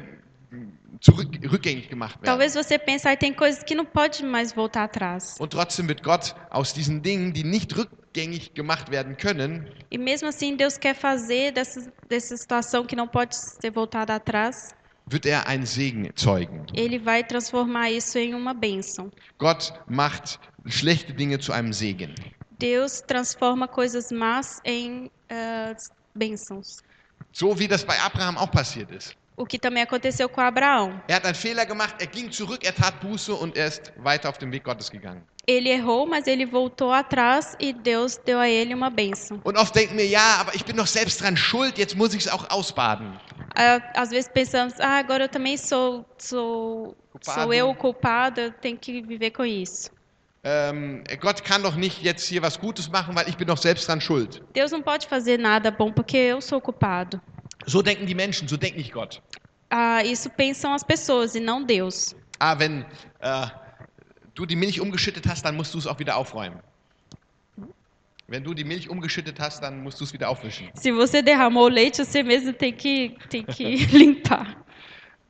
zurück, 1.02 1.28
rückgängig 1.52 1.90
gemacht 1.90 2.16
werden. 2.22 2.24
Talvez 2.38 2.54
você 2.54 2.78
pense, 2.78 3.06
ah, 3.06 3.14
tem 3.16 3.34
coisas 3.34 3.62
que 3.62 3.74
não 3.74 3.84
pode 3.84 4.24
mais 4.24 4.52
voltar 4.54 4.84
atrás. 4.84 5.36
Und 5.38 5.50
trotzdem 5.52 5.86
wird 5.88 6.02
Gott 6.02 6.34
aus 6.48 6.72
diesen 6.72 7.02
Dingen, 7.02 7.34
die 7.34 7.44
nicht 7.44 7.76
rückgängig 8.10 8.54
gemacht 8.54 8.90
werden 8.90 9.16
können, 9.16 9.66
E 9.90 9.98
mesmo 9.98 10.28
assim, 10.28 10.56
Deus 10.56 10.78
quer 10.78 10.94
fazer 10.94 11.52
dessa, 11.52 11.92
dessa 12.08 12.36
situação 12.36 12.84
que 12.84 12.96
não 12.96 13.08
pode 13.08 13.34
ser 13.36 13.70
voltada 13.70 14.14
atrás, 14.14 14.74
wird 15.06 15.26
er 15.26 15.46
einen 15.46 15.66
Segen 15.66 16.10
zeugen. 16.16 16.66
ele 16.74 16.98
vai 16.98 17.24
transformar 17.24 17.90
isso 17.90 18.18
em 18.18 18.34
uma 18.34 18.54
bênção. 18.54 19.10
Gott 19.38 19.72
macht 19.88 20.38
schlechte 20.66 21.12
Dinge 21.12 21.38
zu 21.38 21.52
einem 21.52 21.72
Segen. 21.72 22.14
Deus 22.58 23.00
transforma 23.00 23.66
coisas 23.66 24.12
más 24.12 24.60
em 24.64 25.10
ah, 25.30 25.74
bênçãos. 26.14 26.82
So 27.32 27.58
wie 27.58 27.68
das 27.68 27.84
bei 27.84 27.98
Abraham 28.00 28.36
auch 28.36 28.50
passiert 28.50 28.90
ist. 28.90 29.16
O 29.36 29.46
que 29.46 29.58
também 29.58 29.82
aconteceu 29.82 30.28
com 30.28 30.42
Abraão. 30.42 31.00
Er 31.08 31.16
hat 31.16 31.24
einen 31.24 31.34
Fehler 31.34 31.64
gemacht, 31.64 31.96
er 31.98 32.06
ging 32.06 32.30
zurück, 32.30 32.62
er 32.62 32.74
tat 32.74 33.00
Buße 33.00 33.32
und 33.34 33.56
er 33.56 33.68
ist 33.68 33.90
weiter 33.96 34.28
auf 34.28 34.36
dem 34.36 34.52
Weg 34.52 34.64
Gottes 34.64 34.90
gegangen. 34.90 35.22
Ele 35.50 35.68
errou, 35.70 36.06
mas 36.06 36.26
ele 36.26 36.46
voltou 36.46 36.92
atrás 36.92 37.56
e 37.58 37.72
Deus 37.72 38.16
deu 38.24 38.38
a 38.38 38.48
ele 38.48 38.72
uma 38.74 38.90
bênção. 38.90 39.40
Und 39.44 39.56
oft 39.58 39.74
denken 39.74 39.96
wir, 39.96 40.06
ja, 40.06 40.36
aber 40.40 40.54
ich 40.54 40.64
bin 40.64 40.76
doch 40.76 40.86
selbst 40.86 41.20
dran 41.20 41.36
schuld, 41.36 41.76
jetzt 41.78 41.96
muss 41.96 42.14
ich 42.14 42.24
es 42.26 42.28
auch 42.32 42.48
ausbaden. 42.50 43.18
Ah, 43.56 43.80
Às 43.94 44.10
vezes 44.10 44.30
pensamos, 44.32 44.74
ah, 44.78 44.98
agora 44.98 45.24
eu 45.24 45.28
também 45.28 45.56
sou, 45.56 46.04
sou, 46.18 46.94
Culpado. 47.12 47.40
sou 47.42 47.52
eu 47.52 47.68
o 47.68 47.74
culpado, 47.74 48.40
eu 48.40 48.52
tenho 48.52 48.78
que 48.78 49.02
viver 49.02 49.30
com 49.32 49.44
isso. 49.44 49.90
Ähm, 50.44 51.02
Gott 51.20 51.42
kann 51.42 51.62
doch 51.62 51.74
nicht 51.76 52.00
jetzt 52.02 52.26
hier 52.28 52.40
was 52.42 52.56
Gutes 52.58 52.88
machen, 52.88 53.14
weil 53.16 53.28
ich 53.28 53.36
bin 53.36 53.46
doch 53.46 53.58
selbst 53.58 53.86
dran 53.88 54.00
schuld. 54.00 54.42
Deus 54.54 54.70
não 54.70 54.80
pode 54.82 55.06
fazer 55.08 55.36
nada 55.38 55.70
bom 55.70 55.92
porque 55.92 56.16
eu 56.16 56.40
sou 56.40 56.60
culpado. 56.60 57.20
So 57.66 57.82
denken 57.82 58.06
die 58.06 58.14
Menschen, 58.14 58.48
so 58.48 58.56
denkt 58.56 58.76
nicht 58.78 58.92
Gott. 58.92 59.20
Ah, 59.68 60.02
isso 60.04 60.30
pensam 60.30 60.72
as 60.72 60.82
pessoas 60.82 61.34
e 61.34 61.40
não 61.40 61.62
Deus. 61.62 62.14
Ah, 62.38 62.54
wenn 62.58 62.86
äh, 63.20 63.46
du 64.34 64.46
die 64.46 64.56
Milch 64.56 64.80
umgeschüttet 64.80 65.26
hast, 65.28 65.44
dann 65.44 65.56
musst 65.56 65.74
du 65.74 65.78
es 65.78 65.86
auch 65.86 65.98
wieder 65.98 66.16
aufräumen. 66.16 66.60
Wenn 68.28 68.44
du 68.44 68.54
die 68.54 68.62
Milch 68.64 68.88
umgeschüttet 68.88 69.40
hast, 69.40 69.60
dann 69.60 69.82
musst 69.82 70.00
du 70.00 70.04
es 70.04 70.12
wieder 70.12 70.28
aufwischen. 70.28 70.70
Se 70.74 70.92
você 70.92 71.20
derramou 71.20 71.68
leite, 71.68 72.04
você 72.04 72.22
mesmo 72.22 72.52
tem 72.52 72.72
que, 72.72 73.16
tem 73.28 73.44
que 73.44 73.74
limpar. 73.92 74.46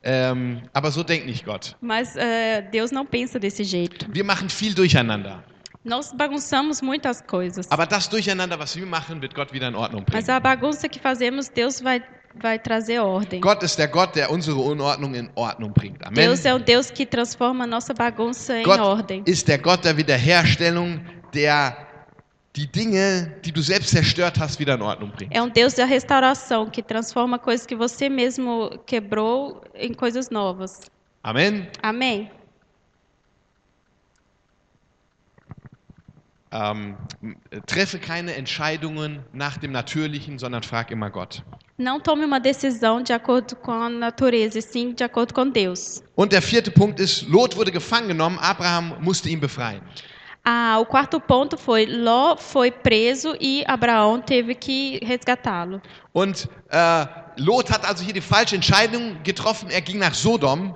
Ähm, 0.03 0.61
aber 0.73 0.91
so 0.91 1.03
denkt 1.03 1.25
nicht 1.25 1.45
Gott. 1.45 1.75
Mas 1.81 2.15
eh, 2.15 2.61
Deus 2.71 2.91
não 2.91 3.05
pensa 3.05 3.39
desse 3.39 3.63
jeito. 3.63 4.05
Wir 4.11 4.23
machen 4.23 4.49
viel 4.49 4.73
Durcheinander. 4.73 5.43
Nós 5.83 6.13
bagunçamos 6.13 6.81
muitas 6.81 7.21
coisas. 7.21 7.69
Aber 7.71 7.87
das 7.87 8.07
Durcheinander, 8.07 8.59
was 8.59 8.75
wir 8.75 8.85
machen, 8.85 9.19
wird 9.21 9.33
Gott 9.33 9.51
wieder 9.51 9.67
in 9.67 9.75
Ordnung 9.75 10.05
Mas 10.11 10.25
bringen. 10.25 10.37
a 10.37 10.39
bagunça 10.39 10.87
que 10.87 10.99
fazemos, 10.99 11.49
Deus 11.49 11.81
vai, 11.81 12.03
vai 12.35 12.59
trazer 12.59 12.99
ordem. 12.99 13.41
Gott 13.41 13.63
ist 13.63 13.77
der 13.77 13.87
Gott, 13.87 14.15
der 14.15 14.31
unsere 14.31 14.59
Unordnung 14.59 15.15
in 15.15 15.29
Ordnung 15.35 15.73
bringt. 15.73 16.05
Amen. 16.05 16.15
Deus 16.15 16.45
é 16.45 16.53
o 16.53 16.59
Deus 16.59 16.91
que 16.91 17.05
transforma 17.05 17.63
a 17.63 17.67
nossa 17.67 17.93
bagunça 17.93 18.57
em 18.57 18.63
Gott 18.63 18.79
ordem. 18.79 19.23
ist 19.25 19.47
der 19.47 19.57
Gott 19.57 19.83
der 19.83 19.97
Wiederherstellung, 19.97 20.99
der 21.33 21.75
die 22.55 22.67
Dinge, 22.67 23.33
die 23.43 23.51
du 23.51 23.61
selbst 23.61 23.89
zerstört 23.91 24.37
hast, 24.39 24.59
wieder 24.59 24.75
in 24.75 24.81
Ordnung 24.81 25.11
bringt. 25.11 25.35
É 25.35 25.41
um 25.41 25.49
Deus 25.49 25.73
da 25.73 25.85
restauração 25.85 26.69
que 26.69 26.81
transforma 26.81 27.39
coisas 27.39 27.65
que 27.65 27.75
você 27.75 28.09
mesmo 28.09 28.71
quebrou 28.85 29.61
em 29.75 29.93
coisas 29.93 30.29
novas. 30.29 30.81
Amen. 31.23 31.67
Amém. 31.81 32.29
Ähm, 36.53 36.97
treffe 37.65 37.97
keine 37.97 38.35
Entscheidungen 38.35 39.23
nach 39.31 39.57
dem 39.57 39.71
Natürlichen, 39.71 40.37
sondern 40.37 40.63
frag 40.63 40.91
immer 40.91 41.09
Gott. 41.09 41.43
Não 41.77 41.99
tome 41.99 42.25
uma 42.25 42.39
decisão 42.39 43.01
de 43.01 43.13
acordo 43.13 43.55
com 43.55 43.71
a 43.71 43.89
natureza, 43.89 44.59
e 44.59 44.61
sim 44.61 44.93
de 44.93 45.03
acordo 45.03 45.33
com 45.33 45.49
Deus. 45.49 46.03
Und 46.15 46.31
der 46.31 46.41
vierte 46.41 46.69
Punkt 46.69 46.99
ist, 46.99 47.23
Lot 47.27 47.55
wurde 47.55 47.71
gefangen 47.71 48.09
genommen, 48.09 48.37
Abraham 48.39 48.97
musste 48.99 49.29
ihn 49.29 49.39
befreien. 49.39 49.81
Ah, 50.43 50.79
o 50.79 50.85
quarto 50.85 51.19
ponto 51.19 51.55
foi 51.55 51.85
Ló 51.85 52.35
foi 52.35 52.71
preso 52.71 53.35
e 53.39 53.63
Abraão 53.67 54.19
teve 54.19 54.55
que 54.55 54.99
resgatá-lo. 55.05 55.79
Und 56.13 56.49
äh, 56.69 57.05
Lot 57.37 57.69
hat 57.69 57.85
also 57.85 58.03
hier 58.03 58.13
die 58.13 58.21
falsche 58.21 58.55
Entscheidung 58.55 59.21
getroffen. 59.23 59.69
Er 59.69 59.81
ging 59.81 59.99
nach 59.99 60.15
Sodom 60.15 60.75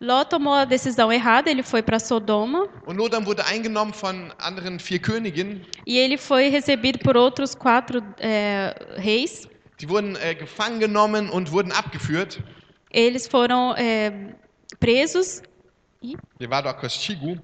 Ló 0.00 0.24
tomou 0.24 0.54
a 0.54 0.64
decisão 0.64 1.12
errada, 1.12 1.50
ele 1.50 1.62
foi 1.62 1.82
para 1.82 1.98
Sodoma 1.98 2.66
und 2.86 2.96
Sodom 2.96 3.26
wurde 3.26 3.44
eingenommen 3.44 3.92
von 3.92 4.32
anderen 4.38 4.78
vier 4.80 4.98
Königen. 4.98 5.60
e 5.86 5.98
ele 5.98 6.16
foi 6.16 6.48
recebido 6.48 6.98
por 7.00 7.18
outros 7.18 7.54
quatro 7.54 8.02
é, 8.18 8.74
reis. 8.96 9.46
Die 9.78 9.88
wurden 9.88 10.16
äh, 10.16 10.34
gefangen 10.34 10.80
genommen 10.80 11.28
und 11.28 11.52
wurden 11.52 11.70
abgeführt. 11.72 12.40
Eles 12.90 13.28
foram 13.28 13.74
é, 13.76 14.34
presos 14.78 15.42
e 16.02 16.16
war 16.48 16.62
dort 16.62 16.78
Kostigu. 16.78 17.36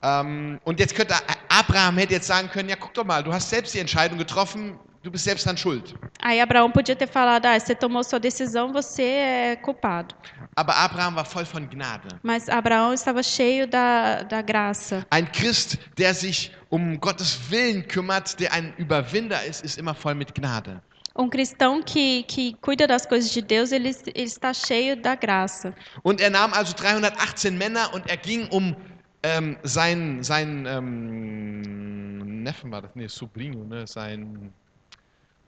Ähm, 0.00 0.60
und 0.64 0.78
jetzt 0.78 0.94
könnte 0.94 1.14
Abraham 1.48 1.98
hätte 1.98 2.14
jetzt 2.14 2.26
sagen 2.28 2.48
können, 2.50 2.68
ja 2.68 2.76
guck 2.76 2.94
doch 2.94 3.04
mal, 3.04 3.22
du 3.22 3.32
hast 3.32 3.50
selbst 3.50 3.74
die 3.74 3.78
Entscheidung 3.80 4.18
getroffen, 4.18 4.78
du 5.02 5.10
bist 5.10 5.24
selbst 5.24 5.46
dran 5.46 5.56
schuld. 5.56 5.94
aí 6.20 6.40
Abraão 6.40 6.70
podia 6.70 6.96
ter 6.96 7.06
falado: 7.08 7.46
ah, 7.46 7.58
você 7.58 7.74
tomou 7.74 8.04
sua 8.04 8.18
decisão, 8.18 8.72
você 8.72 9.02
é 9.02 9.56
culpado. 9.56 10.14
Aber 10.56 10.72
Abraham 10.74 11.14
war 11.16 11.24
voll 11.24 11.44
von 11.44 11.66
Gnade. 11.66 12.08
Mas 12.22 12.48
Abraão 12.48 12.92
estava 12.92 13.22
cheio 13.22 13.66
da, 13.66 14.22
da 14.22 14.42
graça. 14.42 15.06
Ein 15.10 15.26
Christ, 15.26 15.78
der 15.96 16.14
sich 16.14 16.52
um 16.70 16.98
Gottes 16.98 17.38
Willen 17.50 17.86
kümmert, 17.86 18.38
der 18.38 18.52
ein 18.52 18.74
Überwinder 18.78 19.44
ist, 19.44 19.64
ist 19.64 19.78
immer 19.78 19.94
voll 19.94 20.14
mit 20.14 20.34
Gnade. 20.34 20.80
Um 21.14 21.28
cristão 21.28 21.82
que, 21.82 22.22
que 22.22 22.54
cuida 22.62 22.86
das 22.86 23.04
coisas 23.04 23.30
de 23.30 23.42
Deus, 23.42 23.70
ele, 23.70 23.94
ele 24.14 24.24
está 24.24 24.54
cheio 24.54 24.96
da 24.96 25.14
graça. 25.14 25.74
Und 26.02 26.20
er 26.22 26.30
nahm 26.30 26.54
also 26.54 26.72
318 26.74 27.56
Männer 27.56 27.92
und 27.92 28.08
er 28.08 28.16
ging 28.16 28.48
um 28.48 28.74
ähm, 29.22 29.56
seinen, 29.62 30.22
seinen 30.22 30.66
ähm, 30.66 32.42
Neffen 32.42 32.72
war 32.72 32.82
das, 32.82 32.90
nee, 32.94 33.06
Sobrino, 33.06 33.64
ne, 33.64 33.86
sein 33.86 34.52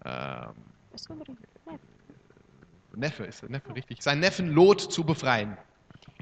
ähm, 0.04 0.54
Neffe, 2.96 3.24
ist 3.24 3.42
Neffe 3.48 3.74
richtig, 3.74 4.02
seinen 4.02 4.20
Neffen 4.20 4.52
Lot 4.52 4.80
zu 4.92 5.04
befreien. 5.04 5.56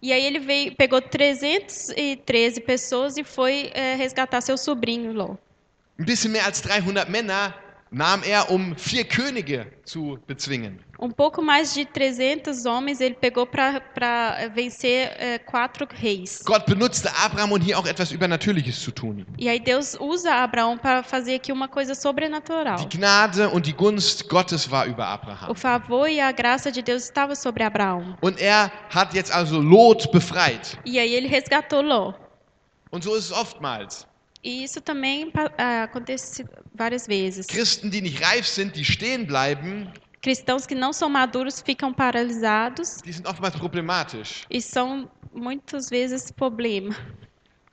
E 0.01 0.13
aí 0.13 0.25
ele 0.25 0.41
veio, 0.41 0.75
pegou 0.75 1.01
313 1.01 2.61
pessoas 2.61 3.17
e 3.17 3.23
foi 3.25 3.71
eh, 3.75 3.95
resgatar 3.95 4.41
seu 4.41 4.57
sobrinho 4.57 5.13
Ló. 5.13 5.37
Ein 5.99 6.07
bisschen 6.07 6.33
mehr 6.33 6.45
als 6.45 6.61
300 6.63 7.09
Männer 7.09 7.55
nahm 7.93 8.23
er, 8.25 8.51
um 8.51 8.75
vier 8.77 9.05
Könige 9.05 9.67
zu 9.85 10.19
bezwingen. 10.27 10.81
Um 10.99 11.11
pouco 11.11 11.43
mais 11.43 11.75
de 11.75 11.85
300 11.85 12.65
homens 12.65 13.01
ele 13.01 13.15
pegou 13.17 13.45
para 13.45 13.81
vencer 14.55 15.13
eh, 15.19 15.39
quatro 15.39 15.87
reis. 16.01 16.43
Gott 16.45 16.65
benutzte 16.65 17.09
Abraham, 17.25 17.53
um 17.53 17.59
hier 17.61 17.77
auch 17.79 17.87
etwas 17.87 18.13
Übernatürliches 18.13 18.81
zu 18.81 18.93
tun. 18.93 19.27
E 19.37 19.49
aí 19.49 19.59
Deus 19.59 19.97
usa 19.99 20.33
Abraão 20.43 20.79
para 20.79 21.03
fazer 21.03 21.35
aqui 21.35 21.53
uma 21.53 21.67
coisa 21.69 21.95
sobrenatural. 21.95 22.77
Die 22.87 22.97
Gnade 22.99 23.49
und 23.49 23.67
die 23.67 23.73
Gunst 23.73 24.29
Gottes 24.29 24.71
war 24.71 24.87
über 24.87 25.03
O 25.03 25.09
Abraham. 25.09 25.55
favor 25.55 26.09
e 26.09 26.21
a 26.21 26.31
graça 26.33 26.71
de 26.71 26.83
Deus 26.83 27.03
estava 27.05 27.35
sobre 27.35 27.65
Abraão. 27.65 28.17
Und 28.23 28.41
er 28.41 28.71
hat 28.89 29.13
jetzt 29.15 29.33
also 29.33 29.59
Lot 29.61 30.09
befreit. 30.13 30.79
E 30.87 30.99
aí 31.01 31.13
ele 31.15 31.27
resgatou 31.27 31.83
Ló. 31.83 32.15
Und 32.93 33.03
so 33.03 33.17
ist 33.17 33.25
es 33.25 33.33
oftmals. 33.33 34.07
E 34.45 34.65
isso 34.65 34.81
também 34.81 35.31
ah, 35.57 35.85
acontece 35.85 36.45
várias 36.75 37.07
vezes. 37.07 37.47
Christen, 37.47 37.91
die 37.91 38.01
nicht 38.01 38.21
reif 38.21 38.47
sind, 38.47 38.75
die 38.75 38.85
stehen 38.85 39.25
bleiben, 39.27 39.89
Cristãos 40.21 40.67
que 40.67 40.75
não 40.75 40.93
são 40.93 41.09
maduros 41.09 41.61
ficam 41.61 41.93
paralisados 41.93 43.01
die 43.05 43.13
sind 43.13 43.27
oftmals 43.27 43.57
problematisch. 43.57 44.45
e 44.51 44.61
são 44.63 45.11
muitas 45.33 45.89
vezes 45.91 46.31
problema. 46.31 46.95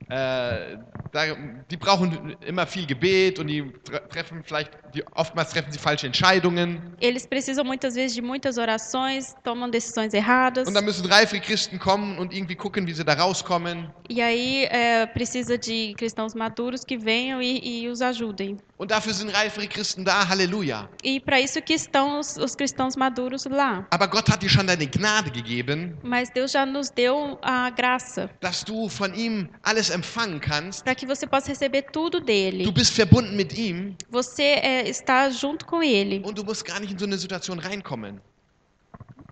Äh, 0.09 0.77
da, 1.11 1.21
die 1.69 1.77
brauchen 1.77 2.35
immer 2.45 2.65
viel 2.65 2.87
Gebet 2.87 3.37
und 3.37 3.45
die 3.47 3.61
tre- 3.83 4.01
treffen 4.09 4.43
vielleicht, 4.43 4.71
die, 4.95 5.03
oftmals 5.13 5.51
treffen 5.51 5.71
sie 5.71 5.77
falsche 5.77 6.07
Entscheidungen. 6.07 6.81
Eles 6.99 7.27
precisam 7.27 7.67
muitas 7.67 7.93
vezes 7.93 8.15
de 8.15 8.21
muitas 8.23 8.57
orações, 8.57 9.35
tomam 9.43 9.69
decisões 9.69 10.13
erradas. 10.15 10.67
Und 10.67 10.73
dann 10.73 10.85
müssen 10.85 11.05
reife 11.05 11.39
Christen 11.39 11.77
kommen 11.77 12.17
und 12.17 12.33
irgendwie 12.33 12.55
gucken, 12.55 12.87
wie 12.87 12.93
sie 12.93 13.03
da 13.05 13.13
rauskommen. 13.13 13.87
E 14.09 14.19
aí 14.21 14.65
é, 14.65 15.05
precisa 15.05 15.57
de 15.59 15.93
cristãos 15.95 16.33
maduros 16.33 16.83
que 16.83 16.97
venham 16.97 17.39
e, 17.39 17.83
e 17.83 17.87
os 17.87 18.01
ajudem. 18.01 18.57
Und 18.79 18.91
dafür 18.91 19.13
sind 19.13 19.29
reifere 19.35 19.67
Christen 19.67 20.05
da, 20.05 20.23
Halleluja. 20.29 20.87
E 21.03 21.19
para 21.19 21.37
isso 21.41 21.61
que 21.61 21.73
estão 21.73 22.17
os, 22.17 22.37
os 22.37 22.55
cristãos 22.55 22.95
maduros 22.95 23.43
lá. 23.43 23.85
Aber 23.91 24.07
Gott 24.07 24.31
hat 24.31 24.41
dir 24.41 24.47
schon 24.49 24.65
deine 24.67 24.87
Gnade 24.87 25.29
gegeben, 25.31 25.97
Mas 26.01 26.29
Deus 26.29 26.51
já 26.53 26.65
nos 26.65 26.89
deu 26.89 27.37
a 27.41 27.69
graça 27.71 28.29
dass 28.39 28.63
du 28.63 28.87
von 28.87 29.13
ihm 29.13 29.49
alles 29.63 29.89
empfangen 29.89 30.39
kannst. 30.39 30.85
para 30.85 30.95
que 30.95 31.05
você 31.05 31.27
possa 31.27 31.49
receber 31.49 31.81
tudo 31.91 32.21
dele. 32.21 32.63
Du 32.63 32.71
bist 32.71 32.93
verbunden 32.93 33.35
mit 33.35 33.53
ihm 33.57 33.97
Você 34.09 34.43
é, 34.43 34.87
está 34.87 35.29
junto 35.29 35.65
com 35.65 35.83
ele. 35.83 36.21
und 36.25 36.35
du 36.37 36.45
musst 36.45 36.63
gar 36.63 36.79
nicht 36.79 36.93
in 36.93 36.97
so 36.97 37.03
eine 37.05 37.17
Situation 37.17 37.59
reinkommen. 37.59 38.21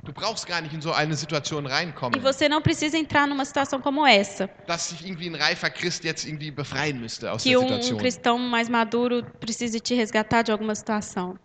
Du 0.08 0.14
brauchst 0.14 0.48
gar 0.48 0.62
nicht 0.62 0.74
in 0.74 0.82
so 0.82 0.94
eine 0.94 1.14
Situation 1.16 1.66
E 1.66 1.70
reinkommen, 1.70 2.22
você 2.22 2.48
não 2.48 2.62
precisa 2.62 2.98
entrar 2.98 3.28
numa 3.28 3.44
situação 3.44 3.82
como 3.82 4.08
essa, 4.08 4.50
dass 4.66 4.88
sich 4.88 5.06
irgendwie 5.06 5.28
ein 5.28 5.36
reifer 5.36 5.70
Christ 5.70 6.06
jetzt 6.06 6.26
irgendwie 6.26 6.50
befreien 6.50 6.98
müsste 6.98 7.30
aus 7.30 7.44
que 7.44 7.50
der 7.50 7.60
um, 7.60 7.66
um 7.66 7.68
Situation. 7.68 7.98
cristão 7.98 8.40
mais 8.40 8.70
maduro 8.70 9.22
precise 9.42 9.82
te 9.82 9.96
resgatar 9.96 10.44
de 10.44 10.52
alguma 10.54 10.74
situação. 10.76 11.38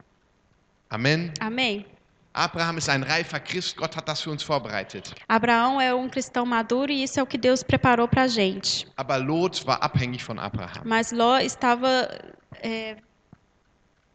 Amen. 0.88 1.32
Amém? 1.40 1.84
Abraham 2.32 2.78
ist 2.78 2.88
ein 2.88 3.02
reifer 3.02 3.40
Christ. 3.40 3.76
Gott 3.76 3.96
hat 3.96 4.06
das 4.06 4.22
für 4.22 4.30
uns 4.30 4.44
vorbereitet. 4.44 5.12
Abraão 5.28 5.80
é 5.80 5.92
um 5.92 6.08
cristão 6.08 6.46
maduro 6.46 6.92
e 6.92 7.02
isso 7.02 7.18
é 7.18 7.22
o 7.22 7.26
que 7.26 7.36
Deus 7.36 7.64
preparou 7.64 8.06
para 8.06 8.22
a 8.22 8.28
gente. 8.28 8.86
Aber 8.96 9.16
Lot 9.16 9.66
war 9.66 9.82
abhängig 9.82 10.22
von 10.22 10.38
Abraham. 10.38 10.82
Mas 10.84 11.10
Ló 11.10 11.38
estava 11.38 12.08
é, 12.62 12.96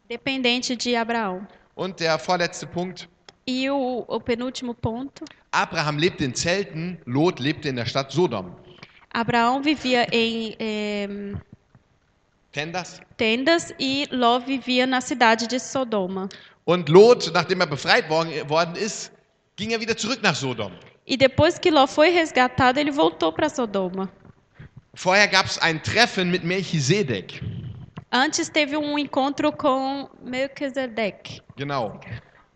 dependente 0.08 0.74
de 0.74 0.96
Abraão. 0.96 1.46
Und 1.76 2.00
der 2.00 2.18
vorletzte 2.18 2.66
Punkt. 2.66 3.06
E 3.50 3.70
o, 3.70 4.04
o 4.06 4.20
penúltimo 4.20 4.74
ponto: 4.74 5.24
Abraham 5.50 5.96
lebte 5.96 6.22
in 6.22 6.34
Zelten, 6.34 6.98
Lot 7.06 7.42
lebte 7.42 7.70
in 7.70 7.76
der 7.76 7.86
Stadt 7.86 8.12
Sodom. 8.12 8.54
Abraão 9.10 9.62
vivia 9.62 10.06
em 10.12 10.54
é, 10.58 11.08
Tendas? 12.52 13.00
tendas 13.16 13.72
e 13.80 14.06
Ló 14.10 14.38
vivia 14.38 14.86
na 14.86 15.00
cidade 15.00 15.46
de 15.46 15.58
Sodoma. 15.58 16.28
Und 16.66 16.90
Lot, 16.90 17.30
nachdem 17.32 17.62
er 17.62 17.66
befreit 17.66 18.06
worden, 18.10 18.46
worden 18.50 18.76
ist, 18.76 19.10
ging 19.56 19.72
er 19.72 19.80
wieder 19.80 19.96
zurück 19.96 20.22
nach 20.22 20.36
Sodom. 20.36 20.70
E 21.06 21.16
depois 21.16 21.58
que 21.58 21.70
Ló 21.70 21.86
foi 21.86 22.10
resgatado, 22.10 22.78
ele 22.78 22.90
voltou 22.90 23.32
para 23.32 23.48
Sodoma. 23.48 24.10
Vorher 24.92 25.26
gab 25.26 25.46
es 25.46 25.56
ein 25.62 25.82
Treffen 25.82 26.30
mit 26.30 26.44
Melchisedek. 26.44 27.40
Antes 28.12 28.50
teve 28.50 28.76
um 28.76 28.98
encontro 28.98 29.50
com 29.52 30.06
Melquisedeque. 30.22 31.40
Genau. 31.56 31.98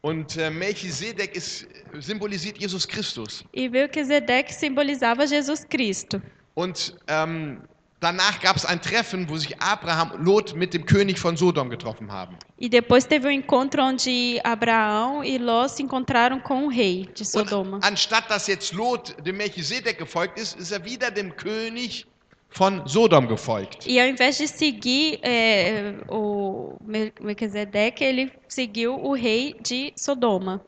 Und 0.02 0.36
äh, 0.36 0.50
Melchisedek 0.50 1.36
ist, 1.36 1.66
symbolisiert 2.00 2.58
Jesus 2.58 2.86
Christus. 2.88 3.44
E 3.52 3.68
Melquisedeque 3.68 4.52
simbolizava 4.52 5.24
Jesus 5.24 5.64
Cristo. 5.68 6.20
Und 6.54 6.96
ähm, 7.06 7.62
danach 8.00 8.40
gab 8.40 8.56
es 8.56 8.66
ein 8.66 8.82
Treffen, 8.82 9.28
wo 9.28 9.36
sich 9.36 9.56
Abraham 9.62 10.10
und 10.10 10.24
Lot 10.24 10.56
mit 10.56 10.74
dem 10.74 10.84
König 10.86 11.20
von 11.20 11.36
Sodom 11.36 11.70
getroffen 11.70 12.10
haben. 12.10 12.36
E 12.58 12.68
depois 12.68 13.06
teve 13.06 13.28
um 13.28 13.30
encontro 13.30 13.80
onde 13.80 14.40
Abraão 14.42 15.22
e 15.22 15.38
Ló 15.38 15.68
se 15.68 15.84
encontraram 15.84 16.40
com 16.40 16.66
o 16.66 16.68
rei 16.68 17.08
de 17.16 17.24
Sodoma. 17.24 17.76
Und 17.76 17.84
anstatt 17.84 18.28
dass 18.28 18.48
jetzt 18.48 18.72
Lot 18.72 19.14
dem 19.24 19.36
Melchisedek 19.36 19.98
gefolgt 19.98 20.36
ist, 20.36 20.58
ist 20.58 20.72
er 20.72 20.84
wieder 20.84 21.12
dem 21.12 21.36
König 21.36 22.06
von 22.54 22.86
Sodom 22.86 23.26
gefolgt. 23.28 23.86
E 23.86 23.98
ao 24.00 24.06
invés 24.06 24.36
de 24.38 24.46
seguir 24.46 25.18
é, 25.22 25.94
o 26.08 26.76
Mel- 26.84 27.12
Melquisedeque, 27.20 28.04
ele 28.04 28.32
seguiu 28.48 28.94
o 28.94 29.14
rei 29.14 29.54
de 29.60 29.92
Sodoma. 29.96 30.60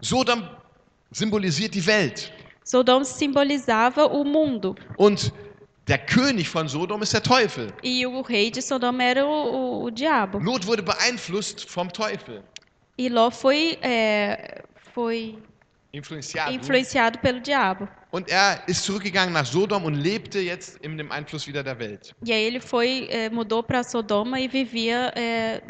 Sodom 0.00 0.42
symbolisiert 1.12 1.72
die 1.74 1.86
Welt. 1.86 2.32
Sodoma 2.64 3.04
simbolizava 3.04 4.06
o 4.06 4.24
mundo. 4.24 4.74
Und 4.96 5.32
der 5.86 5.98
König 5.98 6.48
von 6.48 6.68
Sodom 6.68 7.02
ist 7.02 7.12
der 7.12 7.22
Teufel. 7.22 7.72
E 7.82 8.06
o 8.06 8.22
rei 8.22 8.50
de 8.50 8.62
Sodoma 8.62 9.02
era 9.02 9.26
o, 9.26 9.30
o, 9.30 9.84
o 9.84 9.90
diabo. 9.90 10.38
Lot 10.38 10.66
wurde 10.66 10.82
beeinflusst 10.82 11.68
vom 11.68 11.88
Teufel. 11.88 12.42
E 12.96 13.08
Ló 13.08 13.30
foi, 13.30 13.76
é, 13.82 14.62
foi 14.94 15.36
influenciado. 15.94 16.52
influenciado 16.52 17.18
pelo 17.20 17.40
diabo. 17.40 17.88
Und 18.10 18.28
er 18.28 18.62
ist 18.66 18.84
zurückgegangen 18.84 19.32
nach 19.32 19.46
Sodom 19.46 19.84
und 19.84 19.94
lebte 19.94 20.40
jetzt 20.40 20.78
in 20.78 20.98
dem 20.98 21.10
Einfluss 21.10 21.46
wieder 21.46 21.62
der 21.62 21.78
Welt. 21.78 22.14
E 22.24 22.32
aí 22.32 22.44
ele 22.44 22.60
foi, 22.60 23.06
eh, 23.10 23.30
mudou 23.30 23.62
para 23.62 23.82
Sodoma 23.82 24.40
e 24.40 24.48
vivia 24.48 25.12
eh, 25.16 25.62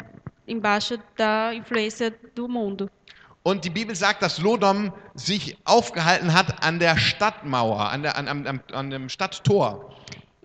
embaixo 0.47 0.97
da 1.15 1.53
influência 1.53 2.13
do 2.33 2.47
mundo. 2.47 2.89
Und 3.43 3.63
die 3.63 3.69
Bibel 3.69 3.95
sagt, 3.95 4.23
dass 4.23 4.37
Sodom 4.37 4.91
sich 5.13 5.55
aufgehalten 5.65 6.33
hat 6.33 6.63
an 6.63 6.79
der 6.79 6.97
Stadtmauer, 6.97 7.91
an, 7.91 8.01
der, 8.01 8.17
an, 8.17 8.27
an, 8.27 8.63
an, 8.73 8.89
dem 8.89 9.07
Stadttor. 9.07 9.95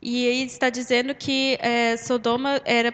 E 0.02 0.28
aí 0.28 0.44
está 0.44 0.68
dizendo 0.70 1.14
que 1.14 1.58
eh, 1.60 1.96
Sodoma 1.96 2.60
era 2.64 2.92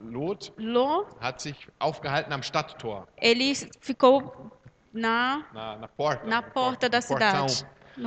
Lot 0.00 0.52
Ló, 0.56 1.06
hat 1.20 1.40
sich 1.40 1.54
aufgehalten 1.78 2.32
am 2.32 2.42
Stadttor, 2.42 3.06
ele 3.16 3.54
ficou 3.80 4.50
na 4.92 5.44
na, 5.52 5.76
na 5.78 5.88
porta. 5.88 6.26
na 6.26 6.42
porta 6.42 6.88
da 6.88 7.00
Portão. 7.00 7.48
cidade. 7.48 7.66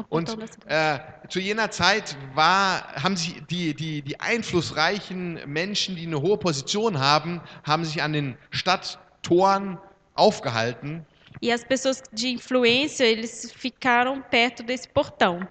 Und 0.10 0.36
äh, 0.66 1.00
zu 1.30 1.40
jener 1.40 1.70
Zeit 1.70 2.18
war, 2.34 2.96
haben 2.96 3.16
sich 3.16 3.44
die, 3.52 3.76
die, 3.76 4.02
die 4.02 4.20
einflussreichen 4.20 5.40
Menschen, 5.46 5.96
die 5.96 6.08
eine 6.08 6.22
hohe 6.22 6.38
Position 6.38 7.00
haben, 7.00 7.40
haben 7.64 7.86
sich 7.86 8.02
an 8.02 8.14
den 8.14 8.36
Stadttoren 8.50 9.78
aufgehalten. 10.16 11.06
E 11.42 11.52
as 11.52 11.64
pessoas 11.64 12.02
de 12.12 12.32
influência, 12.32 13.06
eles 13.06 13.52
ficaram 13.52 14.24
perto 14.24 14.64
desse 14.64 14.88
portão. 14.88 15.48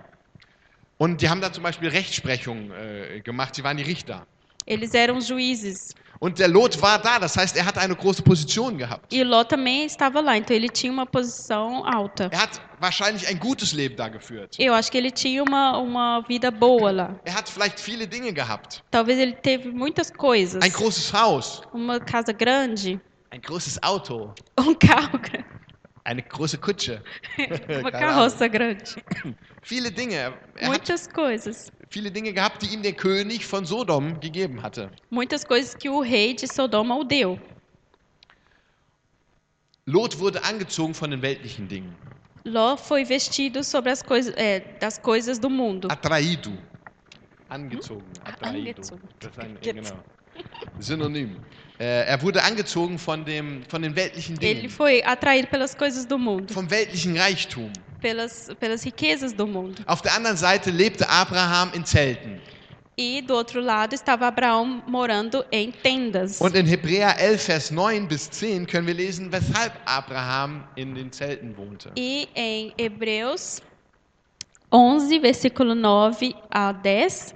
Und 0.99 1.21
die 1.21 1.29
haben 1.29 1.41
da 1.41 1.53
zum 1.53 1.63
Beispiel 1.63 1.89
Rechtsprechung 1.89 2.71
äh, 2.73 3.21
gemacht. 3.21 3.55
Sie 3.55 3.63
waren 3.63 3.77
die 3.77 3.83
Richter. 3.83 4.27
Eles 4.67 4.95
eram 4.95 5.21
juízes. 5.21 5.95
Und 6.25 6.39
der 6.39 6.49
Lot 6.49 6.81
war 6.81 6.99
da, 6.99 7.19
das 7.19 7.37
heißt, 7.37 7.55
er 7.55 7.67
hatte 7.67 7.81
eine 7.81 7.95
große 7.95 8.23
Position 8.23 8.79
gehabt. 8.79 9.13
E 9.13 9.23
Ló 9.23 9.45
também 9.45 9.85
estava 9.85 10.21
lá, 10.23 10.39
então 10.39 10.57
ele 10.57 10.71
tinha 10.71 10.91
uma 10.91 11.05
posição 11.05 11.85
alta. 11.85 12.31
Er 12.33 12.41
hat 12.41 12.63
wahrscheinlich 12.81 13.29
ein 13.29 13.39
gutes 13.39 13.75
Leben 13.75 13.95
da 13.95 14.09
geführt. 14.09 14.57
Eu 14.59 14.73
acho 14.73 14.91
que 14.91 14.97
ele 14.97 15.11
tinha 15.11 15.43
uma, 15.43 15.77
uma 15.77 16.23
vida 16.23 16.51
boa 16.51 16.91
lá. 16.91 17.15
Er 17.27 17.35
hat 17.35 17.51
vielleicht 17.51 17.79
viele 17.79 18.07
Dinge 18.07 18.33
gehabt. 18.33 18.83
Talvez 18.91 19.19
ele 19.19 19.35
teve 19.35 19.71
muitas 19.71 20.11
coisas. 20.11 20.63
Ein 20.63 20.73
großes 20.73 21.13
Haus, 21.13 21.61
Uma 21.75 22.01
casa 22.01 22.33
grande, 22.33 22.99
ein 23.31 23.43
großes 23.43 23.83
Auto, 23.83 24.33
um 24.59 24.75
carro 24.75 25.19
grande, 25.19 25.45
eine 26.05 26.23
große 26.23 26.57
Kutsche. 26.57 27.03
uma 27.83 27.93
carroça 27.93 28.49
grande. 28.49 28.97
Viele 29.61 29.91
Dinge. 29.91 30.15
Er 30.15 30.33
hat 30.33 30.69
Muitas 30.69 31.07
coisas. 31.07 31.71
Viele 31.95 32.11
Dinge 32.11 32.33
gehabt, 32.33 32.61
die 32.63 32.75
ihm 32.75 32.83
der 32.83 32.93
König 32.93 33.47
von 33.47 33.65
Sodom 33.65 34.19
gegeben 34.19 34.61
hatte. 34.63 34.91
Muitas 35.11 35.47
coisas 35.47 35.77
que 35.79 35.89
o 35.89 36.01
rei 36.01 36.35
de 36.35 36.49
Sodoma 36.49 36.97
o 36.97 37.05
deu. 37.05 37.39
Lot 39.87 40.19
wurde 40.19 40.43
angezogen 40.43 40.93
von 40.95 41.11
den 41.11 41.23
weltlichen 41.23 41.69
Dingen, 41.69 41.95
Ló 42.45 42.77
foi 42.77 43.05
vestido 43.05 43.63
sobre 43.63 43.91
as 43.91 44.03
coisas, 44.03 44.35
é, 44.37 44.61
das 44.81 44.99
coisas 44.99 45.39
do 45.39 45.49
mundo. 45.49 45.89
atraído. 45.91 46.53
Angezogen. 47.49 48.05
Atraído. 48.25 48.71
Angezogen. 48.71 49.09
Das 49.21 49.31
ist 49.31 49.39
ein, 49.39 49.59
genau. 49.63 50.05
Synonym. 50.79 51.37
Äh, 51.79 52.07
er 52.07 52.23
wurde 52.23 52.43
angezogen 52.43 52.99
von, 52.99 53.25
dem, 53.25 53.65
von 53.69 53.83
den 53.83 53.97
weltlichen 53.97 54.41
Ele 54.41 54.55
Dingen, 54.55 54.71
foi 54.71 55.03
atraído 55.05 55.49
pelas 55.49 55.75
coisas 55.77 56.07
do 56.07 56.19
mundo, 56.19 56.53
vom 56.53 56.71
weltlichen 56.71 57.17
Reichtum. 57.17 57.73
pelas, 58.01 58.51
pelas 58.61 58.85
riquezas 58.85 59.33
do 59.33 59.47
mundo. 59.47 59.83
Auf 59.87 60.01
der 60.03 60.15
anderen 60.15 60.37
Seite 60.37 60.71
lebte 60.71 61.09
Abraham 61.09 61.73
in 61.75 61.85
Zelten. 61.85 62.41
E 62.97 63.21
do 63.23 63.35
outro 63.35 63.61
lado 63.61 63.93
estava 63.93 64.29
Abraão 64.29 64.83
morando 64.87 65.45
em 65.51 65.73
tendas. 65.73 66.41
Und 66.41 66.55
in 66.55 66.65
Hebräer 66.65 67.17
11, 67.19 67.39
Vers 67.45 67.71
9 67.73 68.07
bis 68.07 68.31
10 68.31 68.67
können 68.69 68.87
wir 68.87 68.95
lesen, 68.95 69.33
weshalb 69.33 69.73
Abraham 69.85 70.63
in 70.77 70.95
den 70.95 71.11
Zelten 71.11 71.57
wohnte. 71.57 71.91
E 71.97 72.29
em 72.37 72.73
Hebreus 72.79 73.61
11, 74.71 75.21
versículo 75.21 75.75
9 75.75 76.35
a 76.51 76.73
10, 76.73 77.35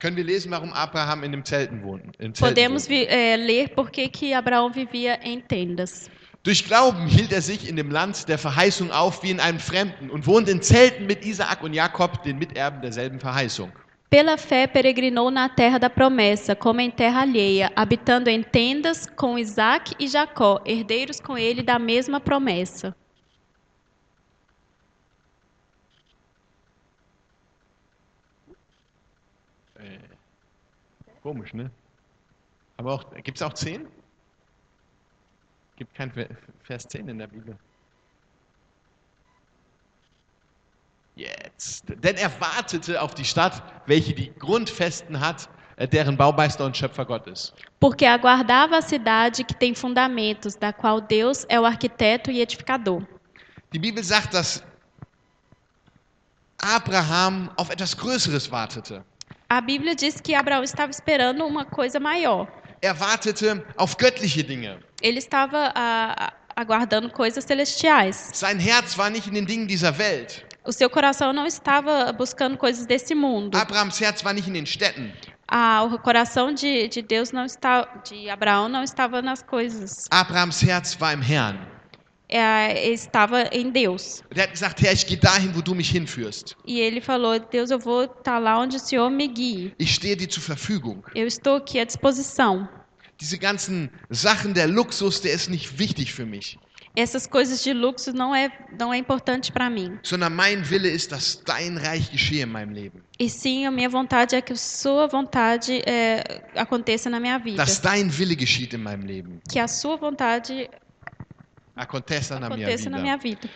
Können 0.00 0.16
wir 0.16 0.24
lesen, 0.24 0.50
warum 0.50 0.72
Abraham 0.72 1.24
in 1.24 1.32
den 1.32 1.44
Zelten 1.44 1.82
wohnte. 1.82 2.06
In 2.18 2.34
Zelten 2.34 2.54
podemos 2.54 2.88
eh, 2.88 3.36
ler 3.36 3.68
por 3.68 3.90
que 3.90 4.08
que 4.08 4.34
Abraão 4.34 4.72
vivia 4.72 5.18
em 5.22 5.40
tendas. 5.40 6.10
Durch 6.42 6.64
Glauben 6.64 7.06
hielt 7.06 7.32
er 7.32 7.42
sich 7.42 7.68
in 7.68 7.76
dem 7.76 7.90
Land 7.90 8.26
der 8.26 8.38
Verheißung 8.38 8.90
auf 8.90 9.22
wie 9.22 9.30
in 9.30 9.40
einem 9.40 9.58
Fremden 9.58 10.08
und 10.08 10.26
wohnte 10.26 10.52
in 10.52 10.62
Zelten 10.62 11.06
mit 11.06 11.22
Isaak 11.26 11.62
und 11.62 11.74
Jakob, 11.74 12.22
den 12.22 12.38
Miterben 12.38 12.80
derselben 12.80 13.20
Verheißung. 13.20 13.70
Pela 14.08 14.38
fé 14.38 14.66
peregrinou 14.66 15.30
na 15.30 15.48
terra 15.50 15.78
da 15.78 15.90
promessa, 15.90 16.56
como 16.56 16.80
em 16.80 16.90
terra 16.90 17.20
alheia, 17.20 17.70
habitando 17.76 18.28
em 18.28 18.42
tendas 18.42 19.06
com 19.06 19.38
Isaac 19.38 19.94
e 20.00 20.08
Jacó, 20.08 20.60
herdeiros 20.64 21.20
com 21.20 21.36
ele 21.36 21.62
da 21.62 21.78
mesma 21.78 22.18
promessa. 22.18 22.96
Komisch, 31.22 31.52
ne? 31.54 31.70
Aber 32.76 32.94
auch, 32.94 33.04
gibt 33.22 33.36
es 33.38 33.42
auch 33.42 33.52
10? 33.52 33.86
Gibt 35.76 35.94
kein 35.94 36.10
Ver- 36.10 36.28
Vers 36.62 36.88
10 36.88 37.08
in 37.08 37.18
der 37.18 37.26
Bibel. 37.26 37.56
Jetzt. 41.16 41.84
Denn 41.88 42.16
er 42.16 42.30
wartete 42.40 43.00
auf 43.02 43.14
die 43.14 43.24
Stadt, 43.24 43.62
welche 43.86 44.14
die 44.14 44.32
Grundfesten 44.38 45.20
hat, 45.20 45.48
äh, 45.76 45.86
deren 45.86 46.16
Baumeister 46.16 46.64
und 46.64 46.76
Schöpfer 46.76 47.04
Gott 47.04 47.26
ist. 47.26 47.52
Porque 47.78 48.06
aguardava 48.06 48.78
a 48.78 48.82
cidade 48.82 49.44
que 49.44 49.54
tem 49.54 49.74
fundamentos, 49.74 50.56
da 50.56 50.72
qual 50.72 51.00
Deus 51.00 51.44
é 51.48 51.60
o 51.60 51.64
arquiteto 51.66 52.30
e 52.30 52.40
edificador. 52.40 53.06
Die 53.72 53.78
Bibel 53.78 54.02
sagt, 54.02 54.32
dass 54.32 54.62
Abraham 56.58 57.50
auf 57.56 57.70
etwas 57.70 57.96
Größeres 57.96 58.50
wartete. 58.50 59.04
A 59.52 59.60
Bíblia 59.60 59.96
diz 59.96 60.20
que 60.20 60.32
Abraão 60.32 60.62
estava 60.62 60.92
esperando 60.92 61.44
uma 61.44 61.64
coisa 61.64 61.98
maior. 61.98 62.46
Er 62.80 62.94
wartete 62.94 63.60
auf 63.76 63.96
göttliche 63.96 64.44
Dinge. 64.44 64.78
Ele 65.02 65.18
estava 65.18 65.72
ah, 65.74 66.32
aguardando 66.54 67.10
coisas 67.10 67.42
celestiais. 67.42 68.30
Sein 68.32 68.60
Herz 68.60 68.96
war 68.96 69.10
nicht 69.10 69.26
in 69.26 69.34
den 69.34 69.46
Dingen 69.46 69.66
dieser 69.66 69.98
Welt. 69.98 70.46
O 70.64 70.70
seu 70.70 70.88
coração 70.88 71.32
não 71.32 71.46
estava 71.46 72.12
buscando 72.12 72.56
coisas 72.56 72.86
desse 72.86 73.12
mundo. 73.12 73.58
Abrahams 73.58 74.00
Herz 74.00 74.24
war 74.24 74.32
nicht 74.32 74.48
in 74.48 74.52
den 74.52 74.66
Städten. 74.66 75.12
Ah, 75.48 75.82
o 75.82 75.98
coração 75.98 76.54
de, 76.54 76.86
de 76.86 77.02
Deus 77.02 77.32
não 77.32 77.44
está, 77.44 77.82
de 78.08 78.30
Abraão 78.30 78.68
não 78.68 78.84
estava 78.84 79.20
nas 79.20 79.42
coisas. 79.42 80.06
Abrahams 80.12 80.62
Herz 80.62 80.96
war 81.00 81.12
im 81.12 81.22
Herrn. 81.22 81.58
É, 82.32 82.88
estava 82.90 83.48
em 83.50 83.70
Deus. 83.70 84.22
Und 84.30 84.38
er 84.38 84.44
hat 84.44 84.52
gesagt, 84.52 84.80
Herr, 84.80 84.92
ich 84.92 85.04
gehe 85.04 85.16
dahin, 85.16 85.52
wo 85.54 85.60
du 85.60 85.74
mich 85.74 85.90
hinführst. 85.90 86.56
E 86.64 86.78
ele 86.80 87.00
falou: 87.00 87.38
Deus, 87.40 87.70
eu 87.70 87.78
vou 87.78 88.04
estar 88.04 88.38
lá 88.38 88.60
onde 88.60 88.76
o 88.76 88.80
Senhor 88.80 89.10
me 89.10 89.26
guie. 89.26 89.74
Ich 89.78 89.94
stehe 89.96 90.14
dir 90.14 90.28
zur 90.30 90.42
Verfügung. 90.42 91.02
Eu 91.14 91.26
estou 91.26 91.56
aqui 91.56 91.80
à 91.80 91.84
disposição. 91.84 92.68
Diese 93.20 93.36
ganzen 93.36 93.90
Sachen, 94.08 94.54
der 94.54 94.68
Luxus, 94.68 95.20
der 95.20 95.34
ist 95.34 95.50
nicht 95.50 95.78
wichtig 95.78 96.12
für 96.12 96.24
mich. 96.24 96.56
Essas 96.96 97.26
coisas 97.26 97.62
de 97.62 97.72
luxo 97.72 98.12
não 98.12 98.34
é, 98.34 98.50
não 98.78 98.92
é 98.92 98.96
importante 98.96 99.52
para 99.52 99.70
mim. 99.70 99.98
Sondern 100.02 100.34
mein 100.34 100.68
Wille 100.68 100.88
ist, 100.88 101.12
dass 101.12 101.40
dein 101.44 101.76
Reich 101.76 102.10
geschehe 102.10 102.42
in 102.42 102.48
meinem 102.48 102.72
Leben. 102.72 103.02
E 103.18 103.28
sim, 103.30 103.64
a 103.64 103.70
minha 103.70 103.88
vontade 103.88 104.34
é 104.34 104.40
que 104.40 104.52
a 104.52 104.56
sua 104.56 105.06
vontade 105.06 105.82
é, 105.86 106.42
aconteça 106.56 107.08
na 107.08 107.20
minha 107.20 107.38
vida. 107.38 107.58
Dass 107.58 107.80
dein 107.80 108.10
Wille 108.10 108.34
geschieht 108.34 108.74
in 108.74 108.78
meinem 108.82 109.04
Leben. 109.04 109.40
Que 109.48 109.60
a 109.60 109.68
sua 109.68 109.96
vontade 109.96 110.68
Aconteça 111.80 112.38
na 112.38 112.50
minha 112.50 112.66
aconteça 112.66 112.90
na 112.90 112.98
minha 112.98 113.16
vida. 113.16 113.48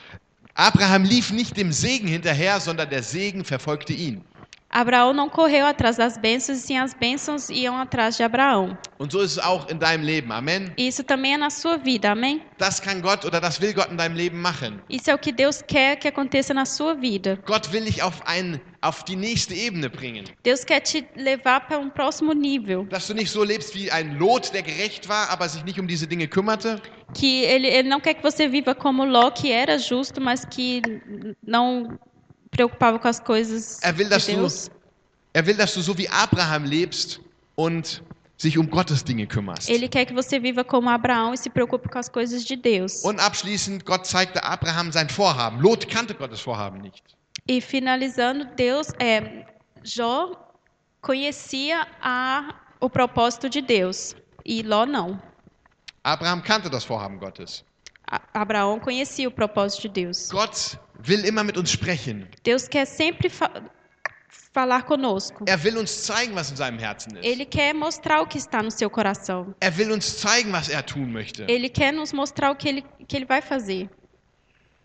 Abraham 0.54 1.02
lief 1.02 1.30
nicht 1.30 1.54
dem 1.54 1.70
Segen 1.70 2.08
hinterher, 2.08 2.58
sondern 2.58 2.88
der 2.88 3.02
Segen 3.02 3.44
verfolgte 3.44 3.92
ihn. 3.92 4.24
Abraão 4.74 5.12
não 5.12 5.28
correu 5.28 5.66
atrás 5.66 5.96
das 5.96 6.18
bênçãos, 6.18 6.58
e 6.58 6.60
sim 6.60 6.76
as 6.76 6.92
bênçãos 6.92 7.48
iam 7.48 7.78
atrás 7.78 8.16
de 8.16 8.24
Abraão. 8.24 8.76
Und 8.98 9.12
so 9.12 9.22
ist 9.22 9.32
es 9.32 9.38
auch 9.38 9.70
in 9.70 9.78
deinem 9.78 10.02
Leben. 10.02 10.32
Amen. 10.32 10.72
Isso 10.76 11.04
também 11.04 11.34
é 11.34 11.36
na 11.36 11.48
sua 11.48 11.76
vida, 11.76 12.10
amém? 12.10 12.42
Das 12.58 12.80
kann 12.80 13.00
Gott 13.00 13.24
oder 13.24 13.40
das 13.40 13.60
will 13.60 13.72
Gott 13.72 13.92
in 13.92 13.96
deinem 13.96 14.16
Leben 14.16 14.40
machen. 14.40 14.80
Isso 14.90 15.08
é 15.08 15.14
o 15.14 15.18
que 15.18 15.30
Deus 15.30 15.62
quer 15.62 15.94
que 15.94 16.08
aconteça 16.08 16.52
na 16.52 16.64
sua 16.64 16.94
vida. 16.94 17.38
Gott 17.46 17.72
will 17.72 17.84
dich 17.84 18.02
auf, 18.02 18.20
ein, 18.26 18.60
auf 18.80 19.04
die 19.04 19.14
nächste 19.14 19.54
Ebene 19.54 19.88
bringen. 19.88 20.24
Deus 20.44 20.66
quer 20.66 20.80
te 20.80 21.06
levar 21.14 21.68
para 21.68 21.78
um 21.78 21.88
próximo 21.88 22.32
nível. 22.32 22.84
Dass 22.86 23.06
du 23.06 23.14
nicht 23.14 23.30
so 23.30 23.44
lebst 23.44 23.76
wie 23.76 23.92
ein 23.92 24.18
Lot, 24.18 24.52
der 24.52 24.62
gerecht 24.62 25.08
war, 25.08 25.30
aber 25.30 25.48
sich 25.48 25.64
nicht 25.64 25.78
um 25.78 25.86
diese 25.86 26.08
Dinge 26.08 26.26
kümmerte. 26.26 26.82
Que 27.14 27.42
ele, 27.44 27.68
ele 27.68 27.88
não 27.88 28.00
quer 28.00 28.14
que 28.14 28.22
você 28.22 28.48
viva 28.48 28.74
como 28.74 29.04
Ló, 29.04 29.30
que 29.30 29.50
era 29.52 29.78
justo, 29.78 30.20
mas 30.20 30.44
que 30.44 30.82
não 31.46 31.98
preocupava 32.50 32.98
com 32.98 33.08
as 33.08 33.20
coisas 33.20 33.80
Er 33.82 33.96
will, 33.96 34.08
dass 34.08 34.26
de 34.26 34.32
du, 34.34 34.40
Deus. 34.40 34.70
er 35.32 35.46
will, 35.46 35.56
dass 35.56 35.72
du 35.74 35.80
so 35.80 35.96
wie 35.96 36.08
Abraham 36.08 36.64
lebst 36.64 37.20
und 37.56 38.02
sich 38.36 38.58
um 38.58 38.66
Gottes 38.68 39.02
Dinge 39.04 39.26
kümmerst. 39.26 39.68
Ele 39.70 39.88
quer 39.88 40.04
que 40.06 40.12
você 40.12 40.38
viva 40.40 40.64
como 40.64 40.88
Abraão 40.90 41.32
e 41.32 41.38
se 41.38 41.48
preocupe 41.48 41.88
com 41.88 41.98
as 41.98 42.08
coisas 42.08 42.44
de 42.44 42.56
Deus. 42.56 43.04
Und 43.04 43.20
abschließend, 43.20 43.84
Gott 43.84 44.06
zeigte 44.06 44.42
Abraham 44.42 44.90
sein 44.92 45.08
Vorhaben. 45.08 45.60
Lot 45.60 45.86
kannte 45.86 46.14
Gottes 46.14 46.40
Vorhaben 46.40 46.82
nicht. 46.82 47.02
E 47.48 47.60
finalizando, 47.60 48.44
Deus, 48.56 48.88
é, 48.98 49.46
Jó 49.84 50.32
conhecia 51.00 51.86
a, 52.02 52.54
o 52.80 52.88
propósito 52.90 53.48
de 53.48 53.60
Deus 53.60 54.16
e 54.44 54.62
Ló 54.62 54.84
não. 54.86 55.20
Abraham 56.04 56.42
kannte 56.42 56.68
das 56.70 56.84
Vorhaben 56.84 57.18
Gottes. 57.18 57.64
Abraão 58.34 58.78
conhecia 58.78 59.26
o 59.26 59.30
propósito 59.30 59.82
de 59.88 60.04
Deus. 60.04 60.28
Gott 60.30 60.78
will 61.08 61.24
immer 61.24 61.42
mit 61.42 61.56
uns 61.56 61.70
sprechen. 61.70 62.28
Deus 62.44 62.68
quer 62.68 62.86
sempre 62.86 63.30
fa- 63.30 63.50
falar 64.52 64.82
conosco. 64.84 65.44
Er 65.48 65.62
will 65.64 65.78
uns 65.78 65.90
zeigen, 66.06 66.34
was 66.36 66.50
in 66.50 66.56
seinem 66.56 66.78
Herzen 66.78 67.16
ist. 67.16 67.24
Ele 67.24 67.46
quer 67.46 67.72
mostrar 67.74 68.20
o 68.20 68.26
que 68.26 68.36
está 68.38 68.62
no 68.62 68.70
seu 68.70 68.90
coração. 68.90 69.54
Er 69.60 69.76
will 69.78 69.90
uns 69.92 70.04
zeigen, 70.20 70.52
was 70.52 70.68
er 70.68 70.84
tun 70.84 71.10
möchte. 71.10 71.44
Ele 71.48 71.70
quer 71.70 71.92
nos 71.92 72.12
mostrar 72.12 72.50
o 72.50 72.54
que 72.54 72.68
ele, 72.68 72.84
que 73.08 73.16
ele 73.16 73.24
vai 73.26 73.40
fazer. 73.40 73.88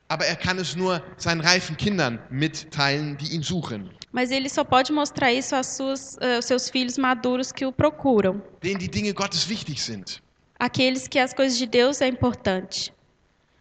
Aber 0.08 0.26
er 0.26 0.38
kann 0.38 0.58
es 0.58 0.76
nur 0.76 1.04
seinen 1.18 1.42
reifen 1.42 1.76
Kindern 1.78 2.20
mitteilen, 2.32 3.18
die 3.18 3.36
ihn 3.36 3.44
suchen. 3.44 3.90
Mas 4.12 4.32
ele 4.32 4.50
só 4.50 4.64
pode 4.64 4.92
mostrar 4.94 5.32
isso 5.32 5.54
aos 5.56 5.78
eh, 6.22 6.38
aos 6.38 6.46
seus 6.46 6.70
filhos 6.70 6.98
maduros 6.98 7.52
que 7.52 7.66
o 7.66 7.72
procuram. 7.72 8.42
Denen 8.64 8.80
die 8.80 8.90
Dinge 8.90 9.14
Gottes 9.14 9.48
wichtig 9.50 9.84
sind. 9.84 10.22
Aqueles 10.60 11.08
que 11.08 11.18
as 11.18 11.34
coisas 11.34 11.58
de 11.58 11.66
Deus 11.66 12.02
é 12.02 12.08
importante. 12.08 12.92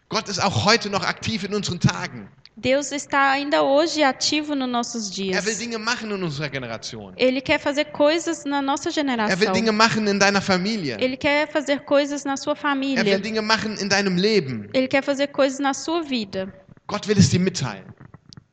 Gott 0.09 0.27
ist 0.27 0.39
auch 0.39 0.65
heute 0.65 0.89
noch 0.89 1.03
aktiv 1.03 1.43
in 1.43 1.53
unseren 1.53 1.79
Tagen. 1.79 2.27
Deus 2.57 2.91
está 2.91 3.31
ainda 3.31 3.63
hoje 3.63 4.03
ativo 4.03 4.53
nos 4.53 4.69
nossos 4.69 5.09
Er 5.17 5.17
will 5.17 5.31
dias. 5.31 5.57
Dinge 5.57 5.77
machen 5.77 6.11
in 6.11 6.21
unserer 6.21 6.49
Generation. 6.49 7.13
Ele 7.15 7.39
quer 7.39 7.57
fazer 7.57 7.85
coisas 7.85 8.43
na 8.43 8.61
nossa 8.61 8.89
Er 8.89 8.95
will 8.95 9.05
geração. 9.05 9.53
Dinge 9.53 9.71
machen 9.71 10.05
in 10.07 10.19
deiner 10.19 10.41
Familie. 10.41 10.97
Ele 10.99 11.15
quer 11.15 11.47
fazer 11.47 11.79
coisas 11.85 12.25
na 12.25 12.35
sua 12.35 12.51
Er 12.51 12.55
will 12.55 12.61
família. 12.61 13.19
Dinge 13.19 13.41
machen 13.41 13.77
in 13.79 13.87
deinem 13.87 14.17
Leben. 14.17 14.69
Ele 14.73 14.89
quer 14.89 15.01
fazer 15.03 15.27
coisas 15.27 15.59
na 15.59 15.73
sua 15.73 16.01
vida. 16.03 16.51
Gott 16.85 17.07
will 17.07 17.17
es 17.17 17.29
dir 17.29 17.39
mitteilen. 17.39 17.85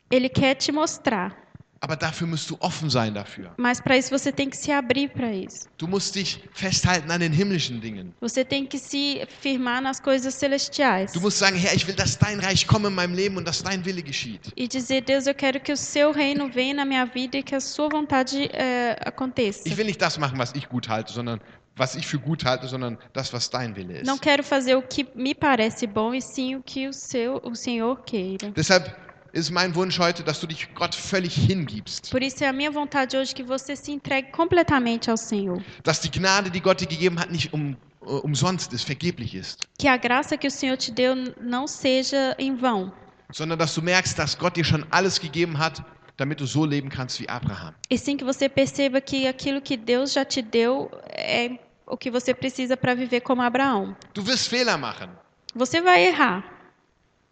Ele 0.08 0.28
quer 0.28 0.54
te 0.54 0.70
mostrar. 0.70 1.36
Aber 1.80 1.96
dafür 1.96 2.26
musst 2.26 2.48
du 2.50 2.56
offen 2.60 2.88
sein 2.88 3.14
dafür. 3.14 3.50
Mas 3.56 3.80
para 3.80 3.96
isso 3.96 4.10
você 4.10 4.32
tem 4.32 4.48
que 4.48 4.56
se 4.56 4.72
abrir 4.72 5.08
para 5.10 5.32
isso. 5.32 5.68
Du 5.76 5.86
musst 5.86 6.14
dich 6.14 6.40
festhalten 6.52 7.10
an 7.10 7.20
den 7.20 7.32
himmlischen 7.32 7.80
Dingen. 7.80 8.14
Você 8.20 8.44
tem 8.44 8.64
que 8.66 8.78
se 8.78 9.26
firmar 9.40 9.82
nas 9.82 10.00
coisas 10.00 10.34
celestiais. 10.34 11.12
Du 11.12 11.20
musst 11.20 11.38
sagen, 11.38 11.56
Herr, 11.56 11.74
ich 11.74 11.86
will, 11.86 11.94
dass 11.94 12.18
dein 12.18 12.40
Reich 12.40 12.66
komme 12.66 12.88
in 12.88 12.94
meinem 12.94 13.14
Leben 13.14 13.36
und 13.36 13.46
dass 13.46 13.62
dein 13.62 13.84
Wille 13.84 14.02
geschieht. 14.02 14.52
E 14.56 14.66
dizer, 14.66 15.02
Deus, 15.02 15.26
eu 15.26 15.34
quero 15.34 15.60
que 15.60 15.72
o 15.72 15.76
seu 15.76 16.12
reino 16.12 16.48
venha 16.48 16.74
na 16.74 16.84
minha 16.84 17.04
vida 17.04 17.38
e 17.38 17.42
que 17.42 17.54
a 17.54 17.60
sua 17.60 17.88
vontade 17.88 18.48
eh, 18.52 18.96
aconteça. 19.04 19.68
Ich 19.68 19.76
will 19.76 19.86
nicht 19.86 20.00
das 20.00 20.18
machen, 20.18 20.38
was 20.38 20.52
ich 20.54 20.68
gut 20.68 20.88
halte, 20.88 21.12
sondern 21.12 21.40
was 21.76 21.94
ich 21.94 22.06
für 22.06 22.18
gut 22.18 22.44
halte, 22.44 22.66
sondern 22.66 22.96
das, 23.12 23.32
was 23.32 23.50
dein 23.50 23.76
Wille 23.76 23.98
ist. 23.98 24.06
Não 24.06 24.16
quero 24.16 24.42
fazer 24.42 24.76
o 24.76 24.82
que 24.82 25.06
me 25.14 25.34
parece 25.34 25.86
bom, 25.86 26.14
e 26.14 26.22
sim 26.22 26.56
o 26.56 26.62
que 26.62 26.88
o, 26.88 26.92
seu, 26.92 27.40
o 27.44 27.54
Senhor 27.54 28.02
queira. 28.02 28.50
Deshalb 28.52 28.90
ist 29.36 29.50
mein 29.50 29.74
Wunsch 29.74 29.98
heute, 29.98 30.24
dass 30.24 30.40
du 30.40 30.46
dich 30.46 30.74
Gott 30.74 30.94
völlig 30.94 31.34
hingibst. 31.34 32.10
Por 32.10 32.22
isso 32.22 32.42
é 32.42 32.48
a 32.48 32.52
minha 32.52 32.70
vontade 32.70 33.16
hoje 33.16 33.34
que 33.34 33.42
você 33.42 33.76
se 33.76 33.92
entregue 33.92 34.30
completamente 34.32 35.10
ao 35.10 35.16
Senhor. 35.16 35.62
Dass 35.84 36.00
die 36.00 36.10
Gnade, 36.10 36.50
die 36.50 36.60
Gott 36.60 36.80
dir 36.80 36.86
gegeben 36.86 37.18
hat, 37.20 37.30
nicht 37.30 37.52
um, 37.52 37.76
äh, 38.02 38.06
umsonst 38.06 38.72
ist, 38.72 38.84
vergeblich 38.84 39.34
ist. 39.34 39.66
Que 39.78 39.88
a 39.88 39.96
graça 39.98 40.36
que 40.38 40.46
o 40.46 40.50
Senhor 40.50 40.78
te 40.78 40.90
deu 40.90 41.14
não 41.40 41.66
seja 41.66 42.34
em 42.38 42.56
vão. 42.56 42.92
Sondern 43.32 43.58
dass 43.58 43.74
du 43.74 43.82
merkst, 43.82 44.18
dass 44.18 44.38
Gott 44.38 44.56
dir 44.56 44.64
schon 44.64 44.86
alles 44.90 45.20
gegeben 45.20 45.58
hat, 45.58 45.82
damit 46.16 46.40
du 46.40 46.46
so 46.46 46.64
leben 46.64 46.88
kannst 46.88 47.20
wie 47.20 47.28
Abraham. 47.28 47.74
E 47.90 47.98
sim 47.98 48.16
que 48.16 48.24
você 48.24 48.48
perceba 48.48 49.00
que 49.02 49.26
aquilo 49.26 49.60
que 49.60 49.76
Deus 49.76 50.12
já 50.14 50.24
te 50.24 50.40
deu 50.40 50.90
é 51.10 51.58
o 51.86 51.96
que 51.96 52.10
você 52.10 52.32
precisa 52.32 52.76
para 52.76 52.94
viver 52.94 53.20
como 53.20 53.42
Abraão. 53.42 53.94
Du 54.14 54.22
wirst 54.22 54.48
Fehler 54.48 54.78
machen, 54.78 55.10
Você 55.54 55.80
vai 55.80 56.06
errar, 56.06 56.44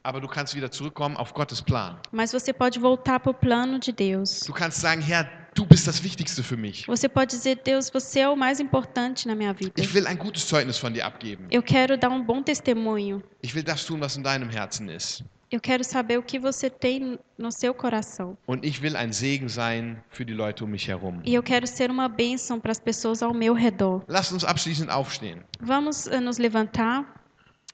aber 0.05 0.21
du 0.21 0.29
kannst 0.29 0.55
wieder 0.55 0.71
zurückkommen 0.71 1.17
auf 1.17 1.33
Gottes 1.35 1.61
Plan. 1.61 1.97
mas 2.13 2.31
você 2.31 2.53
pode 2.53 2.79
voltar 2.79 3.19
para 3.19 3.31
o 3.31 3.35
plano 3.35 3.79
de 3.79 3.91
Deus. 3.91 4.41
Du 4.47 4.53
kannst 4.53 4.81
sagen, 4.81 5.01
Herr, 5.03 5.27
du 5.55 5.65
bist 5.67 5.87
das 5.89 6.03
Wichtigste 6.05 6.43
für 6.43 6.57
mich. 6.57 6.87
Você 6.87 7.09
pode 7.09 7.35
dizer, 7.35 7.57
Deus, 7.65 7.91
você 7.91 8.21
é 8.21 8.29
o 8.29 8.37
mais 8.37 8.61
importante 8.61 9.27
na 9.27 9.35
minha 9.35 9.53
vida. 9.53 9.73
Ich 9.81 9.93
will 9.95 10.07
ein 10.07 10.17
gutes 10.19 10.47
Zeugnis 10.47 10.79
von 10.79 10.93
dir 10.93 11.05
abgeben. 11.05 11.47
Eu 11.51 11.63
quero 11.63 11.97
dar 11.97 12.11
um 12.11 12.23
bom 12.23 12.43
testemunho. 12.43 13.23
Ich 13.43 13.55
will 13.55 13.65
das 13.65 13.85
tun, 13.85 14.01
was 14.01 14.17
in 14.17 14.23
deinem 14.23 14.49
Herzen 14.51 14.89
ist. 14.91 15.25
Eu 15.51 15.61
quero 15.61 15.85
saber 15.85 16.19
o 16.19 16.23
que 16.23 16.39
você 16.39 16.69
tem 16.69 17.19
no 17.39 17.53
seu 17.53 17.73
coração. 17.73 18.37
Und 18.47 18.65
ich 18.67 18.83
will 18.83 18.97
ein 18.97 19.13
Segen 19.13 19.49
sein 19.49 20.03
für 20.11 20.25
die 20.25 20.33
Leute 20.35 20.65
um 20.65 20.67
mich 20.67 20.89
herum. 20.89 21.21
E 21.25 21.33
eu 21.35 21.43
quero 21.43 21.67
ser 21.67 21.91
uma 21.91 22.09
bênção 22.09 22.59
para 22.61 22.73
as 22.73 22.81
pessoas 22.81 23.23
ao 23.23 23.33
meu 23.33 23.55
redor. 23.55 24.03
Lass 24.09 24.33
uns 24.33 24.45
abschließend 24.45 24.91
aufstehen. 24.91 25.43
Vamos 25.61 26.07
eh, 26.09 26.19
nos 26.21 26.39
levantar. 26.39 27.05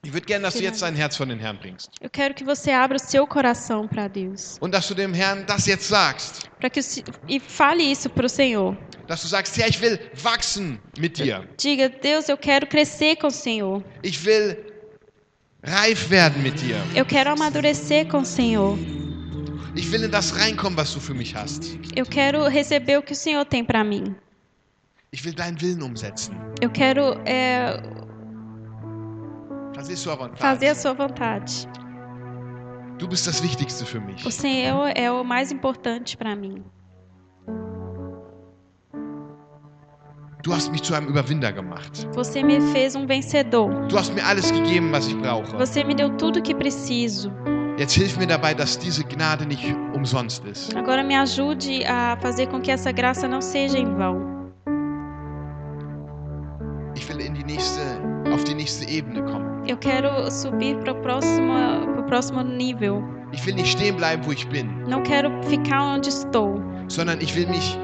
Ich 0.03 0.11
würde 0.13 0.25
gerne, 0.25 0.43
dass 0.45 0.55
du 0.55 0.63
jetzt 0.63 0.81
dein 0.81 0.95
Herz 0.95 1.15
von 1.15 1.29
den 1.29 1.37
Herrn 1.37 1.59
bringst. 1.59 1.91
Eu 2.01 2.09
quero 2.09 2.33
que 2.33 2.43
você 2.43 2.71
abra 2.71 2.95
o 2.95 2.99
seu 2.99 3.27
coração 3.27 3.87
para 3.87 4.07
Deus. 4.07 4.57
Und 4.59 4.73
dass 4.73 4.87
du 4.87 4.95
dem 4.95 5.13
Herrn 5.13 5.45
das 5.45 5.67
jetzt 5.67 5.87
sagst. 5.87 6.49
Para 6.59 6.71
que 6.71 6.79
e 7.27 7.39
fale 7.39 7.83
isso 7.83 8.09
para 8.09 8.25
o 8.25 8.29
Senhor. 8.29 8.75
Dass 9.07 9.21
du 9.21 9.27
sagst, 9.27 9.55
Herr, 9.57 9.69
ich 9.69 9.79
will 9.79 9.99
wachsen 10.23 10.79
mit 10.97 11.17
dir. 11.19 11.47
Diga, 11.57 11.87
Deus, 11.87 12.29
eu 12.29 12.37
quero 12.37 12.65
crescer 12.65 13.15
com 13.17 13.27
o 13.27 13.31
Senhor. 13.31 13.83
Ich 14.01 14.25
will 14.25 14.57
reif 15.63 16.09
werden 16.09 16.41
mit 16.41 16.59
dir. 16.59 16.77
Eu 16.95 17.05
quero 17.05 17.29
amadurecer 17.29 18.07
com 18.07 18.21
o 18.21 18.25
Senhor. 18.25 18.79
Ich 19.75 19.91
will 19.91 20.03
in 20.03 20.09
das 20.09 20.35
reinkommen, 20.35 20.77
was 20.77 20.93
du 20.93 20.99
für 20.99 21.13
mich 21.13 21.35
hast. 21.35 21.77
Eu 21.95 22.07
quero 22.07 22.47
receber 22.47 22.97
o 22.97 23.03
que 23.03 23.13
o 23.13 23.15
Senhor 23.15 23.45
tem 23.45 23.63
para 23.63 23.83
mim. 23.83 24.15
Ich 25.11 25.23
will 25.23 25.35
deinen 25.35 25.61
Willen 25.61 25.83
umsetzen. 25.83 26.35
Eu 26.59 26.71
quero 26.71 27.21
eh, 27.25 27.79
Fazer 29.81 29.95
sua 29.97 30.15
vontade. 30.15 30.39
fazer 30.39 30.67
a 30.67 30.75
sua 30.75 30.93
vontade. 30.93 31.67
Du 32.99 33.07
bist 33.07 33.25
das 33.25 33.41
Wichtigste 33.41 33.83
für 33.83 33.99
mich. 33.99 34.23
O 34.23 34.29
Senhor 34.29 34.91
é 34.95 35.11
o 35.11 35.23
mais 35.23 35.51
importante 35.51 36.15
para 36.15 36.35
mim. 36.35 36.63
Du 40.43 40.53
hast 40.53 40.71
mich 40.71 40.83
zu 40.83 40.93
einem 40.93 41.07
Überwinder 41.07 41.51
gemacht. 41.51 42.07
Você 42.13 42.43
me 42.43 42.61
fez 42.73 42.95
um 42.95 43.07
vencedor. 43.07 43.87
Du 43.87 43.97
hast 43.97 44.13
mir 44.13 44.23
alles 44.23 44.51
gegeben, 44.51 44.91
was 44.91 45.07
ich 45.07 45.15
brauche. 45.15 45.57
Você 45.57 45.83
me 45.83 45.95
deu 45.95 46.09
tudo 46.17 46.41
que 46.43 46.53
preciso. 46.53 47.31
Jetzt 47.77 47.93
hilf 47.95 48.17
mir 48.17 48.27
dabei, 48.27 48.53
dass 48.53 48.77
diese 48.77 49.03
Gnade 49.03 49.47
nicht 49.47 49.63
umsonst 49.95 50.45
ist. 50.45 50.75
Agora 50.75 51.03
me 51.03 51.15
ajude 51.15 51.83
a 51.87 52.17
fazer 52.17 52.47
com 52.47 52.61
que 52.61 52.69
essa 52.69 52.91
graça 52.91 53.27
não 53.27 53.41
seja 53.41 53.79
em 53.79 53.95
vão. 53.95 54.51
Ich 56.95 57.09
will 57.09 57.19
in 57.19 57.33
die 57.33 57.43
nächste, 57.43 57.81
auf 58.31 58.43
die 58.43 58.53
nächste 58.53 58.85
Ebene 58.87 59.23
kommen. 59.23 59.50
Eu 59.71 59.77
quero 59.77 60.29
subir 60.29 60.75
para 60.79 60.91
o 60.91 60.95
próximo, 60.95 61.53
pro 61.93 62.03
próximo 62.03 62.41
nível. 62.43 63.01
Ich 63.31 63.45
will 63.45 63.55
nicht 63.55 63.71
stehen 63.71 63.95
bleiben, 63.95 64.21
wo 64.25 64.33
ich 64.33 64.45
bin, 64.49 64.67
Não 64.85 65.01
quero 65.01 65.31
ficar 65.43 65.95
onde 65.95 66.09
estou, 66.09 66.59
sondern 66.89 67.21
ich 67.21 67.33
will 67.37 67.47
mich, 67.47 67.77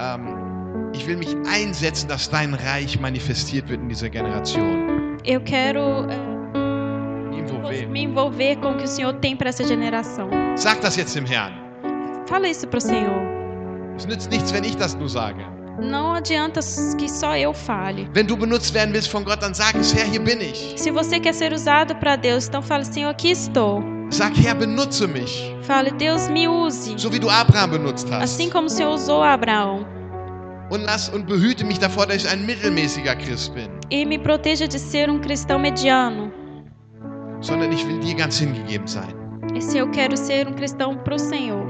ähm, 0.00 0.90
ich 0.92 1.06
will 1.06 1.16
mich 1.16 1.36
einsetzen, 1.48 2.08
dass 2.08 2.28
dein 2.28 2.54
Reich 2.54 2.98
manifestiert 3.00 3.68
wird 3.68 3.80
in 3.82 3.88
dieser 3.88 4.10
Generation. 4.10 5.16
eu 5.24 5.40
quero 5.42 6.06
eh, 6.10 7.38
Envolver. 7.38 7.86
me 7.88 8.02
envolver 8.02 8.56
com 8.56 8.72
o 8.72 8.76
que 8.76 8.84
o 8.84 8.88
Senhor 8.88 9.12
tem 9.20 9.36
para 9.36 9.50
essa 9.50 9.62
geração. 9.62 10.28
Sag 10.56 10.80
das 10.80 10.96
jetzt 10.96 11.14
dem 11.14 11.24
Herrn. 11.24 11.52
Fala 12.26 12.48
isso 12.48 12.66
para 12.66 12.78
o 12.78 12.80
Senhor. 12.80 13.22
Es 13.96 14.06
nützt 14.08 14.28
nichts, 14.32 14.52
wenn 14.52 14.64
ich 14.64 14.76
das 14.76 14.96
nur 14.96 15.08
sage. 15.08 15.44
Não 15.78 16.14
adianta 16.14 16.60
que 16.98 17.08
só 17.08 17.36
eu 17.36 17.52
fale. 17.52 18.08
Wenn 18.14 18.26
du 18.26 18.36
benutzt 18.36 18.72
werden 18.74 18.94
willst 18.94 19.10
von 19.12 19.24
Gott, 19.24 19.42
dann 19.42 19.52
sag 19.54 19.74
es, 19.76 19.94
Herr, 19.94 20.06
hier 20.06 20.20
bin 20.22 20.40
ich. 20.40 20.74
Se 20.76 20.90
você 20.90 21.20
quer 21.20 21.34
ser 21.34 21.52
usado 21.52 21.94
para 21.96 22.16
Deus, 22.16 22.48
então 22.48 22.62
fale, 22.62 22.84
Senhor, 22.84 23.10
aqui 23.10 23.30
estou. 23.30 23.82
Sag, 24.10 24.32
Herr, 24.40 24.54
benutze 24.54 25.06
mich, 25.06 25.54
Fale, 25.62 25.90
Deus, 25.92 26.28
me 26.30 26.46
use. 26.48 26.94
so 26.96 27.12
wie 27.12 27.18
du 27.18 27.28
Abraham 27.28 27.70
benutzt 27.72 28.06
hast. 28.10 28.22
Assim 28.22 28.48
como 28.48 28.66
o 28.66 28.70
Senhor 28.70 28.94
usou 28.94 29.22
Abraão. 29.22 29.84
Und 30.70 30.84
lass 30.84 31.08
und 31.10 31.26
behüte 31.26 31.64
mich 31.64 31.78
davor, 31.78 32.06
dass 32.06 32.16
ich 32.24 32.28
ein 32.28 32.46
mittelmäßiger 32.46 33.14
Christ 33.16 33.52
bin, 33.54 33.68
E 33.90 34.04
me 34.06 34.18
proteja 34.18 34.66
de 34.66 34.78
ser 34.78 35.10
um 35.10 35.20
cristão 35.20 35.58
mediano. 35.58 36.30
sondern 37.40 37.70
ich 37.72 37.86
will 37.86 37.98
dir 38.00 38.14
ganz 38.14 38.38
hingegeben 38.38 38.86
sein 38.86 39.14
E 39.54 39.60
se 39.60 39.78
eu 39.78 39.88
quero 39.90 40.16
ser 40.16 40.48
um 40.48 40.54
cristão 40.54 40.96
para 41.04 41.14
o 41.14 41.18
Senhor. 41.18 41.66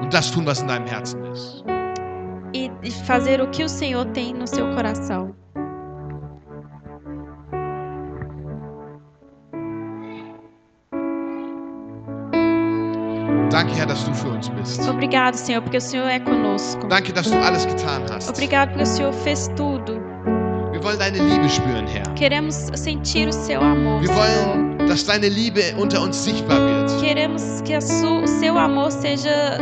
und 0.00 0.12
das 0.14 0.30
tun, 0.30 0.46
was 0.46 0.62
in 0.62 0.68
deinem 0.68 0.86
Herzen 0.86 1.22
ist. 1.32 1.62
E 2.54 2.70
fazer 3.06 3.40
o 3.40 3.48
que 3.50 3.64
o 3.64 3.68
Senhor 3.68 4.04
tem 4.06 4.34
no 4.34 4.46
seu 4.46 4.74
coração. 4.74 5.34
Danke, 13.50 13.74
Herr, 13.76 13.86
dass 13.86 14.04
du 14.04 14.14
für 14.14 14.28
uns 14.30 14.48
bist. 14.50 14.80
Obrigado, 14.88 15.34
Senhor, 15.34 15.60
porque 15.62 15.76
o 15.76 15.80
Senhor 15.80 16.08
é 16.08 16.18
conosco. 16.18 16.86
Danke, 16.88 17.12
dass 17.12 17.30
du 17.30 17.36
alles 17.38 17.66
getan 17.66 18.02
hast. 18.10 18.30
Obrigado 18.30 18.70
porque 18.70 18.82
o 18.84 18.86
Senhor 18.86 19.12
fez 19.12 19.48
tudo. 19.56 20.00
Wir 20.72 20.82
wollen 20.82 20.98
deine 20.98 21.18
Liebe 21.18 21.48
spüren, 21.48 21.86
Herr. 21.86 22.02
Queremos 22.14 22.54
sentir 22.74 23.28
o 23.28 23.32
seu 23.32 23.60
amor, 23.60 24.00
Wir 24.00 24.08
Senhor. 24.08 24.56
wollen, 24.56 24.86
dass 24.88 25.04
deine 25.04 25.28
Liebe 25.28 25.60
unter 25.78 26.00
uns 26.02 26.24
sichtbar 26.24 26.58
wird. 26.60 26.90
Queremos 27.02 27.60
que 27.62 27.78
su- 27.80 28.22
o 28.22 28.26
seu 28.26 28.56
amor 28.56 28.90
seja 28.90 29.58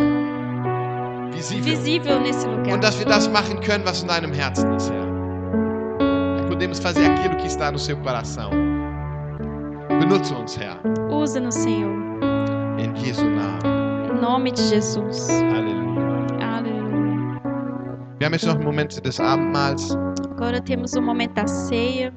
Visibel. 1.41 1.77
visível 1.77 2.21
nesse 2.21 2.47
lugar. 2.47 2.75
Und 2.75 2.85
dass 2.85 2.99
wir 2.99 3.07
das 3.07 3.29
machen 3.31 3.61
können, 3.61 3.85
was 3.87 4.03
in 4.03 4.09
deinem 4.09 4.33
Herzen 4.33 4.73
ist, 4.75 4.91
Herr. 4.91 5.07
Podemos 6.49 6.79
fazer 6.79 7.07
aquilo 7.07 7.37
que 7.39 7.47
está 7.47 7.71
no 7.73 7.79
seu 7.79 7.97
coração. 7.97 8.51
Benutze 9.89 10.35
uns, 10.35 10.59
Herr. 10.59 10.77
Usa-nos, 11.11 11.55
Senhor. 11.55 11.91
In 12.79 12.95
Jesu 12.95 13.25
Namen. 13.25 14.11
Em 14.11 14.21
nome 14.21 14.53
de 14.53 14.61
Jesus. 14.63 15.29
Halleluja. 15.31 16.47
Aleluia. 16.47 17.41
Wir 18.19 18.27
haben 18.27 18.35
jetzt 18.35 18.47
noch 18.47 18.57
einen 18.57 18.65
Moment 18.65 19.03
des 19.03 19.19
Abendmahls. 19.19 19.97
Agora 20.37 20.61
temos 20.61 20.95
o 20.95 21.01
momento 21.01 21.35
da 21.35 21.47
ceia. 21.47 22.13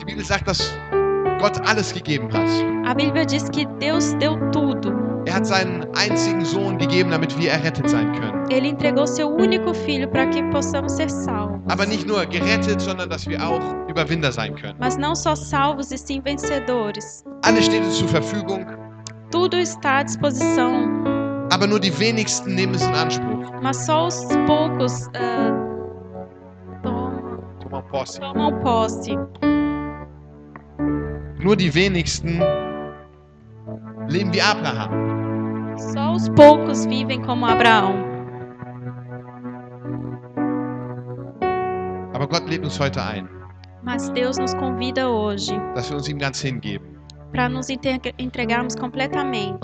Die 0.00 0.04
Bibel 0.04 0.24
sagt, 0.24 0.48
dass 0.48 0.72
Gott 1.40 1.60
alles 1.68 1.92
gegeben 1.94 2.32
hat. 2.32 2.48
A 2.84 2.94
Bíblia 2.94 3.24
diz 3.24 3.48
que 3.50 3.64
Deus 3.78 4.16
deu 4.18 4.36
tudo. 4.50 5.13
Er 5.26 5.34
hat 5.34 5.46
seinen 5.46 5.86
einzigen 5.94 6.44
Sohn 6.44 6.76
gegeben, 6.78 7.10
damit 7.10 7.36
wir 7.38 7.50
errettet 7.50 7.88
sein 7.88 8.12
können. 8.12 8.44
Ele 8.50 8.68
entregou 8.68 9.06
seu 9.06 9.28
único 9.28 9.72
filho 9.72 10.06
para 10.08 10.26
que 10.26 10.42
possamos 10.50 10.92
ser 10.92 11.08
salvos. 11.08 11.60
Aber 11.68 11.86
nicht 11.86 12.06
nur 12.06 12.26
gerettet, 12.26 12.80
sondern 12.80 13.08
dass 13.08 13.26
wir 13.26 13.38
auch 13.42 13.60
Überwinder 13.88 14.30
sein 14.30 14.54
können. 14.54 14.76
Mas 14.78 14.96
não 14.98 15.14
só 15.14 15.34
salvos 15.34 15.90
e 15.92 15.96
sim 15.96 16.22
vencedores. 16.22 17.24
Alles 17.42 17.64
steht 17.66 17.82
uns 17.82 17.98
zur 17.98 18.08
Verfügung, 18.08 18.66
Tudo 19.30 19.56
está 19.56 19.98
à 19.98 20.02
disposição, 20.04 20.88
aber 21.50 21.66
nur 21.66 21.80
die 21.80 21.90
wenigsten 21.98 22.54
nehmen 22.54 22.74
es 22.74 22.82
in 22.82 22.94
Anspruch. 22.94 23.50
mas 23.62 23.78
só 23.84 24.06
os 24.06 24.26
poucos 24.46 25.08
ah, 25.16 25.52
tomam, 26.82 27.40
Thomas 27.60 27.84
Posse. 27.90 28.20
tomam 28.20 28.60
posse. 28.60 29.16
Nur 31.38 31.56
die 31.56 31.74
wenigsten 31.74 32.40
leben 34.08 34.32
wie 34.32 34.40
Abraham. 34.42 35.13
Só 35.76 36.12
os 36.12 36.28
poucos 36.30 36.86
vivem 36.86 37.20
como 37.22 37.46
Abraão. 37.46 37.94
Aber 42.12 42.28
Gott 42.28 42.48
lädt 42.48 42.64
uns 42.64 42.78
heute 42.78 43.00
ein, 43.02 43.28
Mas 43.82 44.08
Deus 44.10 44.38
nos 44.38 44.54
convida 44.54 45.08
hoje 45.08 45.60
dass 45.74 45.90
wir 45.90 45.96
uns 45.96 46.08
ihm 46.08 46.18
ganz 46.18 46.40
hingeben. 46.40 46.93
Para 47.34 47.48
nos 47.48 47.66
entregarmos 47.68 48.76
completamente. 48.76 49.58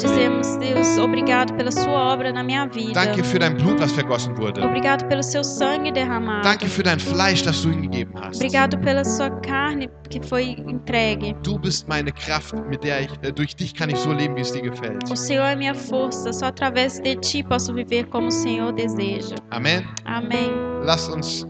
Dizemos, 0.00 0.56
Deus, 0.56 0.96
obrigado 0.96 1.52
pela 1.52 1.70
sua 1.70 2.14
obra 2.14 2.32
na 2.32 2.42
minha 2.42 2.66
vida. 2.66 2.94
Danke 2.94 3.22
für 3.22 3.38
dein 3.38 3.54
Blut, 3.58 3.78
was 3.78 3.92
vergossen 3.92 4.34
wurde. 4.38 4.64
Obrigado 4.64 5.06
pelo 5.06 5.22
seu 5.22 5.44
sangue 5.44 5.92
derramado. 5.92 6.44
Danke 6.44 6.66
für 6.66 6.82
dein 6.82 6.98
Fleisch, 6.98 7.42
das 7.42 7.60
du 7.60 7.70
hingegeben 7.70 8.14
hast. 8.18 8.36
Obrigado 8.36 8.78
pela 8.78 9.04
sua 9.04 9.28
carne 9.42 9.90
que 10.08 10.18
foi 10.26 10.56
entregue. 10.66 11.34
Du 11.42 11.58
bist 11.58 11.86
meine 11.86 12.10
Kraft, 12.10 12.54
mit 12.70 12.82
der 12.82 13.02
ich, 13.02 13.10
äh, 13.22 13.30
durch 13.30 13.54
dich 13.54 13.74
kann 13.74 13.90
ich 13.90 13.98
so 13.98 14.12
leben, 14.12 14.34
wie 14.34 14.40
es 14.40 14.52
dir 14.52 14.62
gefällt. 14.62 15.10
O 15.10 15.14
Senhor 15.14 15.44
é 15.44 15.54
minha 15.54 15.74
força, 15.74 16.32
só 16.32 16.46
através 16.46 17.00
de 17.00 17.16
ti 17.16 17.42
posso 17.42 17.74
viver 17.74 18.06
como 18.06 18.28
o 18.28 18.32
Senhor 18.32 18.72
deseja. 18.72 19.36
Amen. 19.50 19.86
Amém. 20.06 20.50
Lasst 20.84 21.10
uns 21.10 21.46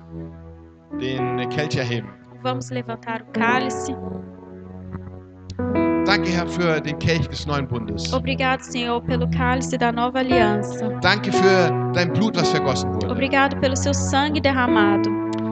den 0.98 1.48
Kelch 1.50 1.76
erheben. 1.76 2.21
Vamos 2.42 2.70
levantar 2.70 3.22
o 3.22 3.32
cálice. 3.32 3.96
Danke, 6.04 6.30
Herr, 6.30 6.46
für 6.48 6.80
den 6.80 6.98
Kelch 6.98 7.28
des 7.28 7.46
neuen 7.46 7.68
Bundes. 7.68 8.12
Obrigado, 8.12 8.60
Senhor, 8.62 9.00
pelo 9.00 9.28
cálice 9.30 9.78
da 9.78 9.92
nova 9.92 10.18
aliança. 10.18 10.88
Danke 11.00 11.30
für 11.30 11.92
dein 11.94 12.12
Blut, 12.12 12.36
was 12.36 12.50
vergossen 12.50 12.92
wurde. 12.94 13.10
Obrigado 13.10 13.56
pelo 13.60 13.76
seu 13.76 13.94
sangue 13.94 14.40
derramado. 14.40 15.08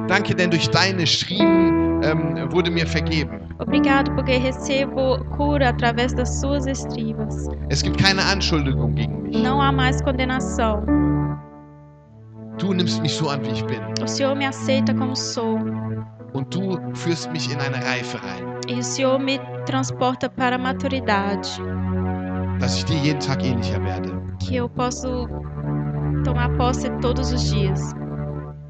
Danke, 0.09 0.35
denn 0.35 0.51
durch 0.51 0.69
deine 0.71 1.07
Striemen 1.07 2.03
ähm, 2.03 2.51
wurde 2.51 2.71
mir 2.71 2.87
vergeben. 2.87 3.41
Obrigado 3.61 4.13
porque 4.17 4.39
recebo 4.39 5.25
cura 5.37 5.69
através 5.69 6.13
das 6.15 6.41
suas 6.41 6.67
estribas. 6.67 7.47
Es 7.69 7.83
gibt 7.83 7.97
keine 8.03 8.23
Anschuldigung 8.25 8.95
gegen 8.97 9.23
mich. 9.23 9.41
Não 9.41 9.61
há 9.61 9.71
mais 9.71 10.03
condenação. 10.03 10.83
Du 12.59 12.75
nimmst 12.75 13.01
mich 13.01 13.15
so 13.15 13.29
an, 13.29 13.41
wie 13.45 13.53
ich 13.53 13.65
bin. 13.67 13.81
O 14.03 14.07
Senhor 14.09 14.35
me 14.35 14.47
aceita 14.47 14.93
como 14.93 15.15
sou. 15.15 15.59
Und 16.33 16.55
du 16.55 16.79
führst 16.95 17.31
mich 17.33 17.53
in 17.53 17.59
eine 17.61 17.77
Reife 17.85 18.19
rein, 18.23 18.45
E 18.69 18.79
o 18.79 18.83
Senhor 18.83 19.19
me 19.19 19.39
transporta 19.67 20.29
para 20.29 20.55
a 20.57 20.59
maturidade. 20.59 21.49
dass 22.61 22.77
ich 22.79 22.85
dir 22.85 22.97
jeden 22.99 23.21
Tag 23.21 23.43
ähnlicher 23.45 23.83
werde. 23.85 24.13
Que 24.39 24.57
eu 24.57 24.69
posso 24.69 25.27
tomar 26.25 26.51
posse 26.57 26.91
todos 27.01 27.33
os 27.33 27.51
dias. 27.51 27.95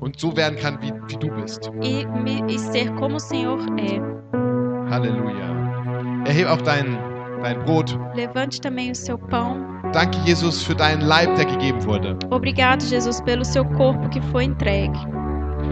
Und 0.00 0.18
so 0.18 0.34
werden 0.36 0.58
kann, 0.58 0.78
wie, 0.80 0.92
wie 1.08 1.16
du 1.18 1.28
bist. 1.34 1.70
E, 1.82 2.06
me, 2.06 2.42
e 2.48 2.58
ser 2.58 2.90
como 2.94 3.16
o 3.16 3.20
Senhor 3.20 3.58
é. 3.78 4.00
Halleluja. 4.90 5.50
Erheb 6.24 6.48
auch 6.48 6.62
dein, 6.62 6.96
dein 7.42 7.58
Brot. 7.64 7.98
Levante 8.14 8.61
também 8.61 8.90
o 8.90 8.94
seu 8.94 9.18
pão. 9.18 9.58
Danke, 9.92 10.18
Jesus, 10.24 10.62
für 10.62 10.74
deinen 10.74 11.02
Leib, 11.02 11.34
der 11.36 11.46
gegeben 11.46 11.84
wurde. 11.84 12.16
Obrigado, 12.30 12.82
Jesus, 12.84 13.20
pelo 13.20 13.44
seu 13.44 13.64
corpo 13.64 14.08
que 14.08 14.22
foi 14.30 14.44
entregue. 14.44 14.98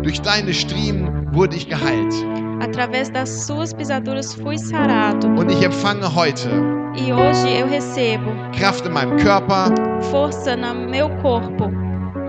Durch 0.02 0.20
deine 0.22 0.52
Striemen 0.54 1.28
wurde 1.32 1.56
ich 1.56 1.68
geheilt. 1.68 2.14
Através 2.60 3.12
das 3.12 3.46
suas 3.46 3.72
pisaduras 3.74 4.34
fui 4.34 4.56
sarado. 4.58 5.28
Und 5.28 5.50
ich 5.50 5.62
empfange 5.62 6.14
heute 6.14 6.48
E 6.96 7.12
hoje 7.12 7.48
eu 7.60 7.66
recebo 7.68 8.30
Kraft 8.58 8.84
in 8.86 8.92
meinem 8.92 9.16
Körper, 9.18 9.72
força 10.10 10.56
no 10.56 10.74
meu 10.74 11.08
corpo, 11.22 11.70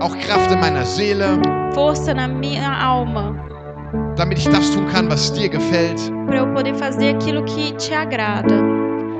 auch 0.00 0.16
Kraft 0.18 0.52
in 0.52 0.60
meiner 0.60 0.84
Seele, 0.84 1.40
força 1.74 2.14
na 2.14 2.28
minha 2.28 2.70
alma, 2.70 3.34
damit 4.16 4.38
ich 4.38 4.48
das 4.48 4.70
tun 4.70 4.86
kann, 4.92 5.10
was 5.10 5.32
dir 5.32 5.48
gefällt. 5.48 6.00
para 6.26 6.36
eu 6.38 6.46
poder 6.54 6.74
fazer 6.74 7.16
aquilo 7.16 7.42
que 7.44 7.72
te 7.72 7.92
agrada. 7.94 8.54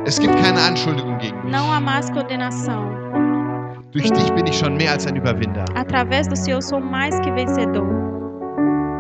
Es 0.05 0.21
gibt 0.21 0.37
keine 0.41 0.61
Anschuldigung 0.61 1.19
gegen 1.19 1.37
mich. 1.43 1.53
Não 1.53 1.73
há 1.73 1.81
mais 1.81 2.09
condenação. 2.11 2.85
Durch 3.93 4.11
dich 4.13 4.31
bin 4.35 4.47
ich 4.47 4.57
schon 4.57 4.77
mehr 4.77 4.93
als 4.93 5.07
ein 5.07 5.17
Überwinder. 5.17 5.65
Através 5.75 6.29
do 6.29 6.37
Senhor 6.37 6.63
sou 6.63 6.81
mais 6.81 7.19
que 7.21 7.31
vencedor. 7.33 8.10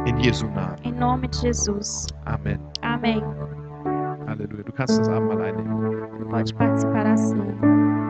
In 0.06 0.18
Jesu 0.22 0.46
Namen. 0.48 0.76
Em 0.84 0.92
nome 0.92 1.28
de 1.28 1.38
Jesus. 1.38 2.06
Amen. 2.26 2.58
Amém. 2.82 3.22
Halleluja. 4.26 4.64
Du 4.64 4.72
kannst 4.72 4.98
das 4.98 5.08
Abendmahl 5.08 5.42
einnehmen. 5.42 6.28
Pode 6.30 6.54
participar 6.54 7.06
assim. 7.06 8.09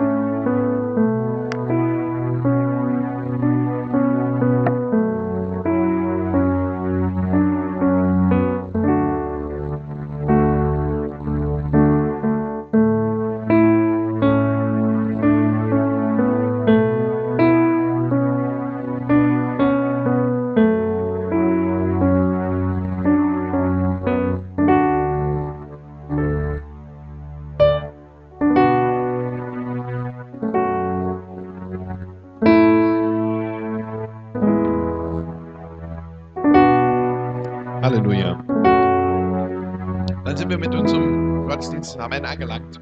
Am 41.99 42.13
Ende 42.13 42.27
angelangt. 42.29 42.79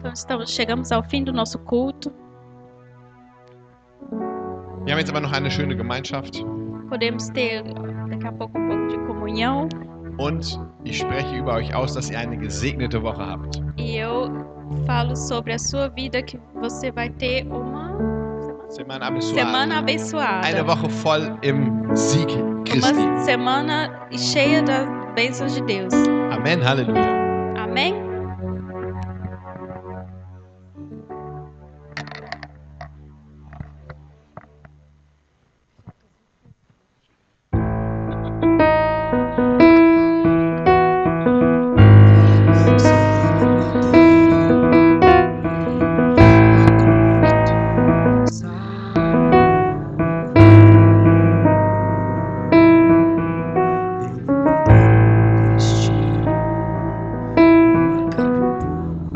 Então 0.00 0.12
estamos, 0.12 0.50
chegamos 0.50 0.92
ao 0.92 1.02
fim 1.02 1.24
do 1.24 1.32
nosso 1.32 1.58
culto. 1.60 2.12
Wir 4.84 4.92
haben 4.92 4.98
jetzt 5.00 5.10
aber 5.10 5.20
noch 5.20 5.32
eine 5.32 5.50
schöne 5.50 5.74
Gemeinschaft 5.76 6.44
Podemos 6.90 7.30
ter 7.30 7.62
daqui 8.10 8.26
a 8.26 8.32
pouco 8.32 8.58
um 8.58 8.68
pouco 8.68 8.86
de 8.88 8.98
comunhão. 9.06 9.68
und 10.18 10.60
ich 10.84 10.98
spreche 10.98 11.38
über 11.38 11.54
euch 11.54 11.74
aus, 11.74 11.94
dass 11.94 12.10
ihr 12.10 12.18
eine 12.18 12.36
gesegnete 12.36 13.02
Woche 13.02 13.24
habt. 13.26 13.60
E 13.78 13.96
eu 13.96 14.30
falo 14.86 15.16
sobre 15.16 15.54
a 15.54 15.58
sua 15.58 15.88
vida 15.88 16.22
que 16.22 16.38
você 16.60 16.92
vai 16.92 17.08
ter 17.10 17.46
uma 17.46 17.94
Semana 18.68 19.06
abençoada. 19.06 19.40
semana 19.40 19.78
abençoada. 19.78 20.46
Eine 20.46 20.62
Woche 20.66 20.88
voll 20.88 21.38
im 21.42 21.96
Sieg 21.96 22.28
Christi. 22.66 22.92
Uma 22.92 23.18
semana 23.24 24.06
cheia 24.12 24.62
das 24.62 24.86
bênçãos 25.14 25.54
de 25.54 25.62
Deus. 25.62 25.94
Amen. 26.30 26.60
Halleluja. 26.62 27.00
Amém? 27.56 28.03